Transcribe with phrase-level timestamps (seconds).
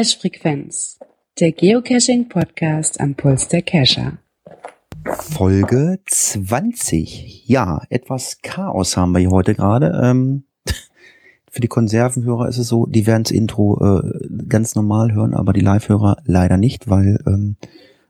[0.00, 0.98] Cache Frequenz,
[1.40, 4.16] der Geocaching Podcast am Puls der Cacher.
[5.04, 7.46] Folge 20.
[7.46, 10.00] Ja, etwas Chaos haben wir hier heute gerade.
[10.02, 10.44] Ähm,
[11.50, 15.52] für die Konservenhörer ist es so, die werden das Intro äh, ganz normal hören, aber
[15.52, 17.56] die Live-Hörer leider nicht, weil ähm,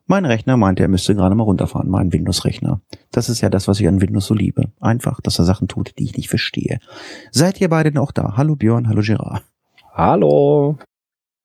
[0.06, 2.80] mein Rechner meinte, er müsste gerade mal runterfahren, mein Windows-Rechner.
[3.10, 4.70] Das ist ja das, was ich an Windows so liebe.
[4.78, 6.78] Einfach, dass er Sachen tut, die ich nicht verstehe.
[7.32, 8.36] Seid ihr beide noch da?
[8.36, 9.42] Hallo Björn, hallo Gerard.
[9.92, 10.78] Hallo.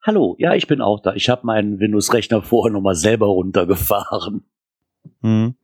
[0.05, 1.15] Hallo, ja, ich bin auch da.
[1.15, 4.43] Ich habe meinen Windows-Rechner vorher nochmal selber runtergefahren.
[5.21, 5.55] Hm.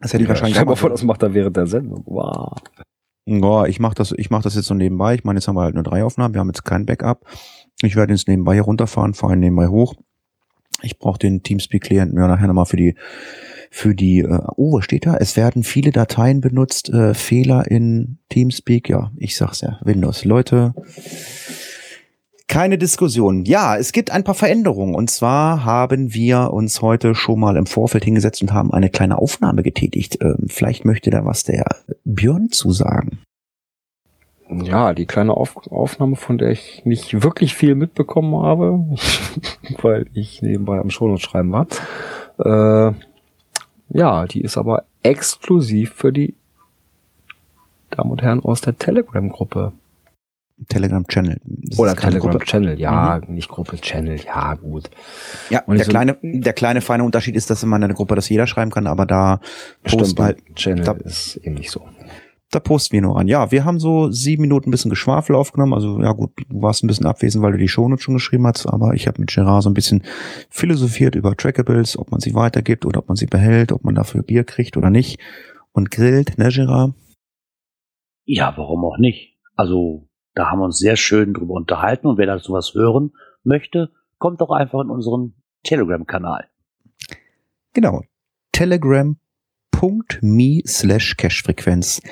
[0.00, 2.04] Das hätte ich Ja, wahrscheinlich stell auch mal vor, das macht er während der Sendung.
[2.06, 2.56] Wow.
[3.26, 5.16] Ja, ich mache das, ich mach das jetzt so nebenbei.
[5.16, 6.32] Ich meine, jetzt haben wir halt nur drei Aufnahmen.
[6.32, 7.26] Wir haben jetzt kein Backup.
[7.82, 9.94] Ich werde jetzt nebenbei hier runterfahren, fahre nebenbei hoch.
[10.82, 12.94] Ich brauche den Teamspeak-Klienten ja nachher nochmal für die,
[13.68, 15.16] für die, äh, oh, was steht da?
[15.16, 18.88] Es werden viele Dateien benutzt, äh, Fehler in Teamspeak.
[18.88, 20.24] Ja, ich sag's ja, Windows.
[20.24, 20.72] Leute,
[22.48, 23.44] keine Diskussion.
[23.44, 24.94] Ja, es gibt ein paar Veränderungen.
[24.94, 29.18] Und zwar haben wir uns heute schon mal im Vorfeld hingesetzt und haben eine kleine
[29.18, 30.18] Aufnahme getätigt.
[30.20, 31.64] Ähm, vielleicht möchte da was der
[32.04, 33.20] Björn zu sagen.
[34.50, 38.84] Ja, die kleine Auf Aufnahme, von der ich nicht wirklich viel mitbekommen habe,
[39.82, 41.66] weil ich nebenbei am Shownotes schreiben war.
[42.38, 42.94] Äh,
[43.88, 46.34] ja, die ist aber exklusiv für die
[47.90, 49.72] Damen und Herren aus der Telegram-Gruppe.
[50.68, 51.40] Telegram-Channel.
[51.78, 51.96] Oder.
[51.96, 54.90] Telegram-Channel, ja, nicht Gruppe, Channel, ja, gut.
[55.50, 58.28] Ja, Und der so- kleine, der kleine feine Unterschied ist, dass in meiner Gruppe das
[58.28, 59.40] jeder schreiben kann, aber da
[59.82, 61.82] posten Stimmt, wir halt, Channel da- ist eben nicht so.
[62.52, 63.26] da posten wir nur an.
[63.26, 65.74] Ja, wir haben so sieben Minuten ein bisschen Geschwafel aufgenommen.
[65.74, 68.66] Also ja gut, du warst ein bisschen abwesend, weil du die Shownotes schon geschrieben hast,
[68.66, 70.04] aber ich habe mit Gerard so ein bisschen
[70.50, 74.22] philosophiert über Trackables, ob man sie weitergibt oder ob man sie behält, ob man dafür
[74.22, 75.18] Bier kriegt oder nicht
[75.72, 76.92] und grillt, ne Gerard?
[78.24, 79.34] Ja, warum auch nicht?
[79.56, 83.12] Also, da haben wir uns sehr schön drüber unterhalten und wer dazu was hören
[83.42, 86.48] möchte, kommt doch einfach in unseren Telegram-Kanal.
[87.72, 88.02] Genau.
[88.52, 89.16] Telegram.me
[90.66, 92.02] slash Cashfrequenz.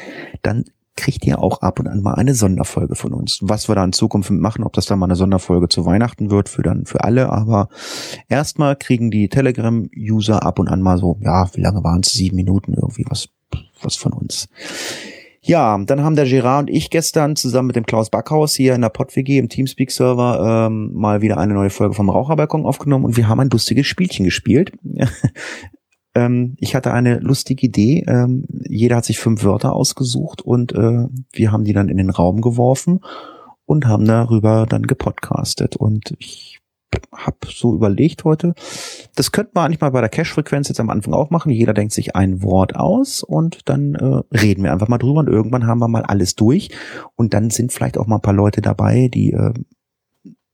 [0.42, 0.64] Dann
[0.96, 3.38] kriegt ihr auch ab und an mal eine Sonderfolge von uns.
[3.42, 6.48] Was wir da in Zukunft machen, ob das dann mal eine Sonderfolge zu Weihnachten wird,
[6.48, 7.68] für dann für alle, aber
[8.28, 12.12] erstmal kriegen die Telegram-User ab und an mal so, ja, wie lange waren es?
[12.12, 13.28] Sieben Minuten irgendwie was,
[13.80, 14.48] was von uns.
[15.44, 18.80] Ja, dann haben der Gerard und ich gestern zusammen mit dem Klaus Backhaus hier in
[18.80, 23.26] der PodWG im Teamspeak-Server ähm, mal wieder eine neue Folge vom Raucherbalkon aufgenommen und wir
[23.26, 24.70] haben ein lustiges Spielchen gespielt.
[26.14, 28.04] ähm, ich hatte eine lustige Idee.
[28.06, 32.10] Ähm, jeder hat sich fünf Wörter ausgesucht und äh, wir haben die dann in den
[32.10, 33.00] Raum geworfen
[33.66, 35.74] und haben darüber dann gepodcastet.
[35.74, 36.51] Und ich
[37.12, 38.54] habe so überlegt heute,
[39.14, 41.50] das könnte man eigentlich mal bei der Cache-Frequenz jetzt am Anfang auch machen.
[41.50, 45.28] Jeder denkt sich ein Wort aus und dann äh, reden wir einfach mal drüber und
[45.28, 46.70] irgendwann haben wir mal alles durch
[47.16, 49.52] und dann sind vielleicht auch mal ein paar Leute dabei, die äh,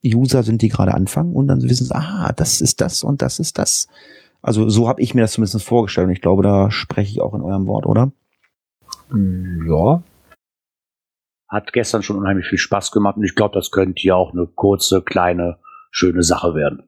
[0.04, 3.38] User sind, die gerade anfangen und dann wissen sie, ah, das ist das und das
[3.38, 3.88] ist das.
[4.43, 7.34] Also so habe ich mir das zumindest vorgestellt und ich glaube, da spreche ich auch
[7.34, 8.12] in eurem Wort, oder?
[9.10, 10.03] Ja,
[11.49, 14.47] Hat gestern schon unheimlich viel Spaß gemacht und ich glaube, das könnte ja auch eine
[14.47, 15.59] kurze, kleine,
[15.91, 16.84] schöne Sache werden.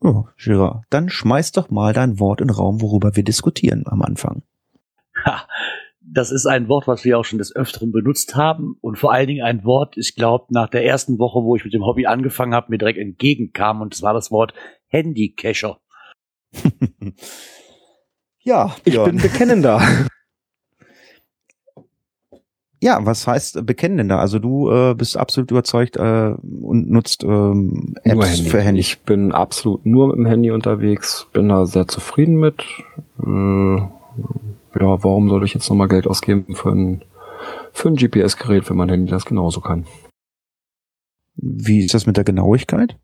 [0.00, 4.00] Oh, Gerard, dann schmeiß doch mal dein Wort in den Raum, worüber wir diskutieren am
[4.00, 4.42] Anfang.
[5.26, 5.46] Ha,
[6.00, 9.26] das ist ein Wort, was wir auch schon des Öfteren benutzt haben und vor allen
[9.26, 12.54] Dingen ein Wort, ich glaube, nach der ersten Woche, wo ich mit dem Hobby angefangen
[12.54, 14.54] habe, mir direkt entgegenkam und zwar das Wort
[14.86, 15.80] Handycacher.
[18.40, 19.16] ja, ich Björn.
[19.16, 19.80] bin bekennender.
[22.82, 24.18] Ja, was heißt bekennen denn da?
[24.18, 28.50] Also du äh, bist absolut überzeugt äh, und nutzt ähm, Apps Nur Handy.
[28.50, 28.80] für Handy.
[28.80, 32.64] Ich bin absolut nur mit dem Handy unterwegs, bin da sehr zufrieden mit.
[33.22, 37.02] Äh, ja, warum soll ich jetzt nochmal Geld ausgeben für ein,
[37.72, 39.84] für ein GPS-Gerät, wenn mein Handy das genauso kann?
[41.36, 42.96] Wie ist das mit der Genauigkeit?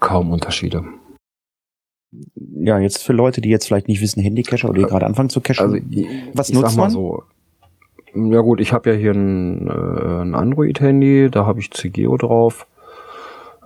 [0.00, 0.84] Kaum Unterschiede.
[2.34, 5.42] Ja, jetzt für Leute, die jetzt vielleicht nicht wissen, Handycacher oder die gerade anfangen zu
[5.42, 5.60] cachen.
[5.62, 6.90] Also ich, was ich nutzt man?
[6.90, 7.24] so.
[8.16, 12.66] Ja gut, ich habe ja hier ein, äh, ein Android-Handy, da habe ich CGO drauf.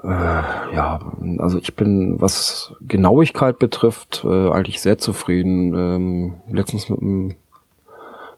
[0.03, 0.99] Äh, ja,
[1.39, 5.75] also ich bin, was Genauigkeit betrifft, äh, eigentlich sehr zufrieden.
[5.75, 7.35] Ähm, letztens mit, einem,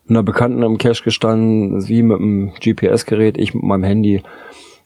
[0.09, 4.23] einer Bekannten im Cache gestanden, sie mit einem GPS-Gerät, ich mit meinem Handy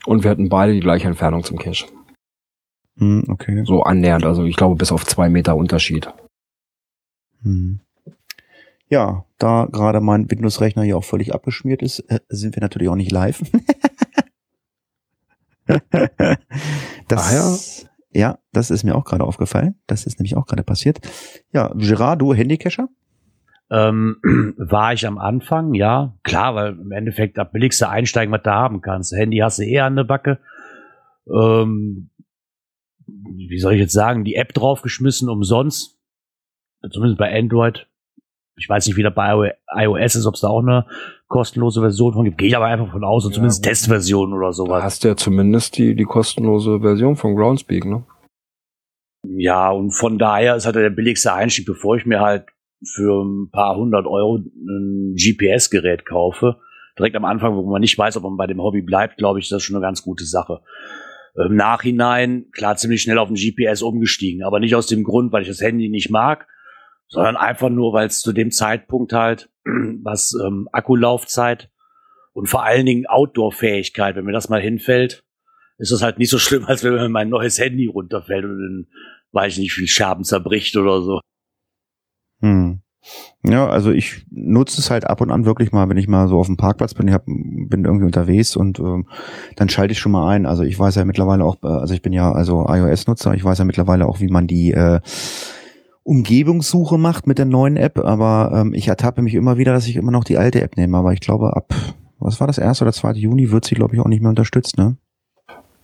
[0.05, 1.87] und wir hatten beide die gleiche Entfernung zum Cache.
[2.99, 3.63] Hm, okay.
[3.65, 6.09] So annähernd, also ich glaube bis auf zwei Meter Unterschied.
[7.43, 7.81] Hm.
[8.89, 12.97] Ja, da gerade mein Windows-Rechner hier auch völlig abgeschmiert ist, äh, sind wir natürlich auch
[12.97, 13.43] nicht live.
[17.09, 19.75] das, ja, das ist mir auch gerade aufgefallen.
[19.87, 21.01] Das ist nämlich auch gerade passiert.
[21.53, 22.89] Ja, Gerard, du Handycacher?
[23.71, 24.19] Ähm,
[24.57, 28.81] war ich am Anfang, ja, klar, weil im Endeffekt das billigste einsteigen, was du haben
[28.81, 29.13] kannst.
[29.13, 30.39] Handy hast du eh an der Backe.
[31.29, 32.11] Ähm,
[33.07, 35.99] wie soll ich jetzt sagen, die App draufgeschmissen umsonst.
[36.91, 37.89] Zumindest bei Android.
[38.59, 40.87] Ich weiß nicht, wie da bei iOS ist, ob es da auch eine
[41.29, 42.39] kostenlose Version von gibt.
[42.39, 44.81] Gehe ich aber einfach von aus, ja, zumindest Testversion oder sowas.
[44.81, 48.05] Da hast du ja zumindest die, die kostenlose Version von Groundspeak, ne?
[49.29, 52.47] Ja, und von daher ist halt der billigste Einstieg, bevor ich mir halt
[52.85, 56.57] für ein paar hundert Euro ein GPS-Gerät kaufe.
[56.99, 59.47] Direkt am Anfang, wo man nicht weiß, ob man bei dem Hobby bleibt, glaube ich,
[59.47, 60.61] ist das schon eine ganz gute Sache.
[61.35, 65.43] Im Nachhinein, klar, ziemlich schnell auf den GPS umgestiegen, aber nicht aus dem Grund, weil
[65.43, 66.47] ich das Handy nicht mag,
[67.09, 69.51] sondern einfach nur, weil es zu dem Zeitpunkt halt,
[70.03, 71.71] was ähm, Akkulaufzeit
[72.33, 75.25] und vor allen Dingen Outdoor-Fähigkeit, wenn mir das mal hinfällt,
[75.79, 78.87] ist das halt nicht so schlimm, als wenn mir mein neues Handy runterfällt und dann
[79.33, 81.21] weiß ich nicht, wie viel Scherben zerbricht oder so.
[82.41, 82.81] Hm.
[83.45, 86.39] Ja, also ich nutze es halt ab und an wirklich mal, wenn ich mal so
[86.39, 89.07] auf dem Parkplatz bin, ich hab, bin irgendwie unterwegs und ähm,
[89.55, 90.47] dann schalte ich schon mal ein.
[90.47, 93.59] Also ich weiß ja mittlerweile auch, äh, also ich bin ja also iOS-Nutzer, ich weiß
[93.59, 95.01] ja mittlerweile auch, wie man die äh,
[96.07, 99.97] Umgebungssuche macht mit der neuen App, aber ähm, ich ertappe mich immer wieder, dass ich
[99.97, 100.97] immer noch die alte App nehme.
[100.97, 101.75] Aber ich glaube, ab,
[102.21, 102.81] was war das, 1.
[102.81, 103.13] oder 2.
[103.15, 104.97] Juni wird sie, glaube ich, auch nicht mehr unterstützt, ne?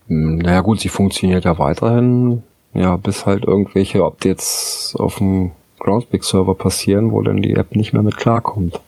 [0.07, 6.55] Hm, naja gut, sie funktioniert ja weiterhin, ja, bis halt irgendwelche Updates auf dem Groundspeak-Server
[6.55, 8.81] passieren, wo dann die App nicht mehr mit klarkommt.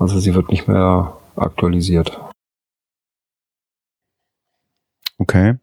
[0.00, 2.20] Also sie wird nicht mehr aktualisiert.
[5.18, 5.54] Okay.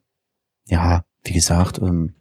[0.68, 2.14] Ja, wie gesagt, ähm,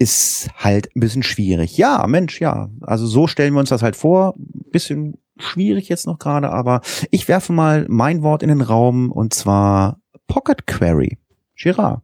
[0.00, 1.76] ist halt ein bisschen schwierig.
[1.76, 2.70] Ja, Mensch, ja.
[2.80, 4.34] Also so stellen wir uns das halt vor.
[4.72, 6.80] Bisschen schwierig jetzt noch gerade, aber
[7.10, 11.18] ich werfe mal mein Wort in den Raum und zwar Pocket Query.
[11.54, 12.02] Girard.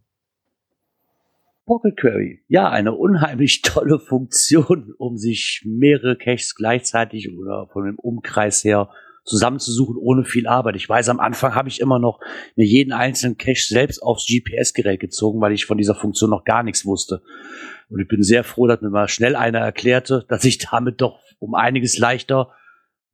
[1.65, 2.43] Pocket Query.
[2.49, 8.91] Ja, eine unheimlich tolle Funktion, um sich mehrere Caches gleichzeitig oder von dem Umkreis her
[9.27, 10.77] zusammenzusuchen ohne viel Arbeit.
[10.77, 12.21] Ich weiß, am Anfang habe ich immer noch
[12.55, 16.63] mir jeden einzelnen Cache selbst aufs GPS-Gerät gezogen, weil ich von dieser Funktion noch gar
[16.63, 17.23] nichts wusste.
[17.89, 21.21] Und ich bin sehr froh, dass mir mal schnell einer erklärte, dass ich damit doch
[21.39, 22.53] um einiges leichter,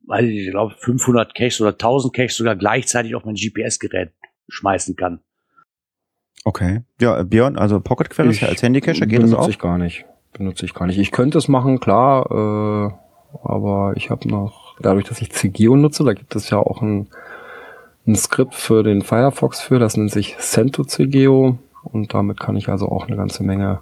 [0.05, 4.13] weil ich glaube 500 Caches oder 1000 Caches sogar gleichzeitig auf mein GPS-Gerät
[4.47, 5.19] schmeißen kann.
[6.45, 6.81] Okay.
[6.99, 9.37] Ja, Björn, also Pocket Query ist ja als Handycacher, geht das auch?
[9.37, 10.05] Benutze ich gar nicht.
[10.33, 10.97] Benutze ich gar nicht.
[10.97, 16.03] Ich könnte es machen, klar, äh, aber ich habe noch, dadurch, dass ich CGO nutze,
[16.03, 17.07] da gibt es ja auch ein,
[18.07, 22.69] ein Skript für den Firefox für, das nennt sich Cento CGO und damit kann ich
[22.69, 23.79] also auch eine ganze Menge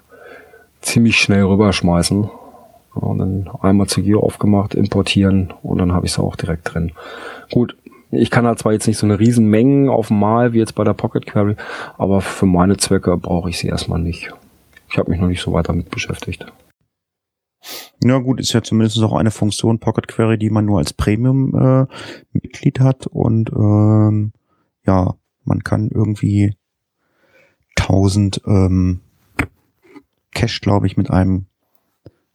[0.82, 2.30] ziemlich schnell rüberschmeißen.
[2.94, 6.92] Und dann einmal CGO aufgemacht, importieren und dann habe ich es auch direkt drin.
[7.50, 7.78] Gut,
[8.12, 10.84] ich kann halt zwar jetzt nicht so eine riesen Mengen auf Mal wie jetzt bei
[10.84, 11.56] der Pocket Query,
[11.98, 14.34] aber für meine Zwecke brauche ich sie erstmal nicht.
[14.90, 16.46] Ich habe mich noch nicht so weiter damit beschäftigt.
[18.04, 22.80] Ja gut, ist ja zumindest auch eine Funktion Pocket Query, die man nur als Premium-Mitglied
[22.80, 24.34] äh, hat und ähm,
[24.86, 25.14] ja,
[25.44, 26.56] man kann irgendwie
[27.78, 29.02] 1000 ähm,
[30.34, 31.46] Cache, glaube ich, mit einem.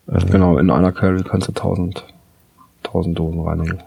[0.06, 2.06] Äh, genau, in einer Carry kannst du 1000,
[2.84, 3.78] 1000 Dosen reinigen.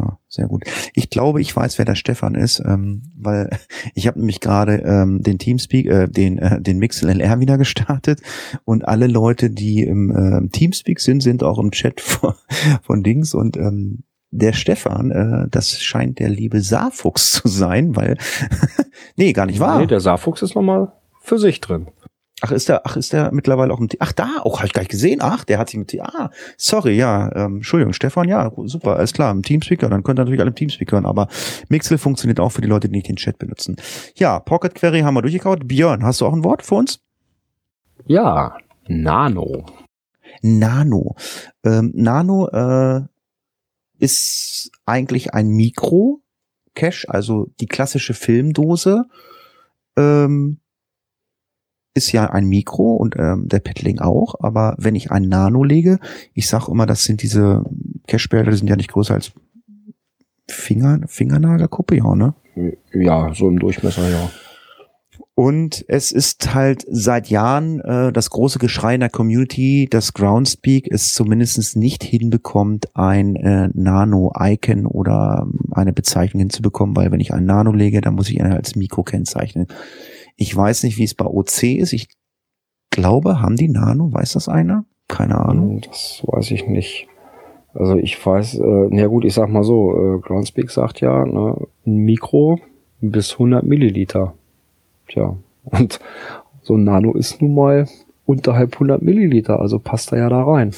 [0.00, 0.64] Ja, sehr gut.
[0.94, 3.50] Ich glaube, ich weiß, wer der Stefan ist, ähm, weil
[3.94, 8.22] ich habe nämlich gerade ähm, den Teamspeak, äh, den äh, den Mixel LR wieder gestartet
[8.64, 12.34] und alle Leute, die im äh, Teamspeak sind, sind auch im Chat von,
[12.82, 18.16] von Dings und ähm, der Stefan, äh, das scheint der liebe Saarfuchs zu sein, weil
[19.16, 19.80] nee, gar nicht wahr.
[19.80, 21.88] Nee, der Saarfuchs ist nochmal für sich drin.
[22.42, 24.82] Ach, ist der, ach, ist der mittlerweile auch im Ach, da, auch, habe ich gar
[24.82, 25.20] nicht gesehen.
[25.22, 29.30] Ach, der hat sich mit Ah, sorry, ja, ähm, Entschuldigung, Stefan, ja, super, alles klar,
[29.32, 31.28] im Teamspeaker, dann könnt ihr natürlich alle im Teamspeak hören, aber
[31.68, 33.76] Mixel funktioniert auch für die Leute, die nicht den Chat benutzen.
[34.14, 35.66] Ja, Pocket Query haben wir durchgekaut.
[35.66, 37.00] Björn, hast du auch ein Wort für uns?
[38.06, 38.56] Ja,
[38.86, 39.66] Nano.
[40.42, 41.16] Nano.
[41.64, 43.02] Ähm, Nano äh,
[43.98, 49.04] ist eigentlich ein Mikro-Cache, also die klassische Filmdose.
[49.96, 50.58] Ähm,
[51.94, 55.98] ist ja ein Mikro und ähm, der Paddling auch, aber wenn ich ein Nano lege,
[56.34, 57.64] ich sage immer, das sind diese
[58.06, 59.32] Cashbälle, die sind ja nicht größer als
[60.48, 62.34] Finger, Fingernagelkuppe, ja, ne?
[62.92, 64.30] Ja, so im Durchmesser, ja.
[65.34, 70.86] Und es ist halt seit Jahren äh, das große Geschrei in der Community, dass Groundspeak
[70.90, 77.46] es zumindest nicht hinbekommt, ein äh, Nano-Icon oder eine Bezeichnung hinzubekommen, weil wenn ich ein
[77.46, 79.66] Nano lege, dann muss ich ihn als Mikro kennzeichnen.
[80.36, 81.92] Ich weiß nicht, wie es bei OC ist.
[81.92, 82.08] Ich
[82.90, 84.12] glaube, haben die Nano?
[84.12, 84.84] Weiß das einer?
[85.08, 85.74] Keine Ahnung.
[85.74, 87.08] Hm, das weiß ich nicht.
[87.74, 91.56] Also ich weiß, äh, na gut, ich sag mal so, äh, Groundspeak sagt ja, ne,
[91.86, 92.58] ein Mikro
[93.00, 94.34] bis 100 Milliliter.
[95.08, 96.00] Tja, und
[96.62, 97.86] so ein Nano ist nun mal
[98.26, 100.72] unterhalb 100 Milliliter, also passt er ja da rein.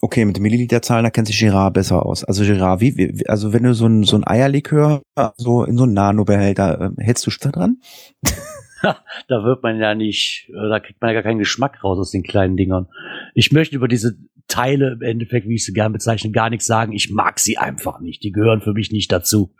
[0.00, 2.24] Okay, mit Milliliterzahlen, da kennt sich Girard besser aus.
[2.24, 5.00] Also Girard, wie, wie also wenn du so ein, so ein Eierlikör
[5.36, 7.78] so in so ein Nano-Behälter, äh, hältst du da dran?
[9.28, 12.10] da wird man ja nicht, äh, da kriegt man ja gar keinen Geschmack raus aus
[12.10, 12.88] den kleinen Dingern.
[13.34, 16.92] Ich möchte über diese Teile im Endeffekt, wie ich sie gern bezeichne, gar nichts sagen.
[16.92, 18.22] Ich mag sie einfach nicht.
[18.22, 19.54] Die gehören für mich nicht dazu.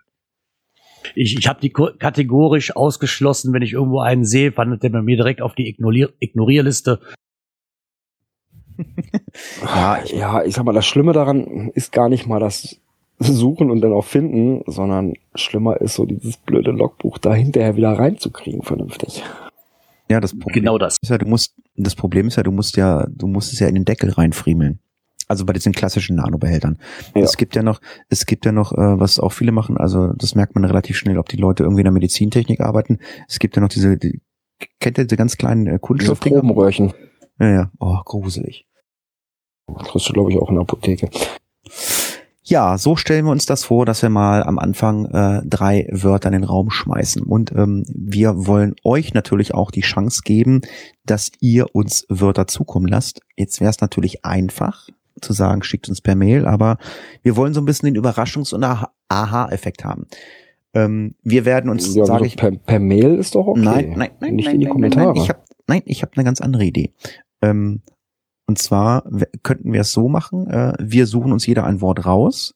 [1.14, 5.16] Ich, ich habe die kategorisch ausgeschlossen, wenn ich irgendwo einen sehe, fandet der bei mir
[5.16, 7.00] direkt auf die Ignorier Ignorierliste.
[9.62, 12.81] ja, ja, ich sag mal, das Schlimme daran ist gar nicht mal das
[13.22, 17.92] Suchen und dann auch finden, sondern schlimmer ist so dieses blöde Logbuch da hinterher wieder
[17.92, 19.22] reinzukriegen, vernünftig.
[20.08, 20.96] Ja, das Problem genau das.
[21.00, 23.68] Ist ja, du musst, das Problem ist ja, du musst ja, du musst es ja
[23.68, 24.78] in den Deckel reinfriemeln.
[25.28, 26.78] Also bei diesen klassischen Nanobehältern.
[27.14, 27.22] Ja.
[27.22, 30.34] Es gibt ja noch, es gibt ja noch, äh, was auch viele machen, also das
[30.34, 32.98] merkt man relativ schnell, ob die Leute irgendwie in der Medizintechnik arbeiten.
[33.28, 34.20] Es gibt ja noch diese, die,
[34.80, 36.40] kennt ihr diese ganz kleinen äh, Kunststoffdinger?
[36.40, 36.92] Probenröhrchen.
[37.38, 37.70] Ja, ja.
[37.80, 38.66] Oh, gruselig.
[39.66, 41.08] Das kriegst du, glaube ich, auch in der Apotheke.
[42.44, 46.28] Ja, so stellen wir uns das vor, dass wir mal am Anfang äh, drei Wörter
[46.28, 47.22] in den Raum schmeißen.
[47.22, 50.62] Und ähm, wir wollen euch natürlich auch die Chance geben,
[51.06, 53.20] dass ihr uns Wörter zukommen lasst.
[53.37, 54.88] Jetzt wäre es natürlich einfach
[55.20, 56.78] zu sagen, schickt uns per Mail, aber
[57.22, 58.64] wir wollen so ein bisschen den Überraschungs- und
[59.08, 60.06] Aha-Effekt haben.
[60.75, 63.61] Ähm, wir werden uns, ja, sage also ich, per, per Mail ist doch okay.
[63.61, 65.06] Nein, nein, nein, Nicht nein, in die nein, Kommentare.
[65.06, 66.92] Nein, nein, ich habe nein, ich habe eine ganz andere Idee.
[67.42, 67.82] Ähm,
[68.52, 69.04] und zwar
[69.42, 72.54] könnten wir es so machen, äh, wir suchen uns jeder ein Wort raus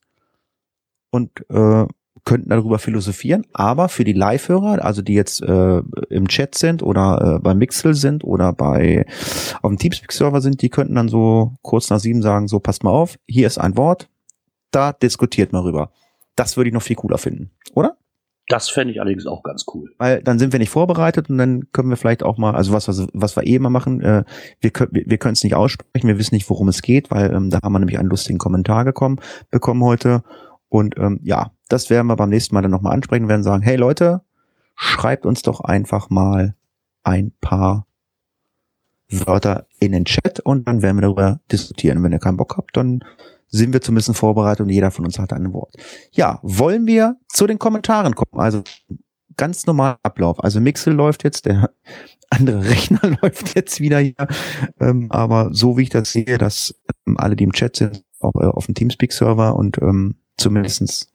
[1.11, 1.87] und äh,
[2.23, 5.79] könnten darüber philosophieren, aber für die Live-Hörer, also die jetzt äh,
[6.11, 9.07] im Chat sind oder äh, bei Mixel sind oder bei
[9.63, 12.91] auf dem Teamspeak-Server sind, die könnten dann so kurz nach sieben sagen, so passt mal
[12.91, 14.11] auf, hier ist ein Wort,
[14.73, 15.93] da diskutiert mal rüber.
[16.35, 17.97] Das würde ich noch viel cooler finden, oder?
[18.49, 19.91] Das fände ich allerdings auch ganz cool.
[19.99, 22.87] weil dann sind wir nicht vorbereitet und dann können wir vielleicht auch mal, also was,
[22.87, 24.25] was, was wir eh immer machen, äh,
[24.61, 27.35] wir können wir, wir können es nicht aussprechen, wir wissen nicht, worum es geht, weil
[27.35, 30.23] ähm, da haben wir nämlich einen lustigen Kommentar gekommen, bekommen heute
[30.69, 33.77] und ähm, ja, das werden wir beim nächsten Mal dann nochmal ansprechen, werden sagen, hey
[33.77, 34.23] Leute,
[34.77, 36.55] schreibt uns doch einfach mal
[37.03, 37.87] ein paar
[39.09, 42.03] Wörter in den Chat und dann werden wir darüber diskutieren.
[42.03, 43.05] Wenn ihr keinen Bock habt, dann
[43.49, 45.75] sind wir zumindest vorbereitet und jeder von uns hat ein Wort.
[46.13, 48.41] Ja, wollen wir zu den Kommentaren kommen?
[48.41, 48.63] Also
[49.37, 50.43] ganz normal Ablauf.
[50.43, 51.71] Also Mixel läuft jetzt, der
[52.31, 54.15] andere Rechner läuft jetzt wieder hier.
[54.81, 56.75] Ähm, aber so wie ich das sehe, dass
[57.07, 61.13] ähm, alle, die im Chat sind, auch äh, auf dem Teamspeak-Server und ähm, zumindestens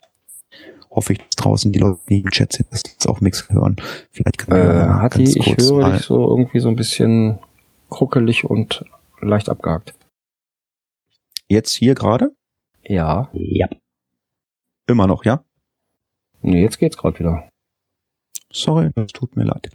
[0.89, 3.77] hoffe ich, dass draußen die Leute, die im Chat sind, dass das auch Mixel hören.
[4.11, 7.39] Vielleicht können wir Äh, ganz ich höre dich so irgendwie so ein bisschen
[7.89, 8.85] kruckelig und
[9.21, 9.93] leicht abgehakt.
[11.51, 12.35] Jetzt hier gerade?
[12.83, 13.29] Ja.
[13.33, 13.67] Ja.
[14.87, 15.43] Immer noch, ja?
[16.41, 17.49] Nee, jetzt geht's gerade wieder.
[18.51, 19.69] Sorry, das tut mir leid.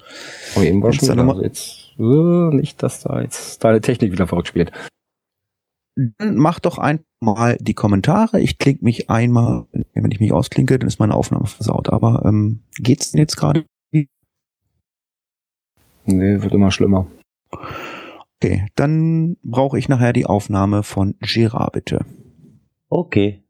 [0.54, 1.28] Aber eben war Jetzt schon wieder.
[1.28, 4.72] Also jetzt, äh, nicht, dass da jetzt deine Technik wieder verrückt spielt.
[6.18, 8.40] Dann mach doch einmal die Kommentare.
[8.40, 11.88] Ich klinge mich einmal, wenn ich mich ausklinke, dann ist meine Aufnahme versaut.
[11.88, 13.64] Aber ähm, geht's denn jetzt gerade?
[16.08, 17.06] Nee, wird immer schlimmer.
[18.38, 22.04] Okay, dann brauche ich nachher die Aufnahme von Gerard, bitte.
[22.88, 23.44] Okay.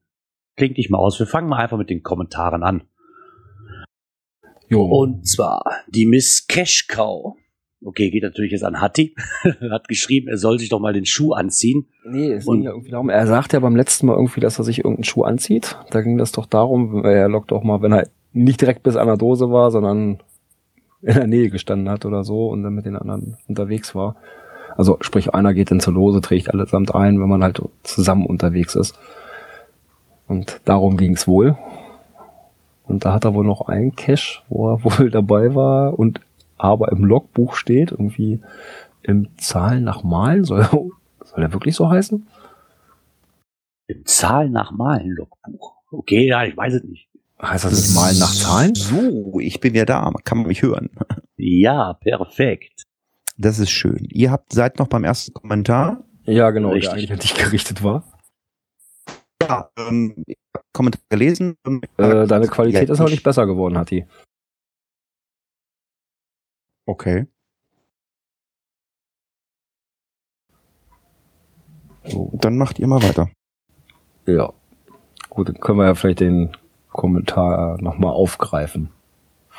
[0.57, 1.19] Klingt dich mal aus.
[1.19, 2.83] Wir fangen mal einfach mit den Kommentaren an.
[4.69, 4.85] Jo.
[4.85, 7.37] Und zwar die Miss Cashcow.
[7.85, 9.15] Okay, geht natürlich jetzt an Hatti.
[9.71, 11.89] Hat geschrieben, er soll sich doch mal den Schuh anziehen.
[12.05, 14.65] Nee, es ging ja irgendwie darum, er sagte ja beim letzten Mal irgendwie, dass er
[14.65, 15.77] sich irgendeinen Schuh anzieht.
[15.91, 18.97] Da ging das doch darum, weil er lockt auch mal, wenn er nicht direkt bis
[18.97, 20.23] an der Dose war, sondern
[21.03, 24.17] in der Nähe gestanden hat oder so und dann mit den anderen unterwegs war.
[24.77, 28.75] Also sprich, einer geht dann zur Lose, trägt allesamt ein, wenn man halt zusammen unterwegs
[28.75, 28.99] ist.
[30.29, 31.57] Und darum ging's wohl.
[32.85, 36.21] Und da hat er wohl noch einen Cache, wo er wohl dabei war und
[36.59, 38.41] aber im Logbuch steht, irgendwie
[39.03, 42.27] im Zahlen nach Malen, soll, soll der wirklich so heißen?
[43.89, 45.75] Im Zahl nach Malen Logbuch.
[45.91, 47.09] Okay, ja, ich weiß es nicht.
[47.41, 48.75] Heißt das nicht Malen nach Zahlen?
[48.75, 50.11] So, ich bin ja da.
[50.25, 50.91] Kann man mich hören?
[51.37, 52.85] Ja, perfekt.
[53.39, 54.07] Das ist schön.
[54.11, 56.05] Ihr habt seid noch beim ersten Kommentar.
[56.25, 56.89] Ja, genau, Richtig.
[56.91, 58.03] der eigentlich an dich gerichtet war.
[59.43, 60.25] Ja, ähm,
[60.73, 61.57] Kommentar gelesen.
[61.67, 64.07] Ähm, Äh, deine Qualität ja, ist aber ich- nicht besser geworden, Hatti.
[66.87, 67.27] Okay.
[72.05, 72.31] So.
[72.35, 73.29] Dann macht ihr mal weiter.
[74.27, 74.53] Ja.
[75.29, 76.57] Gut, dann können wir ja vielleicht den
[76.91, 78.91] Kommentar nochmal aufgreifen.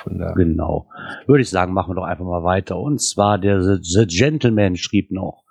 [0.03, 0.89] Von der Genau.
[1.25, 2.77] Würde ich sagen, machen wir doch einfach mal weiter.
[2.79, 5.43] Und zwar der The, The Gentleman schrieb noch.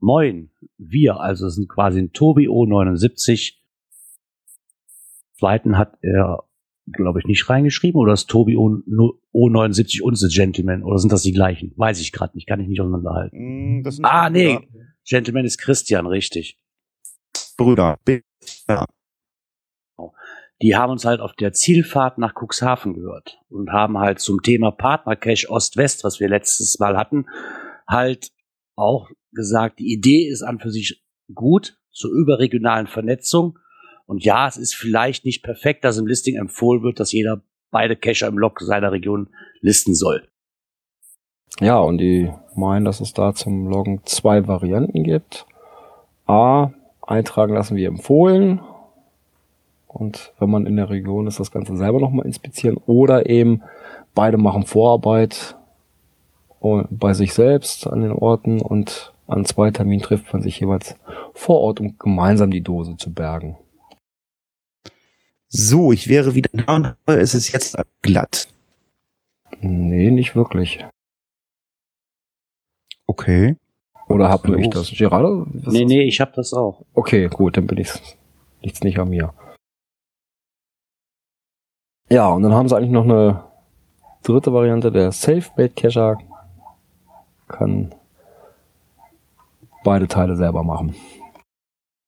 [0.00, 3.54] Moin, wir, also es sind quasi ein Tobi O79.
[5.38, 6.44] Zweiten hat er,
[6.86, 8.00] glaube ich, nicht reingeschrieben.
[8.00, 8.78] Oder ist Tobi O,
[9.34, 10.82] O79 und The Gentleman?
[10.82, 11.72] Oder sind das die gleichen?
[11.76, 13.82] Weiß ich gerade nicht, kann ich nicht auseinanderhalten.
[13.84, 14.58] Das sind Ah, nee.
[15.06, 16.58] Gentleman ist Christian, richtig.
[17.56, 17.98] Brüder.
[18.68, 18.86] Ja.
[20.62, 24.70] Die haben uns halt auf der Zielfahrt nach Cuxhaven gehört und haben halt zum Thema
[24.70, 27.26] Partnercache Ost-West, was wir letztes Mal hatten,
[27.88, 28.30] halt
[28.76, 31.02] auch gesagt, die Idee ist an für sich
[31.34, 33.58] gut zur überregionalen Vernetzung.
[34.06, 37.96] Und ja, es ist vielleicht nicht perfekt, dass im Listing empfohlen wird, dass jeder beide
[37.96, 39.28] Cacher im Log seiner Region
[39.60, 40.28] listen soll.
[41.60, 45.46] Ja, und die meinen, dass es da zum Loggen zwei Varianten gibt.
[46.26, 48.60] A, eintragen lassen wir empfohlen.
[49.92, 52.76] Und wenn man in der Region ist, das Ganze selber nochmal inspizieren.
[52.86, 53.62] Oder eben
[54.14, 55.56] beide machen Vorarbeit
[56.60, 60.96] bei sich selbst an den Orten und an zwei Terminen trifft man sich jeweils
[61.32, 63.56] vor Ort, um gemeinsam die Dose zu bergen.
[65.48, 68.48] So, ich wäre wieder da und es ist jetzt glatt.
[69.60, 70.84] Nee, nicht wirklich.
[73.06, 73.56] Okay.
[74.08, 74.90] Oder hab nur ich das?
[74.90, 75.46] Gerardo?
[75.52, 76.84] Nee, nee, ich hab das auch.
[76.94, 77.90] Okay, gut, dann bin ich
[78.62, 79.32] nichts nicht an mir.
[82.10, 83.44] Ja, und dann haben sie eigentlich noch eine
[84.24, 86.18] dritte Variante, der Safe-Bait Cacher
[87.48, 87.94] kann
[89.84, 90.94] beide Teile selber machen.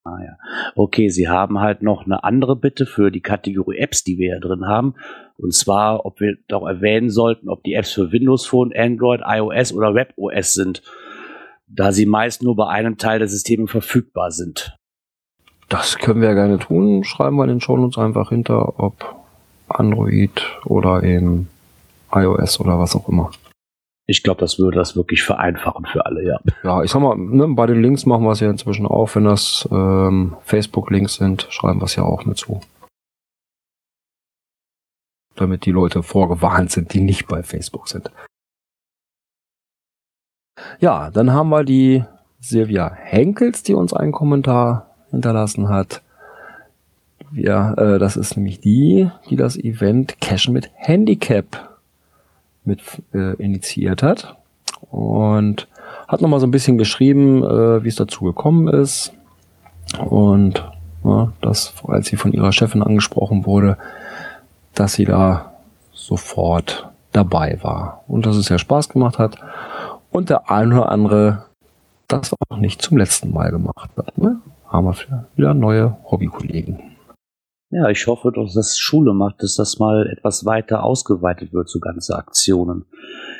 [0.05, 0.37] Ah ja.
[0.75, 4.41] Okay, Sie haben halt noch eine andere Bitte für die Kategorie Apps, die wir ja
[4.41, 4.95] drin haben.
[5.37, 9.73] Und zwar, ob wir doch erwähnen sollten, ob die Apps für Windows Phone, Android, iOS
[9.73, 10.83] oder WebOS sind,
[11.69, 14.77] da sie meist nur bei einem Teil der Systeme verfügbar sind.
[15.69, 17.05] Das können wir ja gerne tun.
[17.05, 19.22] Schreiben wir in den Shownotes einfach hinter, ob
[19.79, 21.49] Android oder eben
[22.13, 23.31] iOS oder was auch immer.
[24.07, 26.41] Ich glaube, das würde das wirklich vereinfachen für alle, ja.
[26.65, 29.15] Ja, ich sag mal, ne, bei den Links machen wir es ja inzwischen auch.
[29.15, 32.61] Wenn das ähm, Facebook-Links sind, schreiben wir es ja auch mit zu.
[35.37, 38.11] Damit die Leute vorgewarnt sind, die nicht bei Facebook sind.
[40.81, 42.05] Ja, dann haben wir die
[42.41, 46.03] Silvia Henkels, die uns einen Kommentar hinterlassen hat.
[47.35, 51.79] Ja, äh, das ist nämlich die, die das Event Cashen mit Handicap
[52.65, 52.81] mit
[53.13, 54.37] äh, initiiert hat
[54.91, 55.69] und
[56.07, 59.13] hat nochmal so ein bisschen geschrieben, äh, wie es dazu gekommen ist
[59.99, 60.65] und
[61.05, 63.77] ja, dass, als sie von ihrer Chefin angesprochen wurde,
[64.75, 65.53] dass sie da
[65.93, 69.39] sofort dabei war und dass es ja Spaß gemacht hat
[70.11, 71.47] und der ein oder andere
[72.09, 74.17] das auch nicht zum letzten Mal gemacht hat.
[74.19, 74.41] Ne?
[74.69, 76.92] Haben wir wieder neue Hobbykollegen.
[77.75, 81.81] Ja, ich hoffe, dass das Schule macht, dass das mal etwas weiter ausgeweitet wird, so
[81.81, 82.85] ganze Aktionen.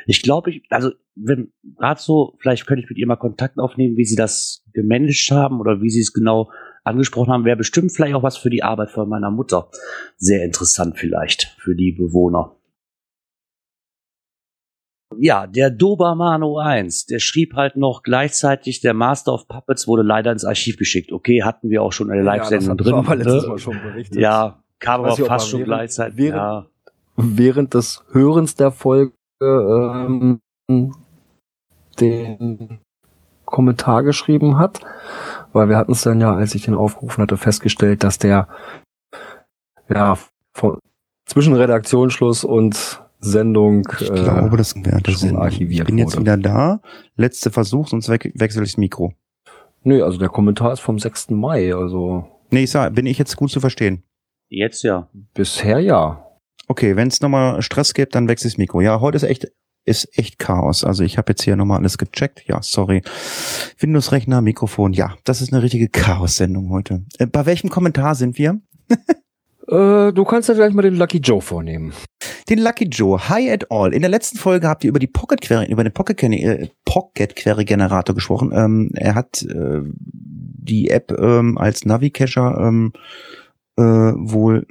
[0.07, 3.99] Ich glaube, ich, also, wenn, gerade so, vielleicht könnte ich mit ihr mal Kontakt aufnehmen,
[3.99, 6.51] wie sie das gemanagt haben oder wie sie es genau
[6.83, 9.69] angesprochen haben, wäre bestimmt vielleicht auch was für die Arbeit von meiner Mutter.
[10.17, 12.57] Sehr interessant vielleicht für die Bewohner.
[15.19, 20.33] Ja, der Dobermano 1, der schrieb halt noch gleichzeitig, der Master of Puppets wurde leider
[20.33, 21.13] ins Archiv geschickt.
[21.13, 22.95] Okay, hatten wir auch schon eine Live-Sendung ja, drin.
[22.95, 23.49] Aber letztes ne?
[23.49, 24.21] Mal schon berichtet.
[24.21, 26.17] Ja, kam aber fast schon während, gleichzeitig.
[26.19, 26.67] Während, ja.
[27.17, 30.41] während des Hörens der Folge ähm,
[32.01, 32.81] den
[33.45, 34.81] Kommentar geschrieben hat,
[35.53, 38.49] weil wir hatten es dann ja, als ich den aufgerufen hatte, festgestellt, dass der
[39.89, 40.17] ja
[40.55, 40.79] von,
[41.27, 43.87] zwischen Redaktionsschluss und Sendung.
[44.01, 45.81] Ich äh, glaube, das wäre schon archiviert.
[45.81, 46.81] Ich bin jetzt wieder da.
[47.17, 49.15] Letzter Versuch, sonst we wechsle ich das Mikro.
[49.85, 51.31] Nö, also der Kommentar ist vom 6.
[51.31, 52.27] Mai, also.
[52.51, 54.03] Nee, ich sag, bin ich jetzt gut zu verstehen?
[54.49, 55.09] Jetzt ja.
[55.35, 56.27] Bisher ja.
[56.69, 58.81] Okay, wenn es nochmal Stress gibt, dann wechsle ich das Mikro.
[58.81, 59.49] Ja, heute ist echt
[59.85, 60.85] ist echt Chaos.
[60.85, 62.45] Also ich habe jetzt hier nochmal alles gecheckt.
[62.47, 63.03] Ja, sorry.
[63.79, 64.93] Windows-Rechner, Mikrofon.
[64.93, 67.05] Ja, das ist eine richtige Chaos-Sendung heute.
[67.19, 68.61] Äh, bei welchem Kommentar sind wir?
[69.73, 71.93] äh, du kannst ja gleich mal den Lucky Joe vornehmen.
[72.49, 73.29] Den Lucky Joe.
[73.29, 73.95] Hi at all.
[73.95, 76.69] In der letzten Folge habt ihr über die Pocket Query, über den Pocket Query, äh,
[76.85, 78.53] Pocket Query Generator gesprochen.
[78.55, 82.93] Ähm, er hat äh, die App ähm, als Navi Cacher ähm,
[83.77, 84.67] äh, wohl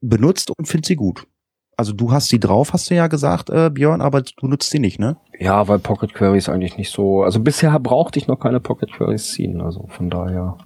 [0.00, 1.26] benutzt und findet sie gut.
[1.76, 4.78] Also du hast sie drauf, hast du ja gesagt, äh, Björn, aber du nutzt sie
[4.78, 5.16] nicht, ne?
[5.38, 7.22] Ja, weil Pocket Queries eigentlich nicht so.
[7.22, 9.60] Also bisher brauchte ich noch keine Pocket Queries ziehen.
[9.60, 10.56] Also von daher.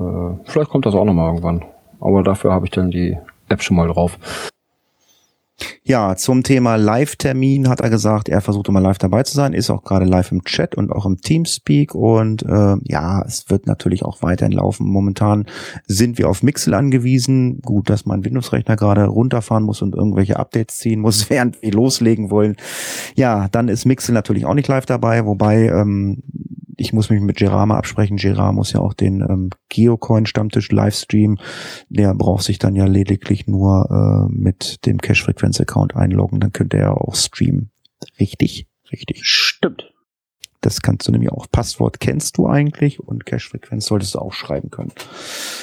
[0.00, 1.64] Äh, vielleicht kommt das auch noch mal irgendwann.
[2.02, 3.16] Aber dafür habe ich dann die
[3.48, 4.18] App schon mal drauf.
[5.84, 9.70] Ja, zum Thema Live-Termin hat er gesagt, er versucht immer live dabei zu sein, ist
[9.70, 14.04] auch gerade live im Chat und auch im Teamspeak und äh, ja, es wird natürlich
[14.04, 14.86] auch weiterhin laufen.
[14.88, 15.46] Momentan
[15.86, 17.60] sind wir auf Mixel angewiesen.
[17.62, 22.30] Gut, dass mein Windows-Rechner gerade runterfahren muss und irgendwelche Updates ziehen muss, während wir loslegen
[22.30, 22.56] wollen.
[23.14, 26.22] Ja, dann ist Mixel natürlich auch nicht live dabei, wobei ähm,
[26.76, 28.16] ich muss mich mit Gerard mal absprechen.
[28.16, 31.38] Gerard muss ja auch den ähm, Geocoin-Stammtisch Livestream.
[31.88, 36.40] Der braucht sich dann ja lediglich nur äh, mit dem Cache-Frequenz-Account einloggen.
[36.40, 37.70] Dann könnte er auch streamen.
[38.18, 38.66] Richtig?
[38.90, 39.20] Richtig.
[39.22, 39.92] Stimmt.
[40.60, 41.46] Das kannst du nämlich auch.
[41.50, 44.92] Passwort kennst du eigentlich und Cache-Frequenz solltest du auch schreiben können.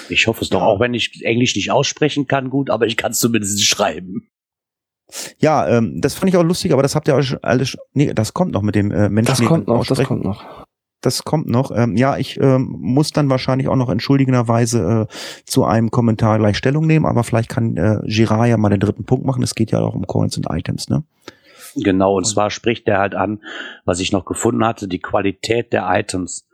[0.09, 3.11] Ich hoffe es doch, auch wenn ich Englisch nicht aussprechen kann, gut, aber ich kann
[3.11, 4.27] es zumindest schreiben.
[5.39, 7.77] Ja, ähm, das fand ich auch lustig, aber das habt ihr auch schon alles.
[7.93, 9.31] Nee, das kommt noch mit dem äh, Menschen.
[9.31, 10.65] Das kommt noch, das kommt noch.
[11.01, 11.71] Das kommt noch.
[11.73, 15.13] Ähm, ja, ich ähm, muss dann wahrscheinlich auch noch entschuldigenderweise äh,
[15.45, 19.05] zu einem Kommentar gleich Stellung nehmen, aber vielleicht kann äh, Girard ja mal den dritten
[19.05, 19.41] Punkt machen.
[19.41, 21.03] Es geht ja auch um Coins und Items, ne?
[21.75, 23.39] Genau, und zwar spricht er halt an,
[23.85, 26.47] was ich noch gefunden hatte, die Qualität der Items.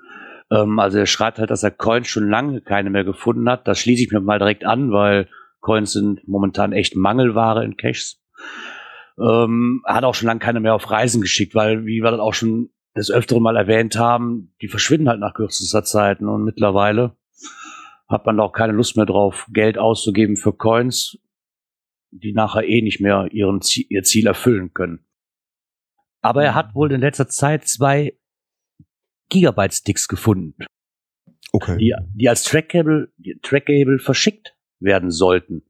[0.51, 3.67] Ähm, also er schreibt halt, dass er Coins schon lange keine mehr gefunden hat.
[3.67, 5.27] Das schließe ich mir mal direkt an, weil
[5.61, 8.21] Coins sind momentan echt Mangelware in Caches.
[9.17, 12.19] Ähm, er hat auch schon lange keine mehr auf Reisen geschickt, weil, wie wir das
[12.19, 16.21] auch schon des Öfteren mal erwähnt haben, die verschwinden halt nach kürzester Zeit.
[16.21, 17.15] Und mittlerweile
[18.07, 21.17] hat man auch keine Lust mehr drauf, Geld auszugeben für Coins,
[22.11, 25.05] die nachher eh nicht mehr ihren Ziel, ihr Ziel erfüllen können.
[26.21, 28.17] Aber er hat wohl in letzter Zeit zwei
[29.29, 30.55] Gigabyte-Sticks gefunden.
[31.51, 31.77] Okay.
[31.77, 35.63] Die, die als Trackable, Trackable verschickt werden sollten.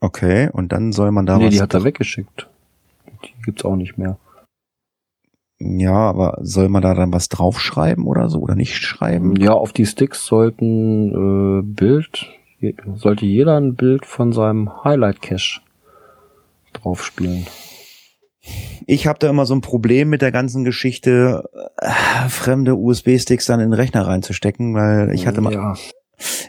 [0.00, 1.54] Okay, und dann soll man da nee, was.
[1.54, 2.48] die hat er weggeschickt.
[3.24, 4.18] Die gibt's auch nicht mehr.
[5.58, 9.36] Ja, aber soll man da dann was draufschreiben oder so oder nicht schreiben?
[9.36, 12.26] Ja, auf die Sticks sollten äh, Bild,
[12.94, 15.60] sollte jeder ein Bild von seinem Highlight Cache
[16.74, 17.46] draufspielen.
[18.86, 23.60] Ich habe da immer so ein Problem mit der ganzen Geschichte, äh, fremde USB-Sticks dann
[23.60, 25.74] in den Rechner reinzustecken, weil ich hatte mal, Ja.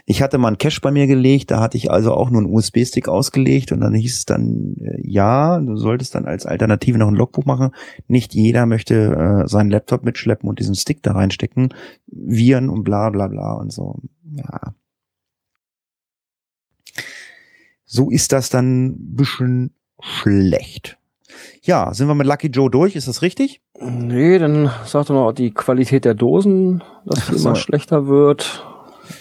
[0.06, 2.52] Ich hatte mal einen Cache bei mir gelegt, da hatte ich also auch nur einen
[2.52, 7.08] USB-Stick ausgelegt und dann hieß es dann, äh, ja, du solltest dann als Alternative noch
[7.08, 7.72] ein Logbuch machen.
[8.06, 11.74] Nicht jeder möchte äh, seinen Laptop mitschleppen und diesen Stick da reinstecken,
[12.06, 13.96] Viren und bla bla bla und so.
[14.32, 14.74] Ja.
[17.84, 20.98] So ist das dann ein bisschen schlecht.
[21.62, 22.96] Ja, sind wir mit Lucky Joe durch?
[22.96, 23.60] Ist das richtig?
[23.80, 27.48] Nee, dann sagt er noch die Qualität der Dosen, dass die so.
[27.48, 28.66] immer schlechter wird.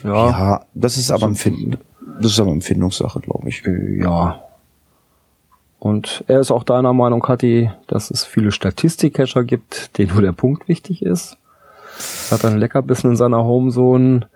[0.04, 1.78] Ja, Ja, das ist aber Empfinden.
[2.22, 3.66] Das ist aber Empfindungssache, glaube ich.
[3.66, 4.42] äh, ja.
[5.80, 10.32] Und er ist auch deiner Meinung, Kathi, dass es viele Statistik-Cacher gibt, denen nur der
[10.32, 11.38] Punkt wichtig ist.
[12.30, 14.28] Er hat einen Leckerbissen in seiner Homezone.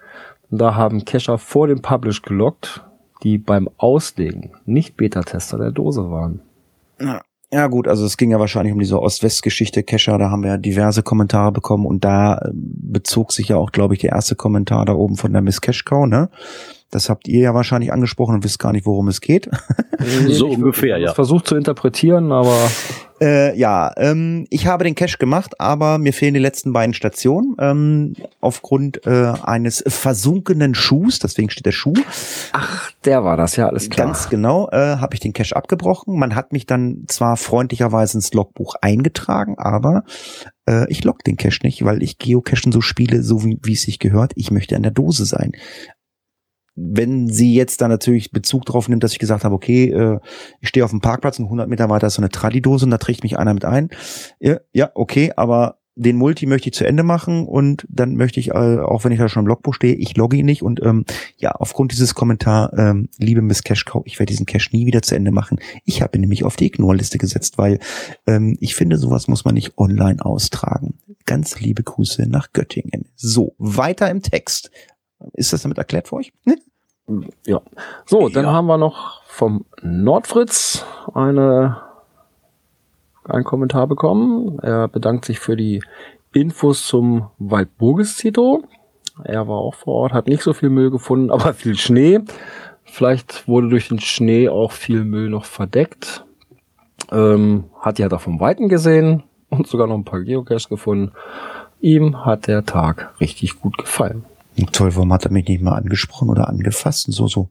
[0.51, 2.83] Da haben Cacher vor dem Publish gelockt,
[3.23, 6.41] die beim Auslegen nicht Beta-Tester der Dose waren.
[6.99, 7.21] Ja
[7.67, 11.03] gut, also es ging ja wahrscheinlich um diese Ost-West-Geschichte Kescher, da haben wir ja diverse
[11.03, 14.93] Kommentare bekommen und da äh, bezog sich ja auch, glaube ich, der erste Kommentar da
[14.93, 16.29] oben von der Miss Cashcow, ne?
[16.91, 19.49] Das habt ihr ja wahrscheinlich angesprochen und wisst gar nicht, worum es geht.
[20.29, 21.13] So ungefähr, ja.
[21.13, 22.57] Versucht zu interpretieren, aber
[23.21, 27.55] Äh, ja, ähm, ich habe den Cache gemacht, aber mir fehlen die letzten beiden Stationen
[27.59, 31.93] ähm, aufgrund äh, eines versunkenen Schuhs, deswegen steht der Schuh.
[32.51, 34.07] ach, der war das, ja, alles klar.
[34.07, 36.17] Ganz genau, äh, habe ich den Cache abgebrochen.
[36.17, 40.03] Man hat mich dann zwar freundlicherweise ins Logbuch eingetragen, aber
[40.67, 43.83] äh, ich log den Cache nicht, weil ich Geocachen so spiele, so wie, wie es
[43.83, 44.31] sich gehört.
[44.35, 45.51] Ich möchte an der Dose sein.
[46.75, 50.19] Wenn sie jetzt da natürlich Bezug drauf nimmt, dass ich gesagt habe, okay, äh,
[50.59, 52.97] ich stehe auf dem Parkplatz und 100 Meter weiter ist so eine Tradidose und da
[52.97, 53.89] trägt mich einer mit ein.
[54.39, 58.49] Ja, ja, okay, aber den Multi möchte ich zu Ende machen und dann möchte ich,
[58.49, 61.05] äh, auch wenn ich da schon im Logbuch stehe, ich logge ihn nicht und ähm,
[61.37, 65.15] ja, aufgrund dieses Kommentar, ähm, liebe Miss Cashcow, ich werde diesen Cache nie wieder zu
[65.15, 65.59] Ende machen.
[65.83, 67.79] Ich habe ihn nämlich auf die Ignore-Liste gesetzt, weil
[68.25, 70.97] ähm, ich finde, sowas muss man nicht online austragen.
[71.25, 73.09] Ganz liebe Grüße nach Göttingen.
[73.15, 74.71] So, weiter im Text.
[75.33, 76.33] Ist das damit erklärt für euch?
[76.45, 77.29] Hm?
[77.45, 77.61] Ja.
[78.05, 78.51] So, dann Ja.
[78.53, 81.77] haben wir noch vom Nordfritz eine,
[83.25, 84.59] einen Kommentar bekommen.
[84.59, 85.83] Er bedankt sich für die
[86.33, 88.63] Infos zum Waldburgis-Zito.
[89.23, 92.19] Er war auch vor Ort, hat nicht so viel Müll gefunden, aber viel Schnee.
[92.83, 96.25] Vielleicht wurde durch den Schnee auch viel Müll noch verdeckt.
[97.11, 101.11] Ähm, hat ja da vom Weiten gesehen und sogar noch ein paar Geocaches gefunden.
[101.81, 104.23] Ihm hat der Tag richtig gut gefallen.
[104.71, 107.49] Toll, warum hat er mich nicht mal angesprochen oder angefasst und so, so.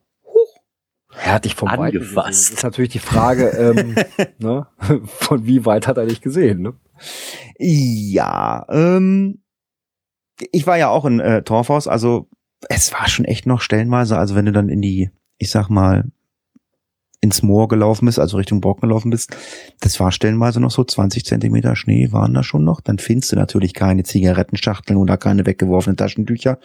[1.25, 2.51] Er hat dich vom Angefasst.
[2.51, 2.57] gesehen.
[2.57, 3.97] Ist natürlich die Frage, ähm,
[4.39, 4.67] ne,
[5.07, 6.63] von wie weit hat er dich gesehen?
[6.63, 6.75] Ne?
[7.59, 9.43] Ja, ähm,
[10.53, 12.29] ich war ja auch in äh, Torfhaus, also
[12.69, 16.05] es war schon echt noch stellenweise, also wenn du dann in die, ich sag mal,
[17.23, 19.37] ins Moor gelaufen bist, also Richtung Brocken gelaufen bist,
[19.81, 22.81] das war stellenweise noch so 20 Zentimeter Schnee waren da schon noch.
[22.81, 26.59] Dann findest du natürlich keine Zigarettenschachteln oder keine weggeworfenen Taschentücher.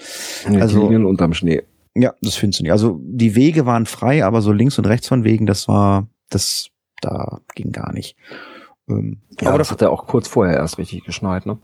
[0.50, 1.64] Die Also- liegen unterm Schnee.
[1.98, 2.72] Ja, das findest du nicht.
[2.72, 6.70] Also die Wege waren frei, aber so links und rechts von Wegen, das war, das,
[7.02, 8.16] da ging gar nicht.
[8.90, 11.58] Ähm, Ja, aber das hat er auch kurz vorher erst richtig geschneit, ne?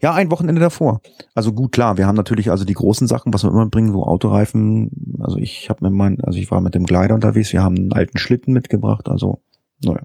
[0.00, 1.00] Ja, ein Wochenende davor.
[1.34, 4.04] Also gut, klar, wir haben natürlich also die großen Sachen, was wir immer bringen, so
[4.04, 5.18] Autoreifen.
[5.20, 7.92] Also ich habe mir mein, also ich war mit dem Gleiter unterwegs, wir haben einen
[7.92, 9.40] alten Schlitten mitgebracht, also
[9.82, 10.02] naja.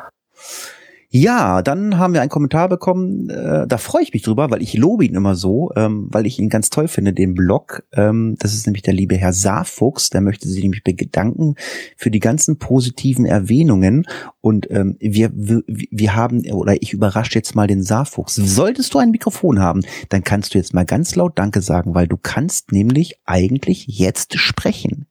[1.11, 4.77] Ja, dann haben wir einen Kommentar bekommen, äh, da freue ich mich drüber, weil ich
[4.77, 7.83] lobe ihn immer so, ähm, weil ich ihn ganz toll finde, den Blog.
[7.93, 11.55] Ähm, das ist nämlich der liebe Herr Saarfuchs, der möchte sich nämlich bedanken
[11.97, 14.05] für die ganzen positiven Erwähnungen.
[14.41, 18.35] Und ähm, wir, wir, wir haben, oder ich überrasche jetzt mal den Saarfuchs.
[18.35, 22.07] Solltest du ein Mikrofon haben, dann kannst du jetzt mal ganz laut Danke sagen, weil
[22.07, 25.08] du kannst nämlich eigentlich jetzt sprechen.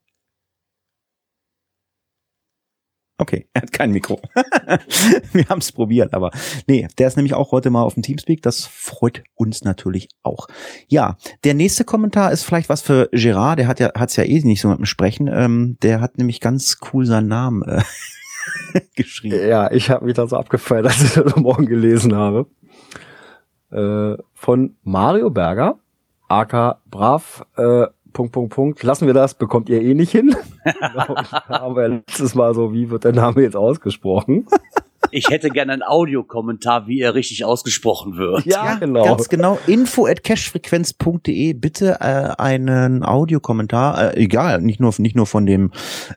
[3.19, 4.21] Okay, er hat kein Mikro.
[5.33, 6.31] Wir haben es probiert, aber
[6.67, 8.43] nee, der ist nämlich auch heute mal auf dem Teamspeak.
[8.43, 10.47] Das freut uns natürlich auch.
[10.87, 13.59] Ja, der nächste Kommentar ist vielleicht was für Gerard.
[13.59, 15.27] Der hat ja hat's ja eh nicht so mit dem Sprechen.
[15.27, 17.83] Ähm, der hat nämlich ganz cool seinen Namen äh,
[18.95, 19.49] geschrieben.
[19.49, 22.47] Ja, ich habe mich da so abgefeiert, als ich das morgen gelesen habe.
[23.71, 25.79] Äh, von Mario Berger,
[26.29, 27.87] aka Brav, äh,
[28.19, 28.83] Punkt, Punkt, Punkt.
[28.83, 30.35] Lassen wir das, bekommt ihr eh nicht hin.
[30.65, 31.15] genau,
[31.47, 34.49] aber letztes Mal so, wie wird der Name jetzt ausgesprochen?
[35.13, 38.45] Ich hätte gerne einen Audiokommentar, wie er richtig ausgesprochen wird.
[38.45, 39.05] Ja, genau.
[39.05, 39.57] Ganz genau.
[39.69, 41.53] Info at cashfrequenz.de.
[41.53, 44.17] Bitte äh, einen Audiokommentar.
[44.17, 45.71] Äh, egal, nicht nur nicht nur von dem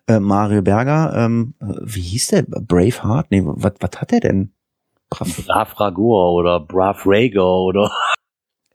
[0.08, 1.14] äh, Mario Berger.
[1.16, 2.42] Ähm, äh, wie hieß der?
[2.48, 3.28] Braveheart?
[3.30, 4.54] Nee, was was hat der denn?
[5.12, 7.92] Brav Brav Ragor oder Brav oder.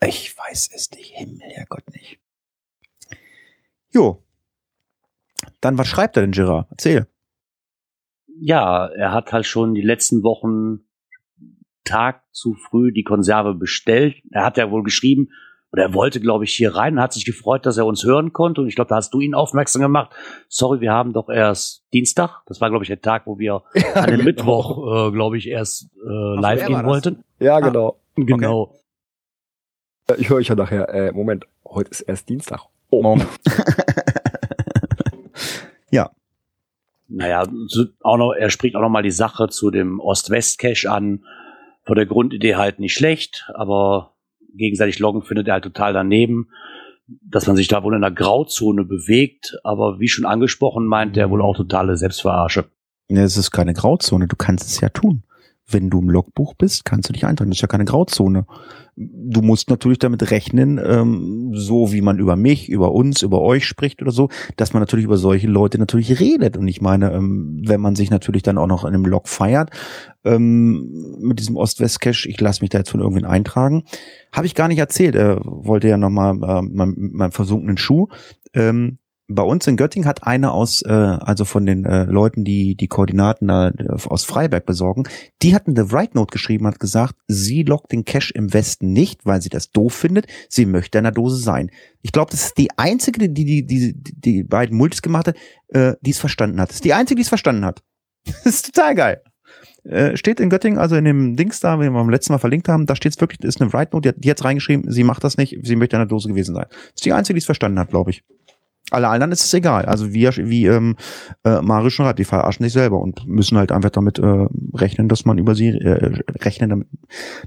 [0.07, 1.11] Ich weiß es nicht.
[1.17, 2.21] Himmel, Herrgott nicht.
[3.96, 4.22] Jo.
[5.62, 6.66] Dann, was schreibt er denn, Gerard?
[6.70, 7.06] Erzähl.
[8.38, 10.80] Ja, er hat halt schon die letzten Wochen
[11.85, 14.16] Tag zu früh die Konserve bestellt.
[14.32, 15.30] Er hat ja wohl geschrieben,
[15.72, 18.35] oder er wollte, glaube ich, hier rein und hat sich gefreut, dass er uns hören
[18.35, 18.61] konnte.
[18.61, 20.14] Und ich glaube, da hast du ihn aufmerksam gemacht.
[20.48, 22.42] Sorry, wir haben doch erst Dienstag.
[22.44, 23.62] Das war, glaube ich, der Tag, wo wir
[23.94, 24.24] an dem genau.
[24.24, 27.24] Mittwoch, äh, glaube ich, erst äh, live gehen wollten.
[27.38, 27.98] Ja, genau.
[28.14, 28.74] Genau.
[30.18, 32.68] Ich höre euch ja nachher, äh, Moment, heute ist erst Dienstag.
[32.90, 33.03] Oh,
[35.90, 36.11] ja.
[37.09, 37.46] Naja,
[38.03, 41.25] auch noch, er spricht auch noch mal die Sache zu dem Ost-West-Cache an.
[41.85, 44.14] Von der Grundidee halt nicht schlecht, aber
[44.55, 46.49] gegenseitig loggen findet er halt total daneben,
[47.07, 49.57] dass man sich da wohl in einer Grauzone bewegt.
[49.62, 52.64] Aber wie schon angesprochen, meint er wohl auch totale Selbstverarsche.
[53.09, 54.27] Es ist keine Grauzone.
[54.27, 55.22] Du kannst es ja tun.
[55.68, 57.50] Wenn du im Logbuch bist, kannst du dich eintragen.
[57.50, 58.46] Das ist ja keine Grauzone.
[58.94, 63.66] Du musst natürlich damit rechnen, ähm, so wie man über mich, über uns, über euch
[63.66, 66.57] spricht oder so, dass man natürlich über solche Leute natürlich redet.
[66.57, 69.70] Und ich meine, ähm, wenn man sich natürlich dann auch noch in einem Log feiert,
[70.24, 73.85] ähm, mit diesem Ost-West-Cache, ich lasse mich da jetzt von irgendwen eintragen,
[74.33, 75.14] habe ich gar nicht erzählt.
[75.16, 78.07] Er wollte ja nochmal äh, meinem, meinem versunkenen Schuh.
[78.55, 78.98] Ähm,
[79.29, 82.87] bei uns in Göttingen hat einer aus, äh, also von den äh, Leuten, die die
[82.87, 83.73] Koordinaten äh,
[84.09, 85.05] aus Freiberg besorgen,
[85.43, 89.27] die hat eine Write Note geschrieben, hat gesagt, sie lockt den Cache im Westen nicht,
[89.27, 90.27] weil sie das doof findet.
[90.49, 91.71] Sie möchte in der Dose sein.
[92.03, 95.37] Ich glaube, das ist die einzige, die die, die, die beiden Multis gemacht hat,
[95.69, 96.69] äh, die es verstanden hat.
[96.69, 97.83] Das ist die einzige, die es verstanden hat.
[98.45, 99.23] Das ist total geil.
[99.85, 102.69] Äh, steht in Göttingen, also in dem Dings da, den wir beim letzten Mal verlinkt
[102.69, 105.05] haben, da steht es wirklich, ist eine Write Note, die hat, die hat reingeschrieben, sie
[105.05, 106.67] macht das nicht, sie möchte in der Dose gewesen sein.
[106.69, 108.25] Das ist die einzige, die es verstanden hat, glaube ich.
[108.90, 109.87] Alle anderen ist es egal.
[109.87, 110.96] Also wie, wie ähm,
[111.44, 115.09] äh, Mario schon hat, die verarschen sich selber und müssen halt einfach damit äh, rechnen,
[115.09, 116.88] dass man über sie äh, rechnen, damit,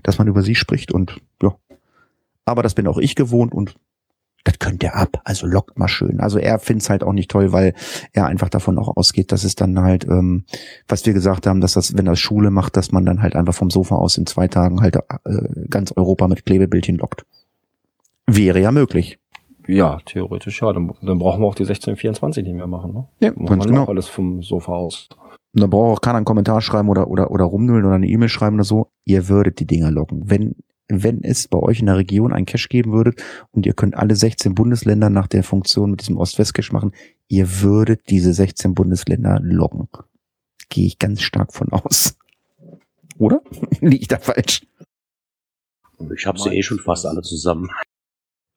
[0.04, 1.56] dass man über sie spricht und ja.
[2.44, 3.76] Aber das bin auch ich gewohnt und
[4.44, 5.22] das könnt ihr ab.
[5.24, 6.20] Also lockt mal schön.
[6.20, 7.74] Also er find's halt auch nicht toll, weil
[8.14, 10.46] er einfach davon auch ausgeht, dass es dann halt, ähm,
[10.88, 13.54] was wir gesagt haben, dass das, wenn das Schule macht, dass man dann halt einfach
[13.54, 17.26] vom Sofa aus in zwei Tagen halt äh, ganz Europa mit Klebebildchen lockt.
[18.26, 19.19] Wäre ja möglich.
[19.70, 20.74] Ja, theoretisch ja.
[20.74, 22.92] Dann, dann brauchen wir auch die 1624 nicht mehr machen.
[22.92, 23.08] Ne?
[23.20, 23.84] Ja, Machen ganz wir genau.
[23.84, 25.10] auch alles vom Sofa aus.
[25.54, 28.30] Und da braucht auch keiner einen Kommentar schreiben oder, oder, oder rumnüllen oder eine E-Mail
[28.30, 28.88] schreiben oder so.
[29.06, 30.24] Ihr würdet die Dinger locken.
[30.26, 30.56] Wenn
[30.92, 34.16] wenn es bei euch in der Region einen Cache geben würdet und ihr könnt alle
[34.16, 36.94] 16 Bundesländer nach der Funktion mit diesem Ost-West-Cache machen,
[37.28, 39.88] ihr würdet diese 16 Bundesländer loggen.
[40.70, 42.18] Gehe ich ganz stark von aus.
[43.20, 43.44] Oder?
[43.82, 44.66] Liege ich da falsch?
[46.18, 47.70] Ich habe sie eh schon fast alle zusammen.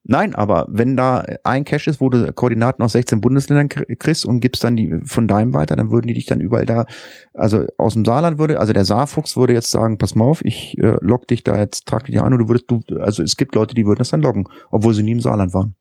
[0.05, 4.41] Nein, aber wenn da ein Cache ist, wo du Koordinaten aus 16 Bundesländern kriegst und
[4.41, 6.85] gibst dann die von deinem weiter, dann würden die dich dann überall da,
[7.33, 10.77] also aus dem Saarland würde, also der Saarfuchs würde jetzt sagen, pass mal auf, ich
[10.77, 13.55] äh, log dich da jetzt, trag dich an und du würdest, du, also es gibt
[13.55, 15.75] Leute, die würden das dann loggen, obwohl sie nie im Saarland waren.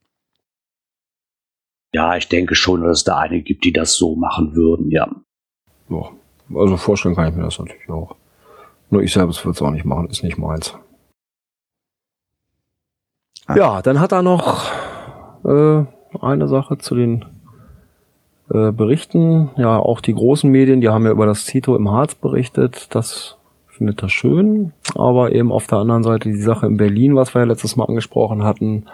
[1.93, 5.11] Ja, ich denke schon, dass es da einige gibt, die das so machen würden, ja.
[5.91, 6.11] Ja,
[6.55, 8.15] also vorstellen kann ich mir das natürlich auch.
[8.89, 10.77] Nur ich selbst würde es auch nicht machen, ist nicht meins.
[13.47, 13.57] Ah.
[13.57, 14.71] Ja, dann hat er noch
[15.45, 15.85] äh,
[16.21, 17.25] eine Sache zu den
[18.51, 19.51] äh, Berichten.
[19.57, 22.95] Ja, auch die großen Medien, die haben ja über das Zito im Harz berichtet.
[22.95, 23.37] Das
[23.69, 24.73] findet er schön.
[24.95, 27.87] Aber eben auf der anderen Seite die Sache in Berlin, was wir ja letztes Mal
[27.87, 28.87] angesprochen hatten,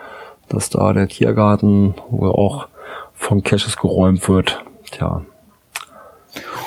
[0.49, 2.69] dass da der Tiergarten wohl auch
[3.15, 4.65] von Caches geräumt wird.
[4.91, 5.23] Tja,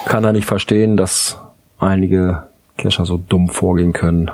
[0.06, 1.39] kann er nicht verstehen, dass
[1.80, 2.44] einige
[2.78, 4.30] Cacher so dumm vorgehen können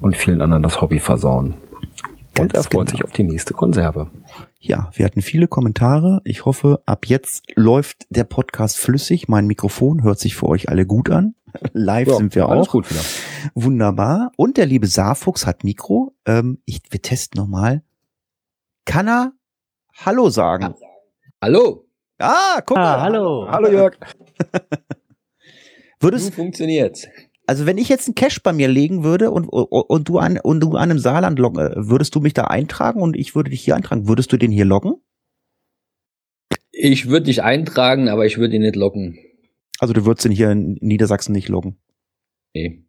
[0.00, 1.54] und vielen anderen das Hobby versauen.
[2.40, 2.90] Und er Ganz freut genau.
[2.90, 4.10] sich auf die nächste Konserve.
[4.60, 6.20] Ja, wir hatten viele Kommentare.
[6.24, 9.28] Ich hoffe, ab jetzt läuft der Podcast flüssig.
[9.28, 11.34] Mein Mikrofon hört sich für euch alle gut an.
[11.72, 12.72] Live sind wir alles auch.
[12.72, 13.00] gut wieder.
[13.54, 14.32] Wunderbar.
[14.36, 16.14] Und der liebe Saarfuchs hat Mikro.
[16.26, 17.82] Ähm, ich, wir testen nochmal.
[18.84, 19.32] Kann er
[20.04, 20.74] Hallo sagen?
[21.42, 21.84] Hallo,
[22.20, 23.00] Ah, guck Ah, mal.
[23.00, 23.46] hallo.
[23.48, 23.96] Hallo Jörg.
[26.00, 27.06] Würdest, funktioniert's.
[27.48, 30.38] Also wenn ich jetzt einen Cash bei mir legen würde und, und, und du an,
[30.38, 33.50] und du an einem Saarland loggen, äh, würdest du mich da eintragen und ich würde
[33.50, 34.06] dich hier eintragen?
[34.06, 34.94] Würdest du den hier loggen?
[36.70, 39.18] Ich würde dich eintragen, aber ich würde ihn nicht locken.
[39.80, 41.76] Also du würdest den hier in Niedersachsen nicht loggen.
[42.54, 42.84] Nee.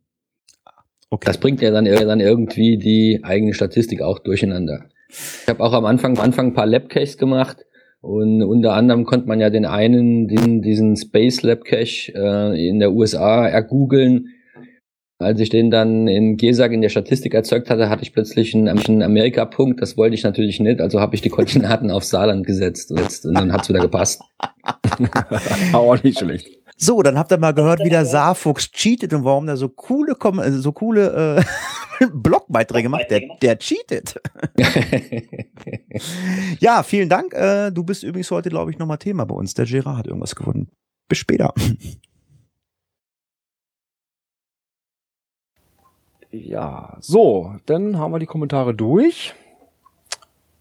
[1.09, 1.25] Okay.
[1.25, 4.85] Das bringt ja dann, ir- dann irgendwie die eigene Statistik auch durcheinander.
[5.09, 7.65] Ich habe auch am Anfang, am Anfang ein paar Labcaches gemacht
[8.01, 12.79] und unter anderem konnte man ja den einen, den, diesen Space Lab Cache äh, in
[12.79, 14.27] der USA ergoogeln.
[15.21, 18.69] Als ich den dann in GESAG in der Statistik erzeugt hatte, hatte ich plötzlich einen,
[18.69, 19.81] einen Amerika-Punkt.
[19.81, 23.33] Das wollte ich natürlich nicht, also habe ich die Koordinaten auf Saarland gesetzt und, und
[23.33, 24.21] dann hat's wieder gepasst.
[25.73, 26.47] Auch nicht schlecht.
[26.77, 30.15] So, dann habt ihr mal gehört, wie der Saarfuchs cheatet und warum der so coole,
[30.15, 31.41] Kom äh, so coole
[31.99, 33.11] äh, Blogbeiträge macht.
[33.11, 34.21] Der, der cheatet.
[36.61, 37.33] Ja, vielen Dank.
[37.33, 39.53] Äh, du bist übrigens heute, glaube ich, nochmal Thema bei uns.
[39.53, 40.69] Der Gerard hat irgendwas gewonnen.
[41.09, 41.53] Bis später.
[46.31, 49.33] Ja, so, dann haben wir die Kommentare durch.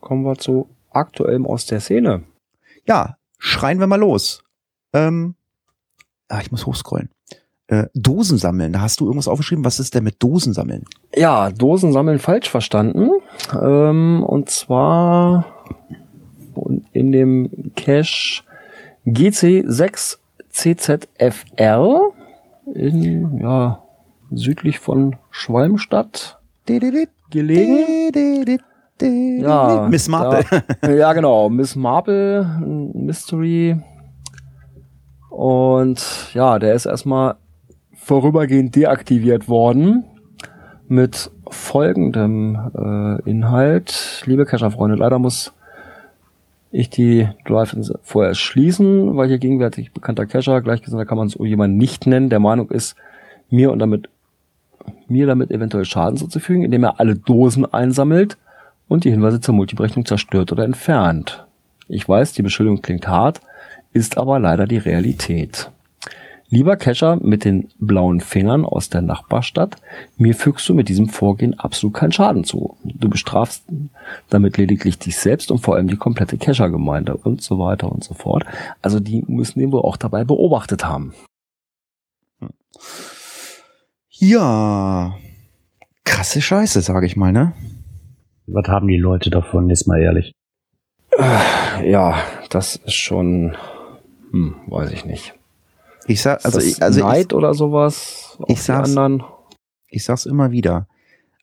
[0.01, 2.23] Kommen wir zu aktuellem aus der Szene.
[2.87, 4.43] Ja, schreien wir mal los.
[4.95, 5.35] Ähm,
[6.29, 7.11] ah, ich muss hochscrollen.
[7.67, 8.73] Äh, Dosen sammeln.
[8.73, 9.63] Da hast du irgendwas aufgeschrieben.
[9.65, 10.87] Was ist denn mit Dosen sammeln?
[11.15, 13.11] Ja, Dosen sammeln falsch verstanden.
[13.53, 15.45] Ähm, und zwar
[16.93, 18.43] in dem Cache
[19.07, 22.01] GC6CZFR
[22.75, 23.83] in, ja,
[24.31, 26.39] südlich von Schwalmstadt
[27.31, 28.59] gelegen.
[29.01, 30.45] Ja, Miss Marple.
[30.83, 31.49] Ja, ja, genau.
[31.49, 32.45] Miss Marple,
[32.95, 33.77] Mystery.
[35.31, 36.03] Und
[36.35, 37.37] ja, der ist erstmal
[37.95, 40.05] vorübergehend deaktiviert worden
[40.89, 44.23] mit folgendem äh, Inhalt.
[44.27, 45.53] Liebe Cacher-Freunde, leider muss
[46.71, 51.77] ich die Drive vorher schließen, weil hier gegenwärtig bekannter Cacher, Gleichgesinnter kann man so jemanden
[51.77, 52.97] nicht nennen, der Meinung ist,
[53.51, 54.09] mir und damit
[55.09, 58.37] mir damit eventuell Schaden zuzufügen, indem er alle Dosen einsammelt
[58.89, 61.45] und die Hinweise zur Multiberechnung zerstört oder entfernt.
[61.89, 63.41] Ich weiß, die Beschuldigung klingt hart,
[63.93, 65.71] ist aber leider die Realität.
[66.51, 69.77] Lieber Cacher mit den blauen Fingern aus der Nachbarstadt,
[70.17, 72.79] mir fügst du mit diesem Vorgehen absolut keinen Schaden zu.
[72.85, 73.65] Du bestrafst
[74.31, 78.15] damit lediglich dich selbst und vor allem die komplette Cacher-Gemeinde und so weiter und so
[78.15, 78.47] fort.
[78.81, 81.13] Also die müssen den wohl auch dabei beobachtet haben.
[84.19, 85.17] Ja.
[86.05, 87.53] Krasse Scheiße, sage ich mal, ne?
[88.47, 90.33] Was haben die Leute davon, jetzt mal ehrlich?
[91.85, 93.57] Ja, das ist schon,
[94.31, 95.35] hm, weiß ich nicht.
[96.07, 98.89] Ich sag, also, ist ich, das also ich, Neid oder sowas auf ich die sag's-
[98.97, 99.23] anderen?
[99.89, 100.89] ich sag's immer wieder.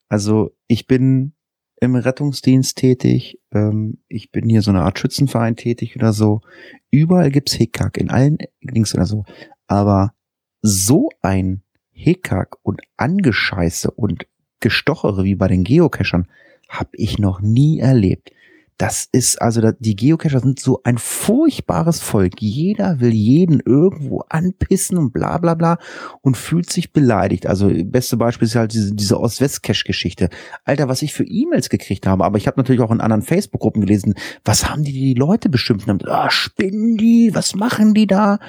[0.10, 1.34] Also ich bin
[1.82, 6.42] im Rettungsdienst tätig, ähm, ich bin hier so eine Art Schützenverein tätig oder so.
[6.90, 9.26] Überall gibt's Hickhack, in allen Links oder so.
[9.68, 10.14] Aber
[10.62, 11.62] so ein
[11.96, 14.28] Hickhack und Angescheiße und
[14.60, 16.28] Gestochere wie bei den Geocachern
[16.70, 18.32] habe ich noch nie erlebt.
[18.78, 22.42] das ist, also die Geocacher sind so ein furchtbares Volk.
[22.42, 25.78] Jeder will jeden irgendwo anpissen und bla bla bla
[26.22, 27.48] und fühlt sich beleidigt.
[27.48, 30.30] Also beste Beispiel ist halt diese, diese Ost-West-Cache-Geschichte.
[30.66, 33.80] Alter, was ich für E-Mails gekriegt habe, aber ich habe natürlich auch in anderen Facebook-Gruppen
[33.80, 35.86] gelesen, was haben die die Leute bestimmt?
[36.06, 37.34] Ah, spinnen die?
[37.34, 38.40] Was machen die da?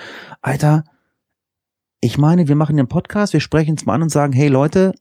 [0.43, 0.83] Alter,
[2.01, 4.93] ich meine, wir machen den Podcast, wir sprechen es mal an und sagen, hey Leute,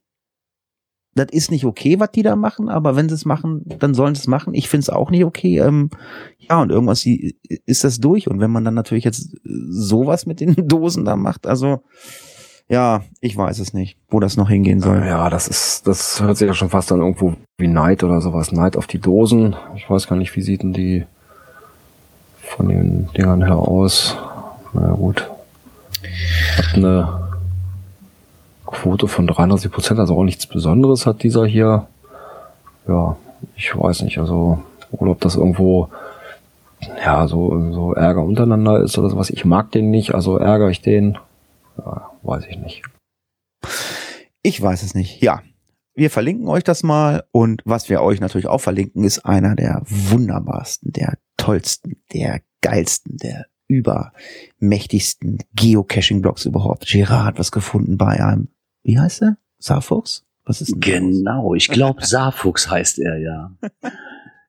[1.15, 4.15] das ist nicht okay, was die da machen, aber wenn sie es machen, dann sollen
[4.15, 4.53] sie es machen.
[4.53, 5.59] Ich finde es auch nicht okay.
[5.59, 5.89] Ähm,
[6.37, 8.27] ja, und irgendwas ist das durch.
[8.27, 11.79] Und wenn man dann natürlich jetzt sowas mit den Dosen da macht, also
[12.67, 14.97] ja, ich weiß es nicht, wo das noch hingehen soll.
[15.05, 18.51] Ja, das ist, das hört sich ja schon fast dann irgendwo wie Neid oder sowas.
[18.51, 19.55] Neid auf die Dosen.
[19.75, 21.05] Ich weiß gar nicht, wie sieht denn die
[22.41, 24.17] von den Dingern her aus?
[24.73, 25.29] Na naja, gut.
[26.57, 27.26] Hat eine
[28.66, 31.88] Quote von 33 Prozent, also auch nichts Besonderes hat dieser hier.
[32.88, 33.18] Ja,
[33.55, 34.61] ich weiß nicht, also,
[34.91, 35.89] oder ob das irgendwo,
[37.03, 39.30] ja, so, so Ärger untereinander ist oder sowas.
[39.30, 41.18] Ich mag den nicht, also ärgere ich den.
[41.78, 42.84] Ja, weiß ich nicht.
[44.41, 45.41] Ich weiß es nicht, ja.
[45.95, 49.82] Wir verlinken euch das mal und was wir euch natürlich auch verlinken, ist einer der
[49.86, 56.88] wunderbarsten, der tollsten, der geilsten, der übermächtigsten Geocaching-Blogs überhaupt.
[56.88, 58.49] Gerard hat was gefunden bei einem
[58.86, 59.38] wie heißt er?
[59.57, 60.24] Saarfuchs?
[60.45, 63.51] Was ist denn Genau, ich glaube Saarfuchs heißt er, ja.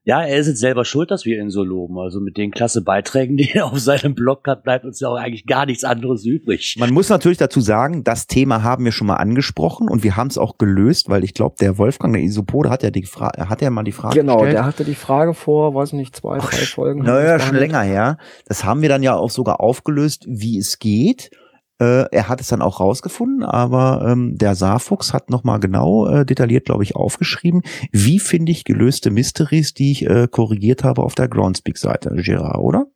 [0.06, 1.98] Ja, er ist jetzt selber schuld, dass wir ihn so loben.
[1.98, 5.16] Also mit den klasse Beiträgen, die er auf seinem Blog hat, bleibt uns ja auch
[5.16, 6.76] eigentlich gar nichts anderes übrig.
[6.78, 10.28] Man muss natürlich dazu sagen, das Thema haben wir schon mal angesprochen und wir haben
[10.28, 13.60] es auch gelöst, weil ich glaube, der Wolfgang, der Isopode, hat ja die Frage, hat
[13.60, 14.50] ja mal die Frage genau, gestellt.
[14.52, 17.02] Genau, der hatte die Frage vor, weiß nicht, zwei, drei Folgen.
[17.02, 18.18] Naja, schon länger her.
[18.46, 21.32] Das haben wir dann ja auch sogar aufgelöst, wie es geht.
[21.78, 26.24] Äh, er hat es dann auch rausgefunden, aber ähm, der Saarfuchs hat nochmal genau äh,
[26.24, 27.62] detailliert, glaube ich, aufgeschrieben,
[27.92, 32.86] wie finde ich gelöste Mysteries, die ich äh, korrigiert habe auf der Groundspeak-Seite, Gerard, oder?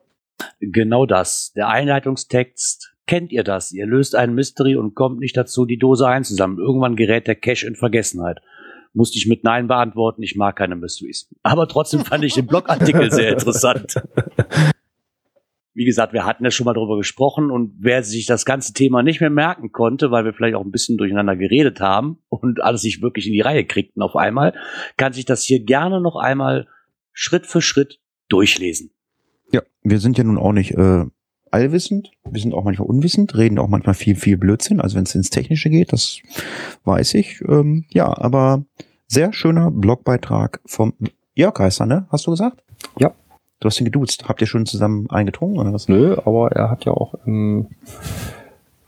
[0.61, 1.53] Genau das.
[1.55, 2.95] Der Einleitungstext.
[3.07, 3.73] Kennt ihr das?
[3.73, 6.65] Ihr löst ein Mystery und kommt nicht dazu, die Dose einzusammeln.
[6.65, 8.41] Irgendwann gerät der Cache in Vergessenheit.
[8.95, 11.29] Musste ich mit Nein beantworten, ich mag keine Mysteries.
[11.43, 14.03] Aber trotzdem fand ich den Blogartikel sehr interessant.
[15.81, 19.03] wie gesagt, wir hatten ja schon mal darüber gesprochen und wer sich das ganze Thema
[19.03, 22.83] nicht mehr merken konnte, weil wir vielleicht auch ein bisschen durcheinander geredet haben und alles
[22.83, 24.53] sich wirklich in die Reihe kriegten auf einmal,
[24.99, 26.69] kann sich das hier gerne noch einmal
[27.15, 28.91] Schritt für Schritt durchlesen.
[29.53, 31.07] Ja, wir sind ja nun auch nicht äh,
[31.51, 35.15] allwissend, wir sind auch manchmal unwissend, reden auch manchmal viel, viel Blödsinn, also wenn es
[35.15, 36.21] ins Technische geht, das
[36.85, 37.41] weiß ich.
[37.49, 38.67] Ähm, ja, aber
[39.07, 40.93] sehr schöner Blogbeitrag vom
[41.35, 42.07] Jörg Heißer, ne?
[42.11, 42.63] Hast du gesagt?
[42.99, 43.15] Ja.
[43.61, 44.25] Du hast ihn geduzt.
[44.27, 45.87] Habt ihr schon zusammen eingetrunken oder was?
[45.87, 47.69] Nö, aber er hat ja auch im,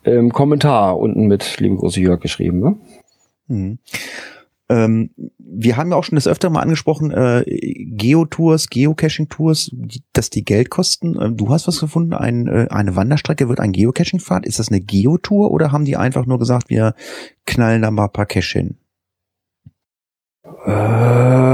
[0.03, 2.77] im Kommentar unten mit liebe große Jörg geschrieben, ne?
[3.49, 3.79] Hm.
[4.71, 9.73] Ähm, wir haben ja auch schon das öfter mal angesprochen, äh, Geotours, Geocaching-Tours,
[10.15, 11.21] dass die Geld kosten.
[11.21, 14.47] Äh, du hast was gefunden, ein, äh, eine Wanderstrecke wird ein Geocaching-Fahrt.
[14.47, 16.95] Ist das eine Geotour oder haben die einfach nur gesagt, wir
[17.45, 18.77] knallen da mal ein paar Cache hin?
[20.65, 21.52] Äh,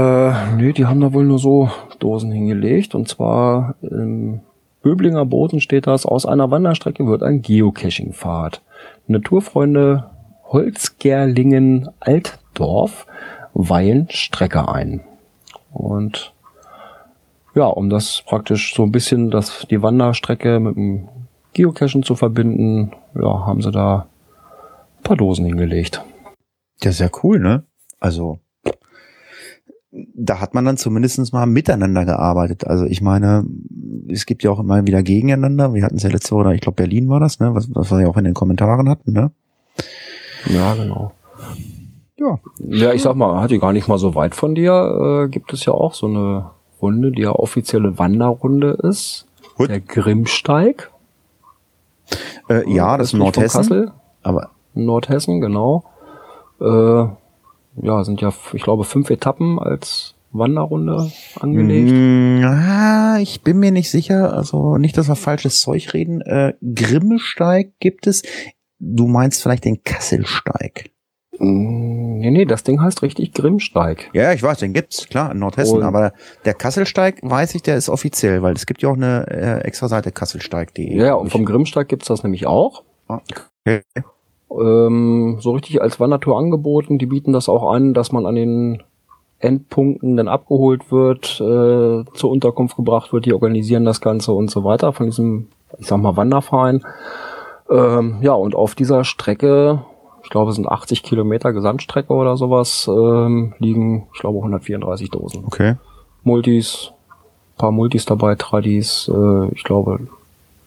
[0.55, 1.69] nö, die haben da wohl nur so
[1.99, 2.95] Dosen hingelegt.
[2.95, 4.41] Und zwar im
[4.81, 8.61] Böblinger Boden steht das, aus einer Wanderstrecke wird ein Geocaching-Pfad.
[9.07, 10.09] Naturfreunde
[10.47, 13.05] Holzgerlingen Altdorf
[13.53, 15.01] weihen Strecke ein.
[15.71, 16.33] Und
[17.55, 21.09] ja, um das praktisch so ein bisschen, das, die Wanderstrecke mit dem
[21.53, 24.07] Geocachen zu verbinden, ja, haben sie da
[24.97, 26.03] ein paar Dosen hingelegt.
[26.81, 27.63] Ja, sehr cool, ne?
[27.99, 28.39] Also
[29.91, 32.67] da hat man dann zumindest mal miteinander gearbeitet.
[32.67, 33.45] Also ich meine,
[34.07, 35.73] es gibt ja auch immer wieder gegeneinander.
[35.73, 37.53] Wir hatten es ja letzte Woche, ich glaube Berlin war das, ne?
[37.55, 39.31] Was, was wir ja auch in den Kommentaren hatten, ne?
[40.45, 41.11] Ja, genau.
[42.17, 42.39] Ja.
[42.59, 45.53] Ja, ich sag mal, hat die gar nicht mal so weit von dir, äh, gibt
[45.53, 49.25] es ja auch so eine Runde, die ja offizielle Wanderrunde ist.
[49.55, 49.69] Gut.
[49.69, 50.91] Der Grimmsteig.
[52.49, 53.91] Äh, ja, das ist Nordhessen.
[54.21, 55.83] Aber Nordhessen, genau.
[56.59, 57.07] Äh,
[57.81, 62.45] ja, sind ja, ich glaube, fünf Etappen als Wanderrunde angelegt.
[62.45, 66.21] Ah, ich bin mir nicht sicher, also nicht, dass wir falsches Zeug reden.
[66.21, 68.23] Äh, Grimmesteig gibt es.
[68.79, 70.91] Du meinst vielleicht den Kasselsteig.
[71.39, 74.09] Mm, nee, nee, das Ding heißt richtig Grimmsteig.
[74.13, 76.13] Ja, ich weiß, den gibt's, klar, in Nordhessen, Und aber
[76.45, 79.87] der Kasselsteig, weiß ich, der ist offiziell, weil es gibt ja auch eine äh, extra
[79.87, 80.95] Seite kasselsteig.de.
[80.95, 82.83] Ja, und vom Grimmsteig gibt's das nämlich auch.
[83.07, 83.21] Ah,
[83.65, 83.81] okay
[84.51, 86.97] ähm, so richtig als Wandertour angeboten.
[86.97, 88.83] Die bieten das auch an, dass man an den
[89.39, 94.63] Endpunkten dann abgeholt wird, äh, zur Unterkunft gebracht wird, die organisieren das Ganze und so
[94.63, 95.47] weiter von diesem,
[95.77, 96.83] ich sag mal, Wanderverein.
[97.69, 99.83] Ähm, ja, und auf dieser Strecke,
[100.23, 105.45] ich glaube, es sind 80 Kilometer Gesamtstrecke oder sowas, ähm, liegen, ich glaube, 134 Dosen.
[105.45, 105.75] Okay.
[106.23, 106.91] Multis,
[107.57, 109.99] paar Multis dabei, Tradis, äh, ich glaube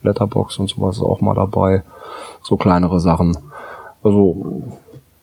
[0.02, 1.82] Letterbox und sowas ist auch mal dabei.
[2.42, 3.36] So kleinere Sachen.
[4.02, 4.62] Also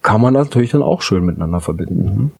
[0.01, 2.03] kann man das natürlich dann auch schön miteinander verbinden.
[2.03, 2.31] Mhm.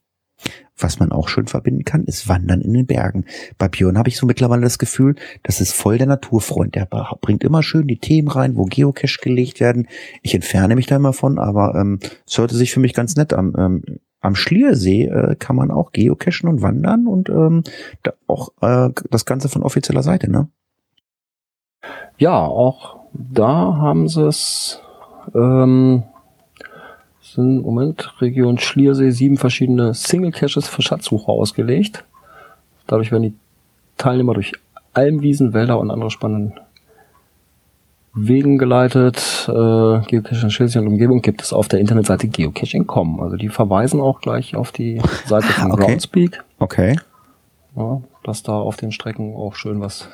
[0.77, 3.25] Was man auch schön verbinden kann, ist Wandern in den Bergen.
[3.57, 6.75] Bei Björn habe ich so mittlerweile das Gefühl, das ist voll der Naturfreund.
[6.75, 6.87] Der
[7.19, 9.89] bringt immer schön die Themen rein, wo Geocache gelegt werden.
[10.21, 13.33] Ich entferne mich da immer von, aber ähm, es hörte sich für mich ganz nett
[13.33, 13.53] an.
[13.57, 13.83] Ähm,
[14.21, 17.63] am Schliersee äh, kann man auch geocachen und wandern und ähm,
[18.03, 20.47] da auch äh, das Ganze von offizieller Seite, ne?
[22.17, 24.81] Ja, auch da haben sie es
[25.33, 26.03] ähm,
[27.33, 32.03] sind, Moment, Region Schliersee sieben verschiedene Single-Caches für Schatzsucher ausgelegt.
[32.87, 33.33] Dadurch werden die
[33.97, 34.53] Teilnehmer durch
[34.93, 36.55] Almwiesen, Wälder und andere spannende
[38.13, 39.47] Wegen geleitet.
[39.47, 43.19] Äh, Geocaching Schleswig und Umgebung gibt es auf der Internetseite geocaching.com.
[43.21, 45.85] Also die verweisen auch gleich auf die Seite von Okay.
[45.85, 46.43] Groundspeak.
[46.57, 46.99] Okay.
[47.75, 50.09] Ja, dass da auf den Strecken auch schön was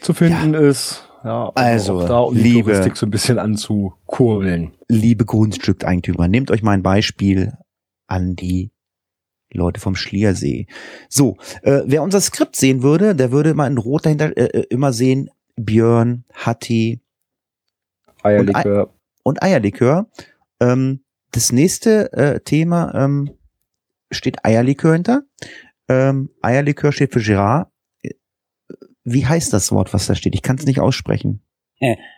[0.00, 1.01] zu finden ist.
[1.24, 4.72] Ja, und Also, auch da um die liebe- Touristik so ein bisschen anzukurbeln.
[4.88, 7.52] Liebe Grundstückeigentümer, nehmt euch mal ein Beispiel
[8.06, 8.70] an die
[9.52, 10.66] Leute vom Schliersee.
[11.08, 14.66] So, äh, wer unser Skript sehen würde, der würde mal in Rot dahinter äh, äh,
[14.70, 17.00] immer sehen, Björn, Hatti
[18.22, 18.92] Eierlikör.
[19.22, 20.06] und Eierlikör.
[20.60, 23.30] Ähm, das nächste äh, Thema ähm,
[24.10, 25.22] steht Eierlikör hinter.
[25.88, 27.68] Ähm, Eierlikör steht für Gerard.
[29.04, 30.34] Wie heißt das Wort, was da steht?
[30.34, 31.40] Ich kann es nicht aussprechen.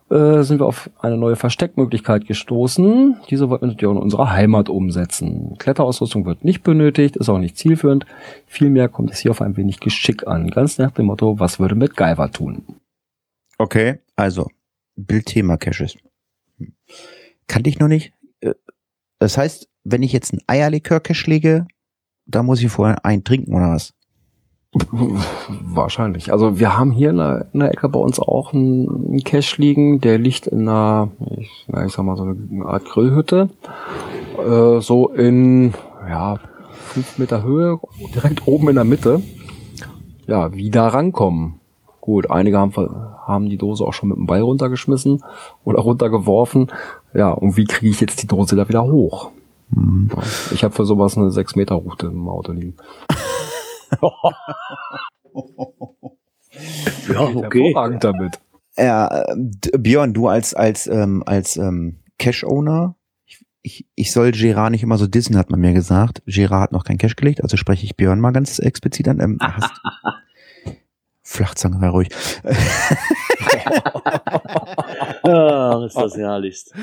[0.10, 3.18] Äh, sind wir auf eine neue Versteckmöglichkeit gestoßen.
[3.30, 5.56] Diese wollten wir natürlich auch in unserer Heimat umsetzen.
[5.60, 8.08] Kletterausrüstung wird nicht benötigt, ist auch nicht zielführend.
[8.48, 10.50] Vielmehr kommt es hier auf ein wenig Geschick an.
[10.50, 12.66] Ganz nach dem Motto, was würde MacGyver tun?
[13.60, 14.00] Okay.
[14.16, 14.50] Also,
[14.96, 15.96] Bildthema-Caches.
[16.58, 16.74] Hm.
[17.48, 18.14] Kannte ich noch nicht.
[18.42, 18.56] Äh,
[19.20, 21.68] Das heißt, wenn ich jetzt einen Eierlikör-Cache lege,
[22.26, 23.94] da muss ich vorher einen trinken oder was?
[25.66, 26.32] Wahrscheinlich.
[26.32, 30.02] Also wir haben hier in der, in der Ecke bei uns auch einen, Cache liegen,
[30.02, 33.50] der liegt in einer, ich, na, ich sag mal so eine Art Grillhütte,
[34.40, 35.74] äh, so in
[36.10, 36.40] ja
[36.72, 37.80] fünf Meter Höhe,
[38.16, 39.22] direkt oben in der Mitte.
[40.28, 41.60] Ja, wie da rankommen?
[42.02, 42.74] Gut, einige haben,
[43.26, 45.24] haben die Dose auch schon mit dem Ball runtergeschmissen
[45.64, 46.72] oder runtergeworfen.
[47.14, 49.32] Ja, und wie kriege ich jetzt die Dose da wieder hoch?
[49.74, 50.10] Hm.
[50.14, 52.76] Ja, Ich habe für sowas eine 6 Meter Route im Auto liegen.
[57.12, 57.64] Ja, okay.
[57.64, 58.40] Hervorragend damit.
[58.78, 59.36] Ja, äh,
[59.78, 64.98] Björn, du als als ähm, als ähm, Cache-Owner, ich, ich, ich soll Gerard nicht immer
[64.98, 66.22] so dissen, hat man mir gesagt.
[66.26, 69.20] Gerard hat noch kein Cache gelegt, also spreche ich Björn mal ganz explizit an.
[69.20, 69.72] Ähm, hast,
[71.24, 72.10] Flachzange, sei ruhig.
[75.26, 76.74] Ah, ist das herrlichst.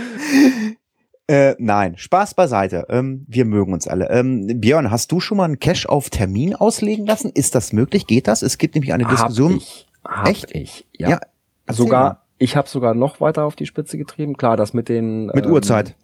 [1.30, 2.86] Äh, nein, Spaß beiseite.
[2.88, 4.10] Ähm, wir mögen uns alle.
[4.10, 7.30] Ähm, Björn, hast du schon mal einen Cache auf Termin auslegen lassen?
[7.32, 8.08] Ist das möglich?
[8.08, 8.42] Geht das?
[8.42, 9.52] Es gibt nämlich eine Diskussion.
[9.52, 9.86] Hab ich.
[10.04, 10.54] Hab Echt?
[10.56, 10.86] ich.
[10.98, 11.20] Ja, Ja.
[11.66, 11.88] Erzähl mal.
[11.88, 14.36] sogar, ich habe sogar noch weiter auf die Spitze getrieben.
[14.36, 15.94] Klar, das mit den Mit ähm, Uhrzeit.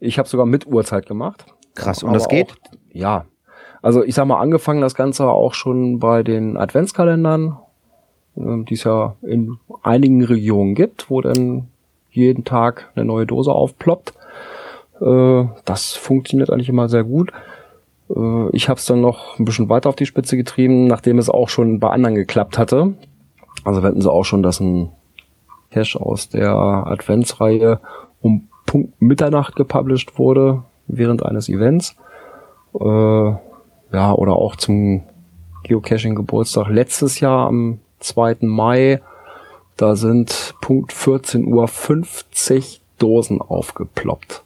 [0.00, 1.46] Ich habe sogar mit Uhrzeit gemacht.
[1.76, 2.02] Krass.
[2.02, 2.50] Und das geht?
[2.50, 3.26] Auch, ja.
[3.80, 7.58] Also ich sag mal, angefangen das Ganze auch schon bei den Adventskalendern,
[8.36, 11.68] ähm, die es ja in einigen Regionen gibt, wo dann
[12.10, 14.14] jeden Tag eine neue Dose aufploppt.
[15.00, 17.32] Äh, das funktioniert eigentlich immer sehr gut.
[18.14, 21.30] Äh, ich habe es dann noch ein bisschen weiter auf die Spitze getrieben, nachdem es
[21.30, 22.94] auch schon bei anderen geklappt hatte.
[23.64, 24.90] Also wetten sie auch schon, dass ein
[25.70, 27.80] Cache aus der Adventsreihe
[28.20, 31.96] um Punkt Mitternacht gepublished wurde während eines Events.
[32.78, 35.02] Äh, ja, oder auch zum
[35.64, 38.38] Geocaching-Geburtstag letztes Jahr am 2.
[38.40, 39.00] Mai.
[39.76, 44.43] Da sind Punkt 14 Uhr 50 Dosen aufgeploppt.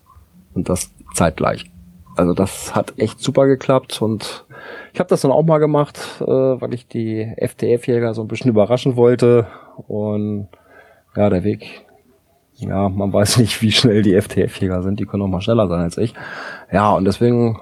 [0.55, 1.70] Und das zeitgleich.
[2.16, 4.44] Also das hat echt super geklappt und
[4.92, 8.51] ich habe das dann auch mal gemacht, äh, weil ich die FTF-Jäger so ein bisschen
[8.51, 9.46] überraschen wollte.
[9.86, 10.49] Und
[11.14, 11.86] ja, der Weg,
[12.57, 14.99] ja, man weiß nicht, wie schnell die FTF-Jäger sind.
[14.99, 16.14] Die können auch mal schneller sein als ich.
[16.72, 17.61] Ja, und deswegen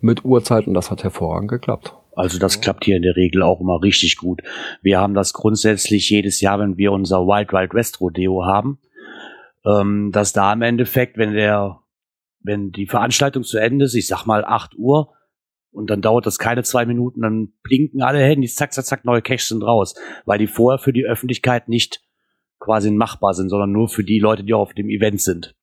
[0.00, 1.94] mit Uhrzeit und das hat hervorragend geklappt.
[2.16, 4.42] Also das klappt hier in der Regel auch immer richtig gut.
[4.82, 8.78] Wir haben das grundsätzlich jedes Jahr, wenn wir unser Wild Wild West Rodeo haben,
[9.64, 11.80] ähm, dass da im Endeffekt, wenn der,
[12.44, 15.12] wenn die Veranstaltung zu Ende ist, ich sag mal 8 Uhr,
[15.74, 19.22] und dann dauert das keine zwei Minuten, dann blinken alle Handys, zack, zack, zack, neue
[19.22, 22.00] Caches sind raus, weil die vorher für die Öffentlichkeit nicht
[22.60, 25.56] quasi machbar sind, sondern nur für die Leute, die auch auf dem Event sind.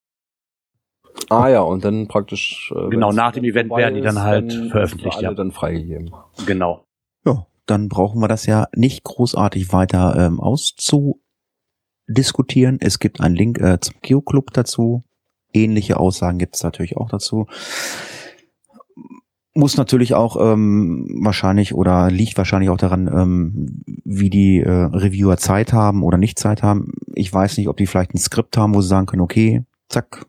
[1.30, 2.72] Ah ja, und dann praktisch.
[2.76, 5.18] Äh, genau, nach dem Event werden die dann halt dann veröffentlicht.
[5.18, 5.34] Alle ja.
[5.34, 6.12] dann freigegeben.
[6.46, 6.86] Genau.
[7.26, 12.78] Ja, dann brauchen wir das ja nicht großartig weiter ähm, auszudiskutieren.
[12.82, 15.04] Es gibt einen Link äh, zum Geoclub dazu.
[15.54, 17.48] Ähnliche Aussagen gibt es natürlich auch dazu.
[19.54, 25.38] Muss natürlich auch ähm, wahrscheinlich oder liegt wahrscheinlich auch daran, ähm, wie die äh, Reviewer
[25.38, 26.94] Zeit haben oder nicht Zeit haben.
[27.16, 30.26] Ich weiß nicht, ob die vielleicht ein Skript haben, wo sie sagen können, okay, zack,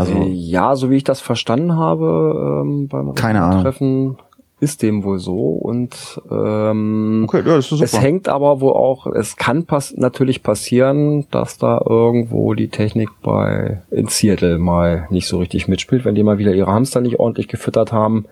[0.00, 4.16] also äh, ja, so wie ich das verstanden habe ähm, beim keine Ahnung.
[4.60, 9.64] Ist dem wohl so und ähm, okay, ja, es hängt aber wohl auch, es kann
[9.64, 15.66] pass natürlich passieren, dass da irgendwo die Technik bei in Seattle mal nicht so richtig
[15.66, 18.26] mitspielt, wenn die mal wieder ihre Hamster nicht ordentlich gefüttert haben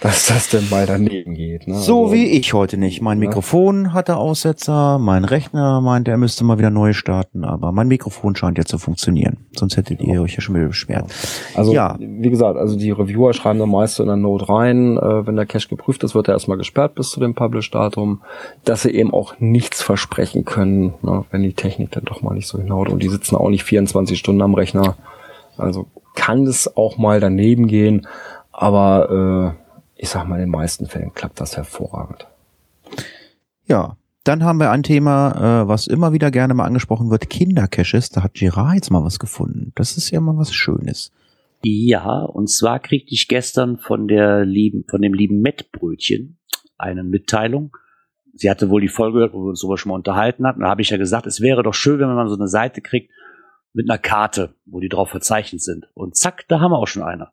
[0.02, 1.68] dass das denn mal daneben geht.
[1.68, 1.74] Ne?
[1.74, 3.02] So also, wie ich heute nicht.
[3.02, 7.88] Mein Mikrofon hatte Aussetzer, mein Rechner meint, er müsste mal wieder neu starten, aber mein
[7.88, 9.46] Mikrofon scheint ja zu funktionieren.
[9.54, 11.12] Sonst hättet ihr euch ja schon wieder beschwert.
[11.54, 11.96] Also ja.
[11.98, 15.46] wie gesagt, also die Reviewer schreiben dann meist in der Note rein, äh, wenn der
[15.46, 18.22] Cache geprüft ist, wird er erstmal gesperrt bis zu dem Publish-Datum,
[18.64, 22.48] dass sie eben auch nichts versprechen können, ne, wenn die Technik dann doch mal nicht
[22.48, 22.88] so hinhaut.
[22.88, 24.96] Und die sitzen auch nicht 24 Stunden am Rechner.
[25.58, 28.06] Also kann es auch mal daneben gehen,
[28.52, 29.69] aber äh,
[30.00, 32.26] ich sag mal, in den meisten Fällen klappt das hervorragend.
[33.66, 38.08] Ja, dann haben wir ein Thema, äh, was immer wieder gerne mal angesprochen wird, Kindercaches.
[38.08, 39.72] Da hat Girard jetzt mal was gefunden.
[39.74, 41.12] Das ist ja mal was Schönes.
[41.62, 46.38] Ja, und zwar kriegte ich gestern von der lieben, von dem lieben Mettbrötchen
[46.78, 47.76] eine Mitteilung.
[48.34, 50.60] Sie hatte wohl die Folge gehört, wo wir uns darüber schon mal unterhalten hatten.
[50.60, 53.10] Da habe ich ja gesagt, es wäre doch schön, wenn man so eine Seite kriegt
[53.74, 55.90] mit einer Karte, wo die drauf verzeichnet sind.
[55.92, 57.28] Und zack, da haben wir auch schon eine.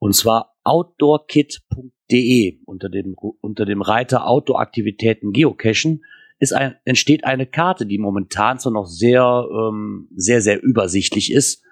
[0.00, 6.02] Und zwar outdoorkit.de unter dem, unter dem Reiter Outdoor-Aktivitäten Geocachen
[6.38, 11.64] ist ein, entsteht eine Karte, die momentan zwar noch sehr, ähm, sehr, sehr übersichtlich ist,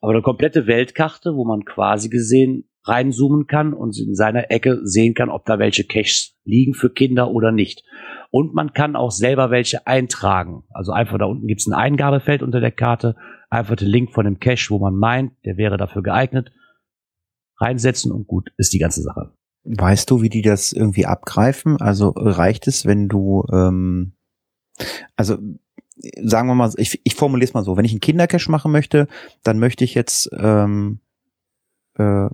[0.00, 5.14] aber eine komplette Weltkarte, wo man quasi gesehen reinzoomen kann und in seiner Ecke sehen
[5.14, 7.82] kann, ob da welche Caches liegen für Kinder oder nicht.
[8.30, 10.64] Und man kann auch selber welche eintragen.
[10.70, 13.16] Also einfach da unten gibt es ein Eingabefeld unter der Karte,
[13.50, 16.52] einfach den Link von dem Cache, wo man meint, der wäre dafür geeignet
[17.58, 19.32] reinsetzen und gut ist die ganze Sache.
[19.64, 21.80] Weißt du, wie die das irgendwie abgreifen?
[21.80, 24.12] Also reicht es, wenn du, ähm,
[25.16, 25.36] also
[26.22, 29.08] sagen wir mal, ich, ich formuliere es mal so, wenn ich einen Kindercash machen möchte,
[29.42, 31.00] dann möchte ich jetzt ähm,
[31.98, 32.28] äh,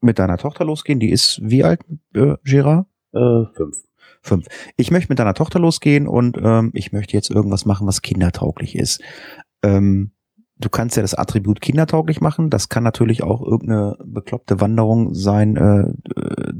[0.00, 0.98] mit deiner Tochter losgehen.
[0.98, 1.80] Die ist wie alt,
[2.14, 2.86] äh, Girard?
[3.12, 3.76] Äh, fünf.
[4.22, 4.46] Fünf.
[4.76, 8.76] Ich möchte mit deiner Tochter losgehen und ähm, ich möchte jetzt irgendwas machen, was kindertauglich
[8.76, 9.02] ist.
[9.62, 10.12] Ähm,
[10.64, 12.50] du kannst ja das Attribut kindertauglich machen.
[12.50, 16.52] Das kann natürlich auch irgendeine bekloppte Wanderung sein äh, äh,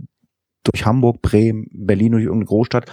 [0.65, 2.91] durch Hamburg, Bremen, Berlin durch irgendeine Großstadt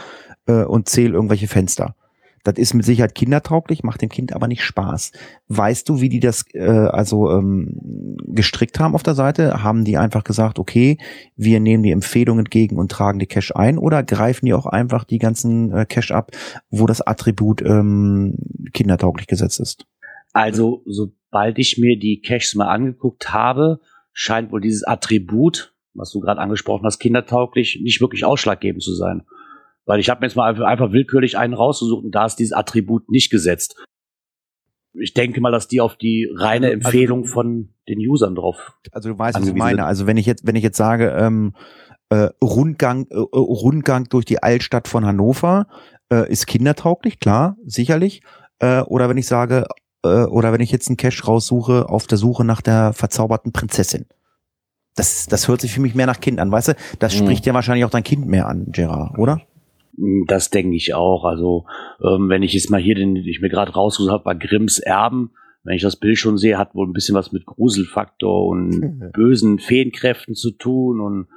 [0.47, 1.95] äh, und zähl irgendwelche Fenster.
[2.43, 5.11] Das ist mit Sicherheit kindertauglich, macht dem Kind aber nicht Spaß.
[5.49, 9.61] Weißt du, wie die das äh, also ähm, gestrickt haben auf der Seite?
[9.61, 10.97] Haben die einfach gesagt, okay,
[11.35, 15.03] wir nehmen die Empfehlung entgegen und tragen die Cache ein oder greifen die auch einfach
[15.03, 16.31] die ganzen äh, Cache ab,
[16.69, 18.35] wo das Attribut ähm,
[18.73, 19.85] kindertauglich gesetzt ist?
[20.39, 23.81] Also, sobald ich mir die Caches mal angeguckt habe,
[24.13, 29.23] scheint wohl dieses Attribut, was du gerade angesprochen hast, kindertauglich, nicht wirklich ausschlaggebend zu sein.
[29.85, 33.09] Weil ich habe mir jetzt mal einfach willkürlich einen rausgesucht und da ist dieses Attribut
[33.09, 33.75] nicht gesetzt.
[34.93, 38.73] Ich denke mal, dass die auf die reine also, Empfehlung also, von den Usern drauf.
[38.91, 39.85] Also du weißt, was ich meine.
[39.85, 41.53] Also wenn ich jetzt, wenn ich jetzt sage, ähm,
[42.09, 45.67] äh, Rundgang, äh, Rundgang durch die Altstadt von Hannover
[46.11, 48.21] äh, ist kindertauglich, klar, sicherlich.
[48.59, 49.65] Äh, oder wenn ich sage,
[50.03, 54.05] äh, oder wenn ich jetzt einen Cache raussuche auf der Suche nach der verzauberten Prinzessin.
[54.95, 56.75] Das, das hört sich für mich mehr nach Kind an, weißt du?
[56.99, 57.25] Das mhm.
[57.25, 59.41] spricht ja wahrscheinlich auch dein Kind mehr an, Gerard, oder?
[60.27, 61.25] Das denke ich auch.
[61.25, 61.65] Also,
[62.01, 65.31] ähm, wenn ich jetzt mal hier den, ich mir gerade rausgesucht habe, bei Grimms Erben,
[65.63, 69.59] wenn ich das Bild schon sehe, hat wohl ein bisschen was mit Gruselfaktor und bösen
[69.59, 71.01] Feenkräften zu tun.
[71.01, 71.27] Und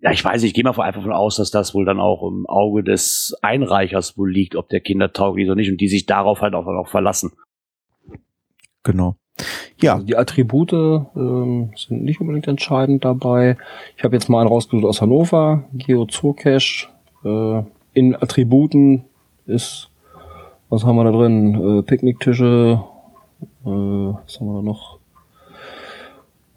[0.00, 2.26] ja, ich weiß nicht, ich gehe mal einfach davon aus, dass das wohl dann auch
[2.26, 5.88] im Auge des Einreichers wohl liegt, ob der Kinder tauglich ist oder nicht, und die
[5.88, 7.32] sich darauf halt auch, auch verlassen.
[8.82, 9.16] Genau.
[9.80, 9.94] Ja.
[9.94, 13.56] Also die Attribute ähm, sind nicht unbedingt entscheidend dabei.
[13.96, 16.88] Ich habe jetzt mal einen rausgesucht aus Hannover, Geozoocache.
[17.24, 17.62] Äh,
[17.92, 19.04] in Attributen
[19.46, 19.88] ist,
[20.68, 21.78] was haben wir da drin?
[21.78, 22.82] Äh, Picknicktische,
[23.64, 24.98] äh, was haben wir da noch?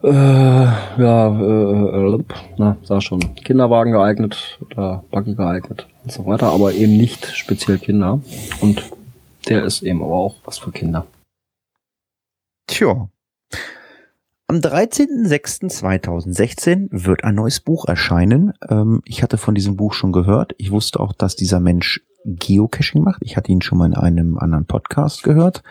[0.04, 2.24] Äh, ja, äh, äh,
[2.58, 7.78] na, sag schon, Kinderwagen geeignet oder Buggy geeignet und so weiter, aber eben nicht speziell
[7.78, 8.20] Kinder.
[8.60, 8.84] Und
[9.48, 11.06] der ist eben aber auch was für Kinder.
[12.68, 13.10] Tja.
[14.48, 18.54] Am 13.06.2016 wird ein neues Buch erscheinen.
[18.70, 20.54] Ähm, ich hatte von diesem Buch schon gehört.
[20.58, 23.22] Ich wusste auch, dass dieser Mensch Geocaching macht.
[23.24, 25.64] Ich hatte ihn schon mal in einem anderen Podcast gehört.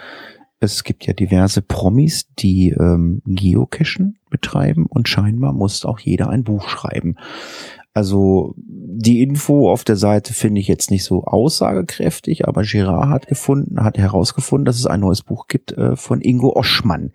[0.60, 6.44] Es gibt ja diverse Promis, die ähm, Geocachen betreiben und scheinbar muss auch jeder ein
[6.44, 7.16] Buch schreiben.
[7.94, 13.26] Also die Info auf der Seite finde ich jetzt nicht so aussagekräftig, aber Girard hat
[13.26, 17.12] gefunden, hat herausgefunden, dass es ein neues Buch gibt äh, von Ingo Oschmann.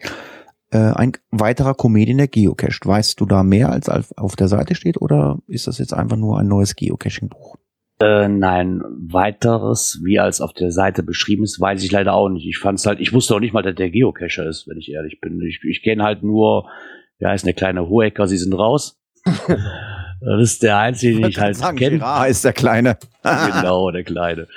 [0.69, 2.85] Äh, ein weiterer Comedian der Geocached.
[2.85, 6.39] Weißt du da mehr, als auf der Seite steht, oder ist das jetzt einfach nur
[6.39, 7.57] ein neues Geocaching-Buch?
[7.99, 12.45] Äh, nein, weiteres, wie als auf der Seite beschrieben ist, weiß ich leider auch nicht.
[12.45, 15.19] Ich fand's halt, ich wusste auch nicht mal, dass der Geocacher ist, wenn ich ehrlich
[15.19, 15.41] bin.
[15.41, 16.69] Ich, ich kenne halt nur,
[17.17, 18.99] ja, ist eine kleine Hohecker, sie sind raus.
[20.21, 21.97] das ist der einzige, den ich halt kenne.
[21.97, 22.97] Girard ist der Kleine.
[23.23, 24.47] genau, der Kleine.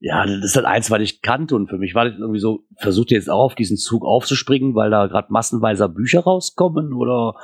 [0.00, 2.64] Ja, das ist halt eins, was ich kannte und für mich war das irgendwie so,
[2.76, 7.34] versucht ihr jetzt auch auf diesen Zug aufzuspringen, weil da gerade massenweise Bücher rauskommen oder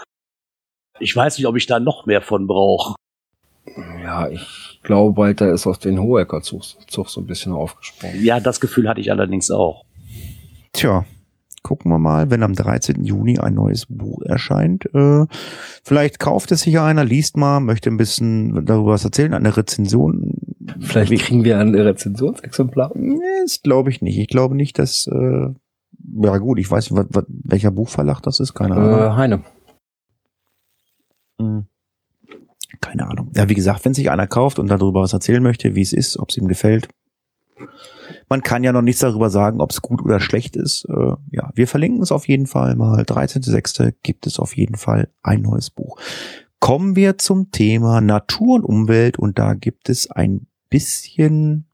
[0.98, 2.96] ich weiß nicht, ob ich da noch mehr von brauche.
[4.02, 8.22] Ja, ich glaube, Walter ist auf den Hohecker-Zug Zug so ein bisschen aufgesprungen.
[8.22, 9.84] Ja, das Gefühl hatte ich allerdings auch.
[10.72, 11.04] Tja,
[11.62, 13.04] gucken wir mal, wenn am 13.
[13.04, 14.86] Juni ein neues Buch erscheint.
[14.94, 15.26] Äh,
[15.84, 19.56] vielleicht kauft es sich ja einer, liest mal, möchte ein bisschen darüber was erzählen, eine
[19.56, 20.34] Rezension.
[20.80, 22.92] Vielleicht kriegen wir ein Rezensionsexemplar.
[22.94, 24.18] Nee, das glaube ich nicht.
[24.18, 25.48] Ich glaube nicht, dass, äh,
[26.22, 28.98] ja gut, ich weiß nicht, welcher Buchverlag das ist, keine Ahnung.
[28.98, 29.40] Äh, Heine.
[31.40, 31.66] Hm.
[32.80, 33.30] Keine Ahnung.
[33.36, 36.18] Ja, wie gesagt, wenn sich einer kauft und darüber was erzählen möchte, wie es ist,
[36.18, 36.88] ob es ihm gefällt.
[38.28, 40.86] Man kann ja noch nichts darüber sagen, ob es gut oder schlecht ist.
[40.88, 43.02] Äh, ja, wir verlinken es auf jeden Fall mal.
[43.02, 43.94] 13.06.
[44.02, 45.98] gibt es auf jeden Fall ein neues Buch.
[46.58, 51.66] Kommen wir zum Thema Natur und Umwelt und da gibt es ein bisschen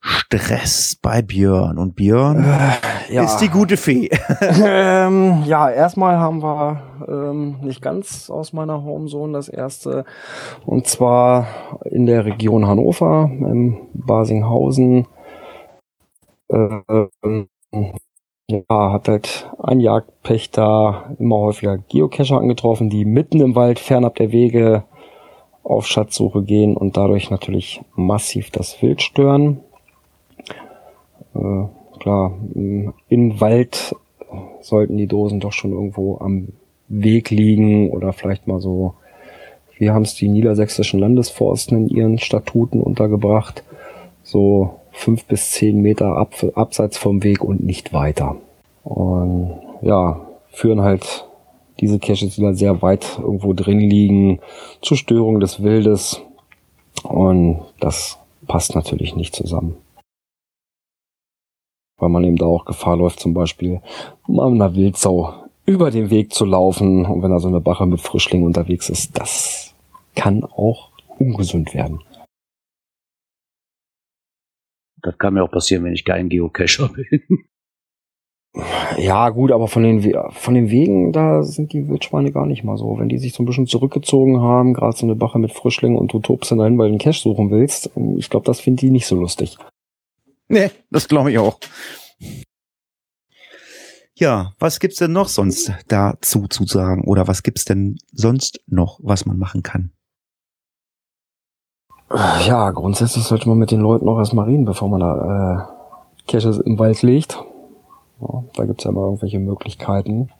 [0.00, 1.78] Stress bei Björn.
[1.78, 3.24] Und Björn Äh, ja.
[3.24, 4.08] ist die gute Fee.
[4.40, 10.04] ähm, ja, erstmal haben wir ähm, nicht ganz aus meiner Homezone das erste.
[10.64, 11.46] Und zwar
[11.84, 15.06] in der Region Hannover, im Basinghausen.
[16.50, 17.48] Ähm,
[18.48, 24.30] ja, hat halt ein Jagdpächter immer häufiger Geocacher angetroffen, die mitten im Wald fernab der
[24.30, 24.84] Wege
[25.64, 29.60] auf Schatzsuche gehen und dadurch natürlich massiv das Wild stören.
[31.34, 31.64] Äh,
[31.98, 33.96] klar, im Wald
[34.60, 36.48] sollten die Dosen doch schon irgendwo am
[36.88, 38.94] Weg liegen oder vielleicht mal so,
[39.76, 43.64] wie haben es die niedersächsischen Landesforsten in ihren Statuten untergebracht,
[44.22, 48.36] so fünf bis zehn Meter ab, abseits vom Weg und nicht weiter.
[48.82, 51.26] Und ja, führen halt
[51.80, 54.40] diese Caches, die dann sehr weit irgendwo drin liegen,
[54.80, 56.22] zur Störung des Wildes.
[57.02, 59.76] Und das passt natürlich nicht zusammen.
[61.98, 63.80] Weil man eben da auch Gefahr läuft, zum Beispiel
[64.26, 65.34] mal einer Wildsau
[65.66, 67.04] über den Weg zu laufen.
[67.04, 69.74] Und wenn da so eine Bache mit Frischlingen unterwegs ist, das
[70.14, 70.88] kann auch
[71.18, 72.00] ungesund werden.
[75.06, 77.44] Das kann mir auch passieren, wenn ich kein Geocacher bin.
[78.98, 82.64] Ja, gut, aber von den, We von den Wegen, da sind die Wildschweine gar nicht
[82.64, 82.98] mal so.
[82.98, 86.12] Wenn die sich so ein bisschen zurückgezogen haben, gerade so eine Bache mit Frischlingen und
[86.12, 88.90] du tobst dann dahin, weil du den Cache suchen willst, ich glaube, das finden die
[88.90, 89.58] nicht so lustig.
[90.48, 91.60] Nee, das glaube ich auch.
[94.14, 97.04] Ja, was gibt's denn noch sonst dazu zu sagen?
[97.04, 99.92] Oder was gibt's denn sonst noch, was man machen kann?
[102.46, 106.58] Ja, grundsätzlich sollte man mit den Leuten auch erstmal reden, bevor man da äh, Caches
[106.58, 107.42] im Wald legt.
[108.20, 110.30] Ja, da gibt's ja immer irgendwelche Möglichkeiten.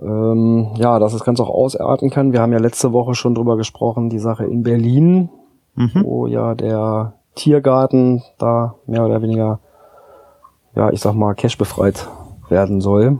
[0.00, 2.32] Ähm, ja, dass das Ganze auch ausarten kann.
[2.32, 5.28] Wir haben ja letzte Woche schon drüber gesprochen, die Sache in Berlin,
[5.74, 6.02] Mhm.
[6.04, 9.60] wo ja der Tiergarten da mehr oder weniger,
[10.74, 12.08] ja, ich sag mal, cash befreit
[12.48, 13.18] werden soll.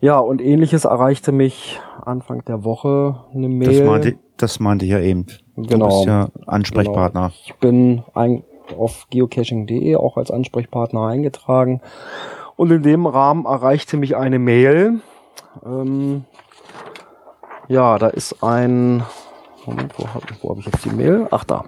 [0.00, 3.84] Ja, und ähnliches erreichte mich Anfang der Woche eine Das Mail.
[3.86, 5.26] meinte, Das meinte ich ja eben.
[5.56, 5.88] Genau.
[5.88, 7.28] Du bist ja Ansprechpartner.
[7.28, 7.34] Genau.
[7.44, 8.44] Ich bin ein,
[8.76, 11.80] auf geocaching.de auch als Ansprechpartner eingetragen.
[12.56, 15.00] Und in dem Rahmen erreichte mich eine Mail.
[15.64, 16.24] Ähm,
[17.68, 19.02] ja, da ist ein.
[19.66, 21.26] Moment, wo habe hab ich jetzt die Mail?
[21.30, 21.64] Ach, da.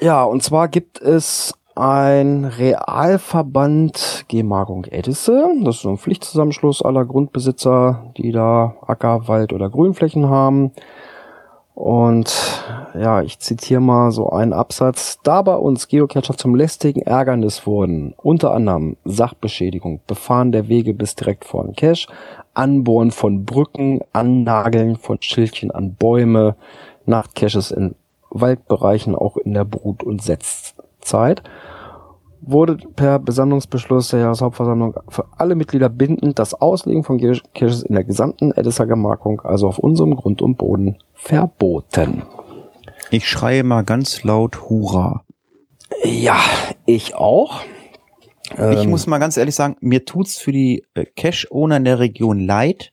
[0.00, 5.48] Ja, und zwar gibt es ein Realverband Gemarkung Edisse.
[5.62, 10.72] Das ist so ein Pflichtzusammenschluss aller Grundbesitzer, die da Acker, Wald oder Grünflächen haben.
[11.74, 12.62] Und
[12.94, 15.18] ja, ich zitiere mal so einen Absatz.
[15.22, 21.14] Da bei uns Geocacher zum lästigen Ärgernis wurden, unter anderem Sachbeschädigung, Befahren der Wege bis
[21.14, 22.06] direkt vor den Cache,
[22.54, 26.56] Anbohren von Brücken, Annageln von Schildchen an Bäume,
[27.06, 27.94] Nachtcaches in
[28.30, 31.42] Waldbereichen auch in der Brut- und Setzzeit,
[32.44, 38.04] wurde per Besammlungsbeschluss der Jahreshauptversammlung für alle Mitglieder bindend das Auslegen von Geocaches in der
[38.04, 42.22] gesamten Edesser Gemarkung, also auf unserem Grund und Boden, verboten.
[43.10, 45.24] Ich schreie mal ganz laut Hurra.
[46.04, 46.40] Ja,
[46.86, 47.60] ich auch.
[48.52, 52.00] Ich Ähm, muss mal ganz ehrlich sagen, mir tut's für die äh, Cash-Owner in der
[52.00, 52.92] Region leid,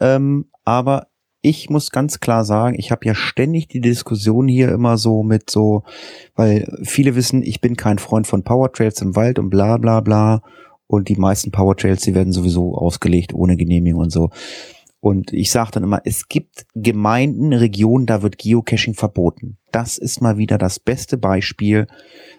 [0.00, 1.06] ähm, aber
[1.44, 5.50] ich muss ganz klar sagen, ich habe ja ständig die Diskussion hier immer so mit
[5.50, 5.82] so,
[6.34, 10.42] weil viele wissen, ich bin kein Freund von Powertrails im Wald und bla bla bla.
[10.86, 14.30] Und die meisten Powertrails, die werden sowieso ausgelegt ohne Genehmigung und so.
[15.00, 19.58] Und ich sage dann immer, es gibt Gemeinden, Regionen, da wird Geocaching verboten.
[19.70, 21.88] Das ist mal wieder das beste Beispiel,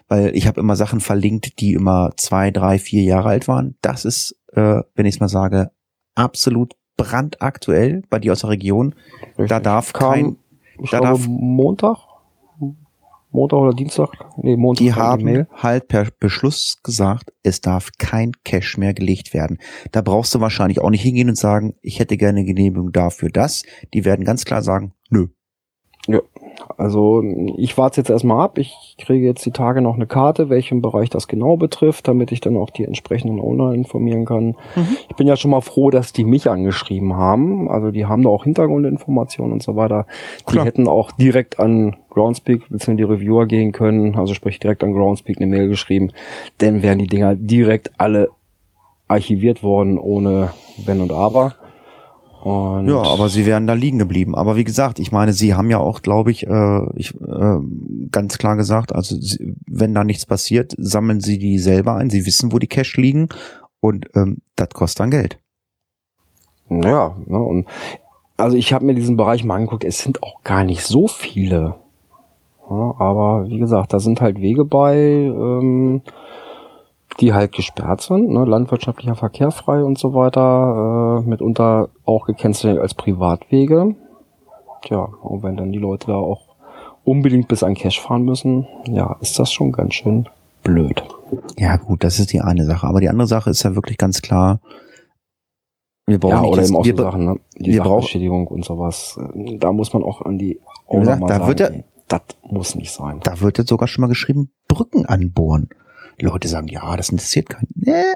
[0.08, 3.76] weil ich habe immer Sachen verlinkt, die immer zwei, drei, vier Jahre alt waren.
[3.82, 5.70] Das ist, äh, wenn ich es mal sage,
[6.16, 8.94] absolut brandaktuell bei dir aus der Region.
[9.36, 10.36] Da darf kam, kein,
[10.82, 11.98] ich da darf- Montag,
[13.30, 14.82] Montag oder Dienstag, nee, Montag.
[14.82, 15.48] die haben Mail.
[15.52, 19.58] halt per Beschluss gesagt, es darf kein Cache mehr gelegt werden.
[19.92, 23.28] Da brauchst du wahrscheinlich auch nicht hingehen und sagen, ich hätte gerne eine Genehmigung dafür
[23.28, 23.64] das.
[23.92, 25.28] Die werden ganz klar sagen, nö.
[26.76, 27.22] Also
[27.56, 28.58] ich warte jetzt erstmal ab.
[28.58, 32.40] Ich kriege jetzt die Tage noch eine Karte, welchen Bereich das genau betrifft, damit ich
[32.40, 34.56] dann auch die entsprechenden Owner informieren kann.
[34.74, 34.96] Mhm.
[35.08, 37.70] Ich bin ja schon mal froh, dass die mich angeschrieben haben.
[37.70, 40.06] Also die haben da auch Hintergrundinformationen und so weiter.
[40.40, 40.66] Die Klar.
[40.66, 42.96] hätten auch direkt an Groundspeak bzw.
[42.96, 46.12] die Reviewer gehen können, also sprich direkt an Groundspeak eine Mail geschrieben.
[46.58, 48.30] Dann wären die Dinger direkt alle
[49.08, 50.50] archiviert worden ohne
[50.84, 51.54] Wenn und Aber.
[52.46, 54.36] Und Ja, aber sie wären da liegen geblieben.
[54.36, 57.58] Aber wie gesagt, ich meine, sie haben ja auch, glaube ich, äh, ich äh,
[58.12, 62.08] ganz klar gesagt, also sie, wenn da nichts passiert, sammeln sie die selber ein.
[62.08, 63.30] Sie wissen, wo die Cash liegen
[63.80, 65.40] und ähm, das kostet dann Geld.
[66.70, 67.66] Ja, ne, und
[68.36, 71.74] also ich habe mir diesen Bereich mal angeguckt, es sind auch gar nicht so viele.
[72.70, 76.00] Ja, aber wie gesagt, da sind halt Wege bei, ähm,
[77.20, 82.80] die halt gesperrt sind, ne, landwirtschaftlicher Verkehr frei und so weiter, äh, mitunter auch gekennzeichnet
[82.80, 83.94] als Privatwege.
[84.82, 86.54] Tja, und wenn dann die Leute da auch
[87.04, 90.28] unbedingt bis an Cash fahren müssen, ja, ist das schon ganz schön
[90.62, 91.02] blöd.
[91.58, 92.86] Ja, gut, das ist die eine Sache.
[92.86, 94.60] Aber die andere Sache ist ja wirklich ganz klar,
[96.06, 97.40] wir brauchen Ja, oder eben auch wir, so Sachen, ne?
[97.58, 99.18] Die wir Sachbeschädigung und sowas.
[99.34, 100.60] Da muss man auch an die
[100.92, 103.18] mal da wird sagen, ja- das muss nicht sein.
[103.24, 105.68] Da wird jetzt sogar schon mal geschrieben, Brücken anbohren.
[106.20, 107.68] Die Leute sagen, ja, das interessiert keinen.
[107.74, 108.14] Nee.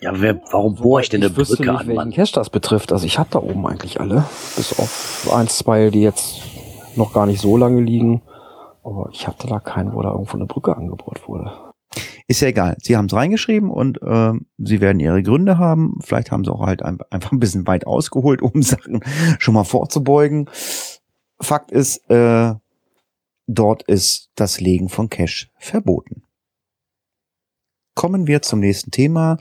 [0.00, 2.10] Ja, wer, warum bohre ich denn eine ich wüsste Brücke nicht, an, welchen Mann?
[2.12, 2.92] Cache das betrifft.
[2.92, 4.24] Also ich habe da oben eigentlich alle.
[4.56, 6.40] Bis auf eins, zwei, die jetzt
[6.96, 8.22] noch gar nicht so lange liegen.
[8.82, 11.52] Aber ich hatte da keinen, wo da irgendwo eine Brücke angebohrt wurde.
[12.26, 12.76] Ist ja egal.
[12.80, 15.98] Sie haben es reingeschrieben und ähm, sie werden ihre Gründe haben.
[16.00, 19.04] Vielleicht haben sie auch halt ein, einfach ein bisschen weit ausgeholt, um Sachen
[19.38, 20.48] schon mal vorzubeugen.
[21.40, 22.54] Fakt ist, äh,
[23.46, 26.22] dort ist das Legen von Cash verboten.
[27.94, 29.38] Kommen wir zum nächsten Thema.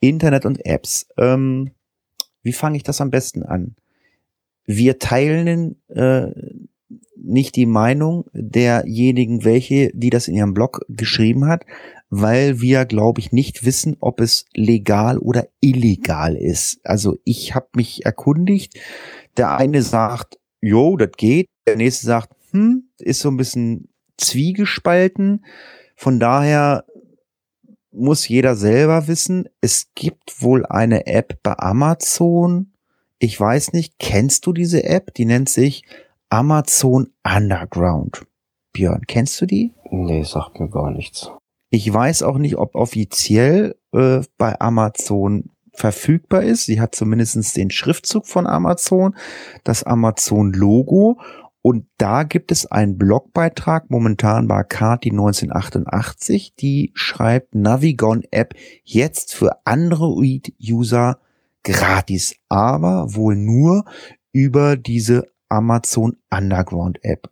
[0.00, 1.06] Internet und Apps.
[1.18, 1.72] Ähm,
[2.42, 3.76] wie fange ich das am besten an?
[4.64, 6.28] Wir teilen äh,
[7.16, 11.64] nicht die Meinung derjenigen, welche, die das in ihrem Blog geschrieben hat,
[12.08, 16.80] weil wir, glaube ich, nicht wissen, ob es legal oder illegal ist.
[16.84, 18.78] Also ich habe mich erkundigt.
[19.36, 21.46] Der eine sagt, jo, das geht.
[21.68, 25.44] Der nächste sagt, hm, ist so ein bisschen zwiegespalten.
[25.94, 26.84] Von daher
[27.92, 29.48] muss jeder selber wissen.
[29.60, 32.72] Es gibt wohl eine App bei Amazon.
[33.18, 35.14] Ich weiß nicht, kennst du diese App?
[35.14, 35.84] Die nennt sich
[36.30, 38.26] Amazon Underground.
[38.72, 39.72] Björn, kennst du die?
[39.90, 41.30] Nee, sagt mir gar nichts.
[41.70, 46.66] Ich weiß auch nicht, ob offiziell äh, bei Amazon verfügbar ist.
[46.66, 49.16] Sie hat zumindest den Schriftzug von Amazon,
[49.64, 51.20] das Amazon-Logo.
[51.62, 59.58] Und da gibt es einen Blogbeitrag, momentan bei Kati 1988, die schreibt Navigon-App jetzt für
[59.66, 61.18] Android-User
[61.62, 63.84] gratis, aber wohl nur
[64.32, 67.30] über diese Amazon Underground App.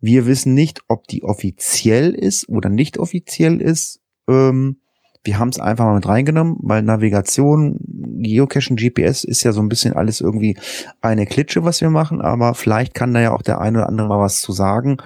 [0.00, 4.00] Wir wissen nicht, ob die offiziell ist oder nicht offiziell ist.
[4.28, 4.80] Ähm,
[5.26, 7.78] wir haben es einfach mal mit reingenommen, weil Navigation,
[8.18, 10.56] Geocaching, GPS ist ja so ein bisschen alles irgendwie
[11.00, 14.08] eine Klitsche, was wir machen, aber vielleicht kann da ja auch der eine oder andere
[14.08, 14.98] mal was zu sagen.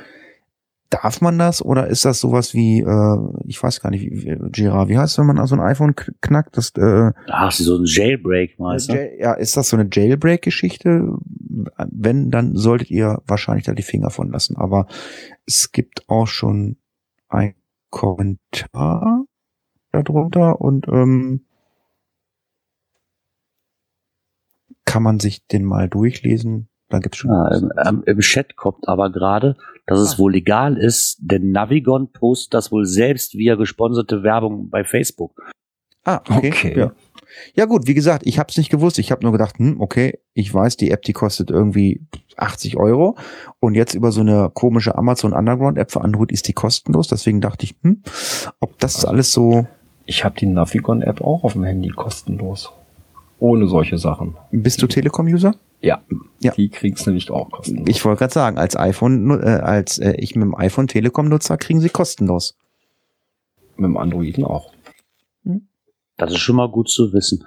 [0.91, 4.89] Darf man das oder ist das sowas wie, äh, ich weiß gar nicht, wie, Gira,
[4.89, 6.57] wie heißt es, wenn man so ein iPhone knackt?
[6.57, 9.11] Das, äh, Ach, so ein Jailbreak, meinst du?
[9.19, 11.13] ja, ist das so eine Jailbreak-Geschichte?
[11.93, 14.57] Wenn, dann solltet ihr wahrscheinlich da die Finger von lassen.
[14.57, 14.89] Aber
[15.47, 16.77] es gibt auch schon
[17.29, 17.55] ein
[17.91, 19.20] Kommentar
[19.93, 21.45] darunter und ähm,
[24.85, 26.69] kann man sich den mal durchlesen.
[26.89, 27.31] Da gibt's schon.
[27.31, 30.19] Ja, im, ähm, Im Chat kommt aber gerade, dass es ah.
[30.19, 35.41] wohl legal ist, denn Navigon postet das wohl selbst via gesponserte Werbung bei Facebook.
[36.05, 36.49] Ah, okay.
[36.49, 36.79] okay.
[36.79, 36.93] Ja.
[37.55, 38.99] ja gut, wie gesagt, ich habe es nicht gewusst.
[38.99, 43.17] Ich habe nur gedacht, hm, okay, ich weiß, die App, die kostet irgendwie 80 Euro
[43.61, 47.07] und jetzt über so eine komische Amazon Underground App für Android ist die kostenlos.
[47.07, 48.03] Deswegen dachte ich, hm,
[48.59, 49.69] ob das alles so
[50.11, 52.73] ich habe die Navigon-App auch auf dem Handy kostenlos.
[53.39, 54.37] Ohne solche Sachen.
[54.51, 55.55] Bist du Telekom-User?
[55.81, 56.03] Ja,
[56.41, 56.53] ja.
[56.53, 57.87] Die kriegst du nicht auch kostenlos.
[57.89, 61.57] Ich wollte gerade sagen, als iPhone, äh, als äh, ich mit dem iPhone Telekom nutzer,
[61.57, 62.59] kriegen sie kostenlos.
[63.77, 64.73] Mit dem Androiden auch.
[65.45, 65.69] Hm?
[66.17, 67.45] Das ist schon mal gut zu wissen.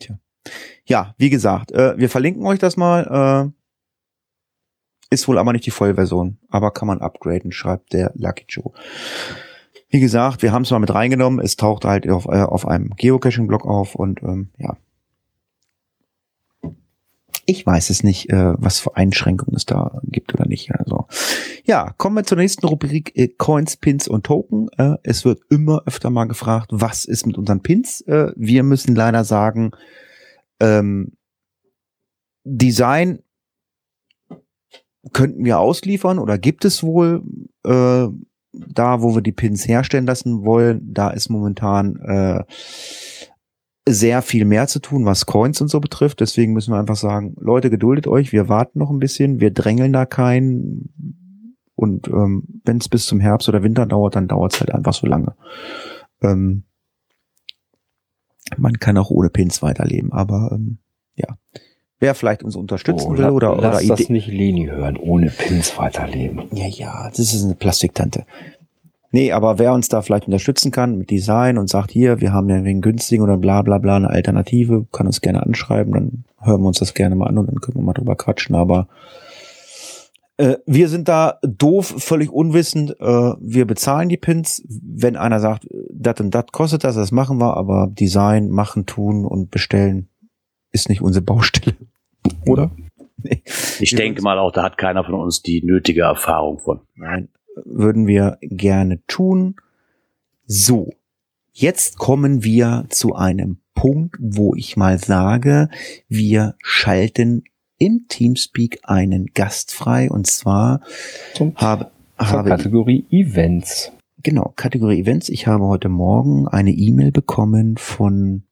[0.00, 0.18] Tja.
[0.86, 3.52] Ja, wie gesagt, äh, wir verlinken euch das mal.
[3.52, 8.72] Äh, ist wohl aber nicht die Vollversion, aber kann man upgraden, schreibt der Lucky Joe.
[9.94, 11.38] Wie gesagt, wir haben es mal mit reingenommen.
[11.38, 14.76] Es taucht halt auf, äh, auf einem Geocaching-Blog auf und ähm, ja.
[17.46, 20.74] Ich weiß es nicht, äh, was für Einschränkungen es da gibt oder nicht.
[20.74, 21.06] Also
[21.64, 24.66] ja, kommen wir zur nächsten Rubrik äh, Coins, Pins und Token.
[24.78, 28.02] Äh, es wird immer öfter mal gefragt, was ist mit unseren Pins?
[28.04, 29.70] Wir müssen leider sagen,
[30.58, 31.12] ähm,
[32.42, 33.20] Design
[35.12, 37.22] könnten wir ausliefern oder gibt es wohl.
[37.64, 38.08] Äh,
[38.54, 42.44] da, wo wir die Pins herstellen lassen wollen, da ist momentan äh,
[43.86, 46.20] sehr viel mehr zu tun, was Coins und so betrifft.
[46.20, 49.92] Deswegen müssen wir einfach sagen, Leute, geduldet euch, wir warten noch ein bisschen, wir drängeln
[49.92, 50.92] da keinen.
[51.74, 54.94] Und ähm, wenn es bis zum Herbst oder Winter dauert, dann dauert es halt einfach
[54.94, 55.34] so lange.
[56.22, 56.64] Ähm,
[58.56, 60.78] man kann auch ohne Pins weiterleben, aber ähm,
[61.16, 61.36] ja.
[62.00, 65.78] Wer vielleicht uns unterstützen oh, will oder, lass oder das nicht Leni hören, ohne Pins
[65.78, 66.44] weiterleben.
[66.52, 68.26] Ja, ja, das ist eine Plastiktante.
[69.12, 72.48] Nee, aber wer uns da vielleicht unterstützen kann mit Design und sagt, hier, wir haben
[72.50, 76.62] ja wegen günstigen oder bla bla bla eine Alternative, kann uns gerne anschreiben, dann hören
[76.62, 78.56] wir uns das gerne mal an und dann können wir mal drüber quatschen.
[78.56, 78.88] Aber
[80.36, 82.96] äh, wir sind da doof, völlig unwissend.
[82.98, 84.64] Äh, wir bezahlen die Pins.
[84.68, 89.24] Wenn einer sagt, das und das kostet das, das machen wir, aber Design, machen, tun
[89.24, 90.08] und bestellen
[90.74, 91.76] ist nicht unsere Baustelle.
[92.46, 92.70] Oder?
[93.16, 93.42] Nee.
[93.80, 96.80] Ich denke mal auch, da hat keiner von uns die nötige Erfahrung von.
[96.94, 97.28] Nein,
[97.64, 99.56] würden wir gerne tun.
[100.46, 100.90] So,
[101.52, 105.70] jetzt kommen wir zu einem Punkt, wo ich mal sage,
[106.08, 107.44] wir schalten
[107.78, 110.80] im Teamspeak einen Gast frei und zwar
[111.34, 113.92] Zum, habe, habe Kategorie Events.
[114.22, 115.28] Genau, Kategorie Events.
[115.28, 118.42] Ich habe heute Morgen eine E-Mail bekommen von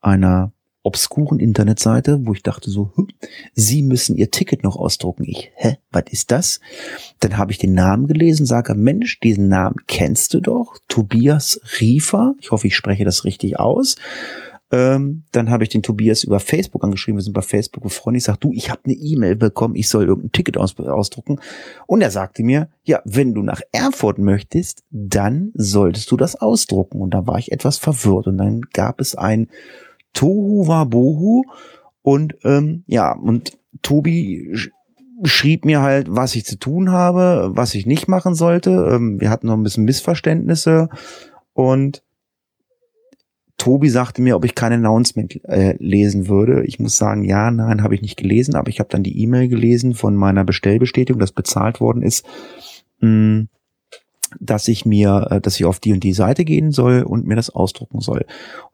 [0.00, 0.52] einer
[0.82, 3.08] obskuren Internetseite, wo ich dachte so, hm,
[3.54, 5.24] Sie müssen Ihr Ticket noch ausdrucken.
[5.24, 6.60] Ich, hä, was ist das?
[7.20, 12.34] Dann habe ich den Namen gelesen, sage, Mensch, diesen Namen kennst du doch, Tobias Riefer.
[12.40, 13.96] Ich hoffe, ich spreche das richtig aus.
[14.72, 18.20] Ähm, dann habe ich den Tobias über Facebook angeschrieben, wir sind bei Facebook befreundet.
[18.22, 21.40] Ich sage, du, ich habe eine E-Mail bekommen, ich soll irgendein Ticket aus ausdrucken.
[21.86, 27.02] Und er sagte mir, ja, wenn du nach Erfurt möchtest, dann solltest du das ausdrucken.
[27.02, 28.26] Und da war ich etwas verwirrt.
[28.26, 29.48] Und dann gab es ein
[30.12, 31.44] Tohu war Bohu
[32.02, 34.56] und ähm, ja, und Tobi
[35.24, 38.70] schrieb mir halt, was ich zu tun habe, was ich nicht machen sollte.
[38.92, 40.88] Ähm, wir hatten noch ein bisschen Missverständnisse
[41.52, 42.02] und
[43.62, 46.64] Tobi sagte mir, ob ich kein Announcement äh, lesen würde.
[46.64, 49.46] Ich muss sagen, ja, nein, habe ich nicht gelesen, aber ich habe dann die E-Mail
[49.46, 52.26] gelesen von meiner Bestellbestätigung, dass bezahlt worden ist.
[52.98, 53.48] Hm,
[54.40, 57.36] dass ich mir, äh, dass ich auf die und die Seite gehen soll und mir
[57.36, 58.26] das ausdrucken soll.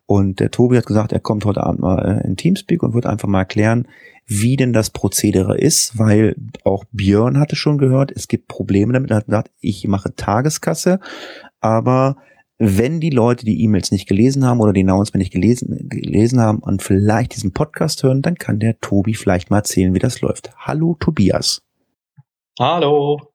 [0.07, 3.07] Und der Tobi hat gesagt, er kommt heute Abend mal äh, in Teamspeak und wird
[3.07, 3.87] einfach mal erklären,
[4.27, 9.11] wie denn das Prozedere ist, weil auch Björn hatte schon gehört, es gibt Probleme damit.
[9.11, 11.01] Er hat gesagt, ich mache Tageskasse,
[11.61, 12.17] aber
[12.59, 16.59] wenn die Leute die E-Mails nicht gelesen haben oder die Announcement nicht gelesen, gelesen haben
[16.59, 20.51] und vielleicht diesen Podcast hören, dann kann der Tobi vielleicht mal erzählen, wie das läuft.
[20.59, 21.63] Hallo Tobias.
[22.59, 23.28] Hallo.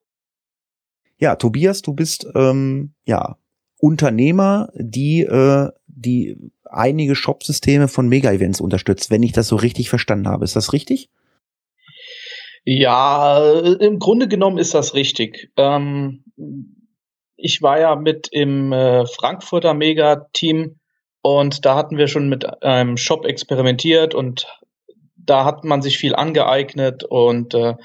[1.24, 3.38] Ja, Tobias, du bist ähm, ja
[3.78, 10.28] Unternehmer, die äh, die einige Shop-Systeme von Mega-Events unterstützt, wenn ich das so richtig verstanden
[10.28, 10.44] habe.
[10.44, 11.08] Ist das richtig?
[12.66, 15.50] Ja, im Grunde genommen ist das richtig.
[15.56, 16.24] Ähm,
[17.38, 20.78] ich war ja mit im äh, Frankfurter Mega-Team
[21.22, 24.46] und da hatten wir schon mit einem Shop experimentiert und
[25.16, 27.76] da hat man sich viel angeeignet und äh,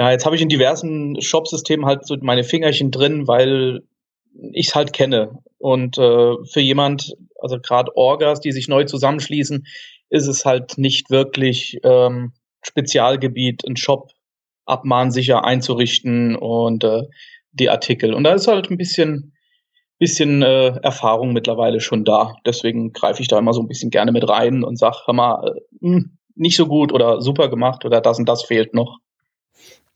[0.00, 3.82] ja, jetzt habe ich in diversen Shop-Systemen halt so meine Fingerchen drin, weil
[4.54, 5.42] ich es halt kenne.
[5.58, 9.66] Und äh, für jemand, also gerade Orgas, die sich neu zusammenschließen,
[10.08, 12.32] ist es halt nicht wirklich ähm,
[12.62, 14.12] Spezialgebiet, einen Shop
[14.64, 17.02] abmahnsicher einzurichten und äh,
[17.52, 18.14] die Artikel.
[18.14, 19.34] Und da ist halt ein bisschen,
[19.98, 22.36] bisschen äh, Erfahrung mittlerweile schon da.
[22.46, 25.46] Deswegen greife ich da immer so ein bisschen gerne mit rein und sage, hör mal,
[25.46, 28.98] äh, hm, nicht so gut oder super gemacht oder das und das fehlt noch.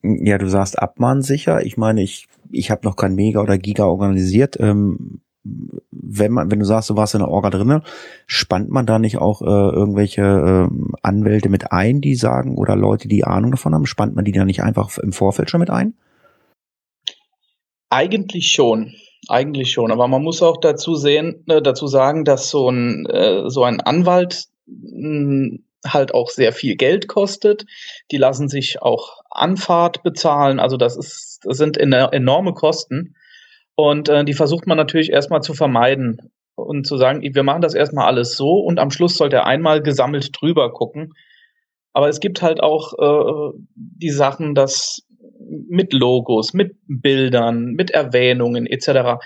[0.04, 1.64] Ja, du sagst abmahnsicher.
[1.64, 4.58] Ich meine, ich, ich habe noch kein Mega oder Giga organisiert.
[4.60, 5.22] Ähm,
[5.90, 7.82] wenn man, wenn du sagst, du warst in der Orga drinne,
[8.26, 13.08] spannt man da nicht auch äh, irgendwelche äh, Anwälte mit ein, die sagen, oder Leute,
[13.08, 15.94] die Ahnung davon haben, spannt man die da nicht einfach im Vorfeld schon mit ein?
[17.88, 18.92] Eigentlich schon.
[19.28, 19.90] Eigentlich schon.
[19.90, 23.80] Aber man muss auch dazu sehen, äh, dazu sagen, dass so ein, äh, so ein
[23.80, 27.64] Anwalt mh, halt auch sehr viel Geld kostet.
[28.10, 30.60] Die lassen sich auch Anfahrt bezahlen.
[30.60, 33.14] Also das ist, das sind enorme Kosten.
[33.76, 37.74] Und äh, die versucht man natürlich erstmal zu vermeiden und zu sagen, wir machen das
[37.74, 41.14] erstmal alles so und am Schluss sollte er einmal gesammelt drüber gucken.
[41.92, 45.02] Aber es gibt halt auch äh, die Sachen, dass
[45.68, 48.88] mit Logos, mit Bildern, mit Erwähnungen etc.
[48.88, 49.18] Äh,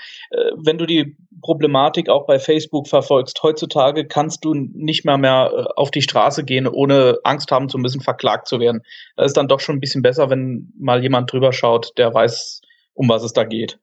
[0.64, 5.64] wenn du die Problematik auch bei Facebook verfolgst, heutzutage kannst du nicht mehr mehr äh,
[5.76, 8.82] auf die Straße gehen, ohne Angst haben zu müssen, verklagt zu werden.
[9.16, 12.62] Da ist dann doch schon ein bisschen besser, wenn mal jemand drüber schaut, der weiß,
[12.94, 13.78] um was es da geht.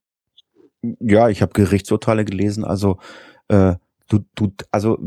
[0.99, 2.63] Ja, ich habe Gerichtsurteile gelesen.
[2.63, 2.97] Also
[3.47, 3.75] äh,
[4.09, 4.97] du, du, also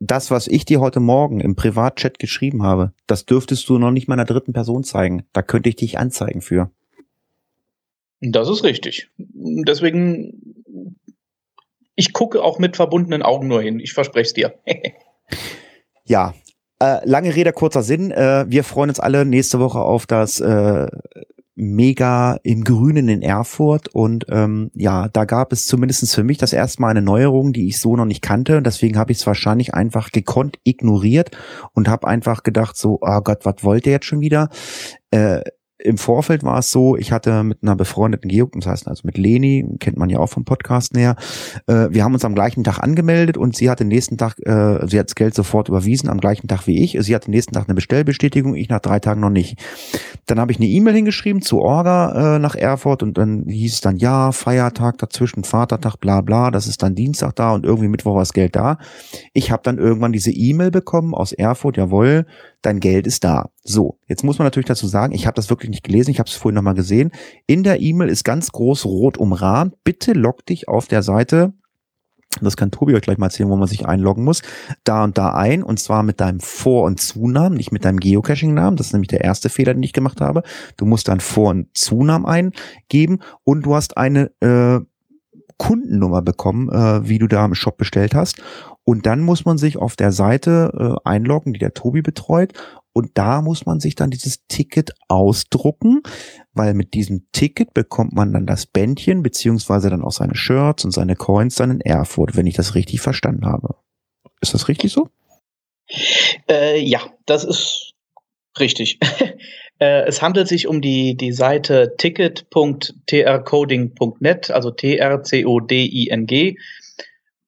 [0.00, 4.08] das, was ich dir heute Morgen im Privatchat geschrieben habe, das dürftest du noch nicht
[4.08, 5.24] meiner dritten Person zeigen.
[5.32, 6.70] Da könnte ich dich anzeigen für.
[8.20, 9.10] Das ist richtig.
[9.18, 10.43] Deswegen,
[11.96, 13.80] ich gucke auch mit verbundenen Augen nur hin.
[13.80, 14.54] Ich verspreche es dir.
[16.04, 16.34] ja,
[16.80, 18.10] äh, lange Rede, kurzer Sinn.
[18.10, 20.86] Äh, wir freuen uns alle nächste Woche auf das äh,
[21.56, 26.52] mega im Grünen in Erfurt und ähm, ja, da gab es zumindestens für mich das
[26.52, 29.26] erste Mal eine Neuerung, die ich so noch nicht kannte und deswegen habe ich es
[29.26, 31.30] wahrscheinlich einfach gekonnt ignoriert
[31.72, 34.48] und habe einfach gedacht so, oh Gott, was wollt ihr jetzt schon wieder?
[35.12, 35.42] Äh,
[35.84, 39.18] im Vorfeld war es so, ich hatte mit einer befreundeten Geo, das heißt also mit
[39.18, 41.14] Leni, kennt man ja auch vom Podcast näher,
[41.66, 44.86] äh, wir haben uns am gleichen Tag angemeldet und sie hat den nächsten Tag, äh,
[44.86, 46.96] sie hat das Geld sofort überwiesen, am gleichen Tag wie ich.
[47.00, 49.58] Sie hat den nächsten Tag eine Bestellbestätigung, ich nach drei Tagen noch nicht.
[50.24, 53.80] Dann habe ich eine E-Mail hingeschrieben zu Orga äh, nach Erfurt und dann hieß es
[53.82, 58.14] dann, ja, Feiertag dazwischen, Vatertag, bla bla, das ist dann Dienstag da und irgendwie Mittwoch
[58.14, 58.78] war das Geld da.
[59.34, 62.24] Ich habe dann irgendwann diese E-Mail bekommen aus Erfurt, jawohl,
[62.66, 63.50] dein Geld ist da.
[63.62, 66.28] So, jetzt muss man natürlich dazu sagen, ich habe das wirklich nicht gelesen, ich habe
[66.28, 67.12] es vorhin nochmal gesehen.
[67.46, 69.74] In der E-Mail ist ganz groß rot umrahmt.
[69.84, 71.52] Bitte log dich auf der Seite
[72.40, 74.42] das kann Tobi euch gleich mal erzählen, wo man sich einloggen muss.
[74.82, 78.76] Da und da ein, und zwar mit deinem Vor- und Zunamen, nicht mit deinem Geocaching-Namen.
[78.76, 80.42] Das ist nämlich der erste Fehler, den ich gemacht habe.
[80.76, 84.80] Du musst dein Vor- und Zunamen eingeben und du hast eine äh,
[85.58, 88.42] Kundennummer bekommen, äh, wie du da im Shop bestellt hast.
[88.84, 92.52] Und dann muss man sich auf der Seite äh, einloggen, die der Tobi betreut.
[92.92, 96.02] Und da muss man sich dann dieses Ticket ausdrucken,
[96.52, 100.92] weil mit diesem Ticket bekommt man dann das Bändchen, beziehungsweise dann auch seine Shirts und
[100.92, 103.74] seine Coins dann in Erfurt, wenn ich das richtig verstanden habe.
[104.40, 105.08] Ist das richtig so?
[106.48, 107.92] Äh, ja, das ist
[108.60, 109.00] richtig.
[109.78, 116.56] äh, es handelt sich um die, die Seite ticket.trcoding.net, also T-R-C-O-D-I-N-G.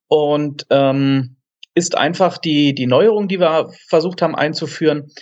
[0.09, 1.35] Und ähm,
[1.77, 5.12] ist einfach die, die Neuerung, die wir versucht haben einzuführen.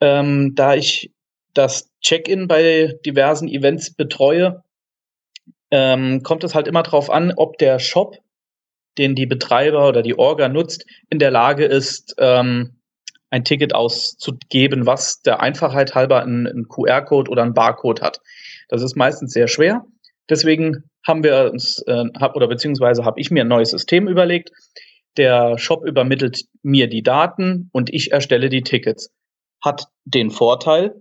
[0.00, 1.12] Ähm, da ich
[1.52, 4.62] das Check-in bei diversen Events betreue,
[5.72, 8.16] ähm, kommt es halt immer darauf an, ob der Shop,
[8.98, 12.76] den die Betreiber oder die Orga nutzt, in der Lage ist, ähm,
[13.30, 18.20] ein Ticket auszugeben, was der Einfachheit halber einen, QR-Code oder einen Barcode hat.
[18.68, 19.84] Das ist meistens sehr schwer.
[20.28, 24.50] Deswegen haben wir uns, äh, hab, oder beziehungsweise habe ich mir ein neues System überlegt.
[25.16, 29.12] Der Shop übermittelt mir die Daten und ich erstelle die Tickets.
[29.62, 30.94] Hat den Vorteil,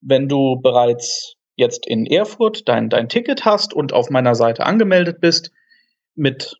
[0.00, 5.20] wenn du bereits jetzt in Erfurt dein, dein Ticket hast und auf meiner Seite angemeldet
[5.20, 5.50] bist,
[6.14, 6.56] mit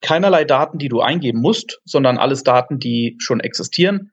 [0.00, 4.12] keinerlei Daten, die du eingeben musst, sondern alles Daten, die schon existieren.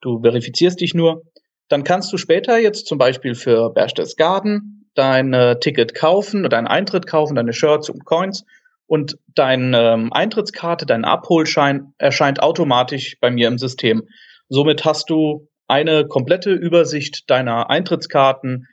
[0.00, 1.22] Du verifizierst dich nur.
[1.68, 7.36] Dann kannst du später jetzt zum Beispiel für Berchtesgaden dein Ticket kaufen, deinen Eintritt kaufen,
[7.36, 8.44] deine Shirts und Coins
[8.90, 14.02] und deine ähm, Eintrittskarte, dein Abholschein erscheint automatisch bei mir im System.
[14.48, 18.66] Somit hast du eine komplette Übersicht deiner Eintrittskarten,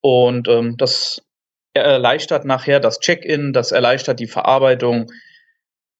[0.00, 1.22] Und ähm, das
[1.74, 5.12] erleichtert nachher das Check-in, das erleichtert die Verarbeitung.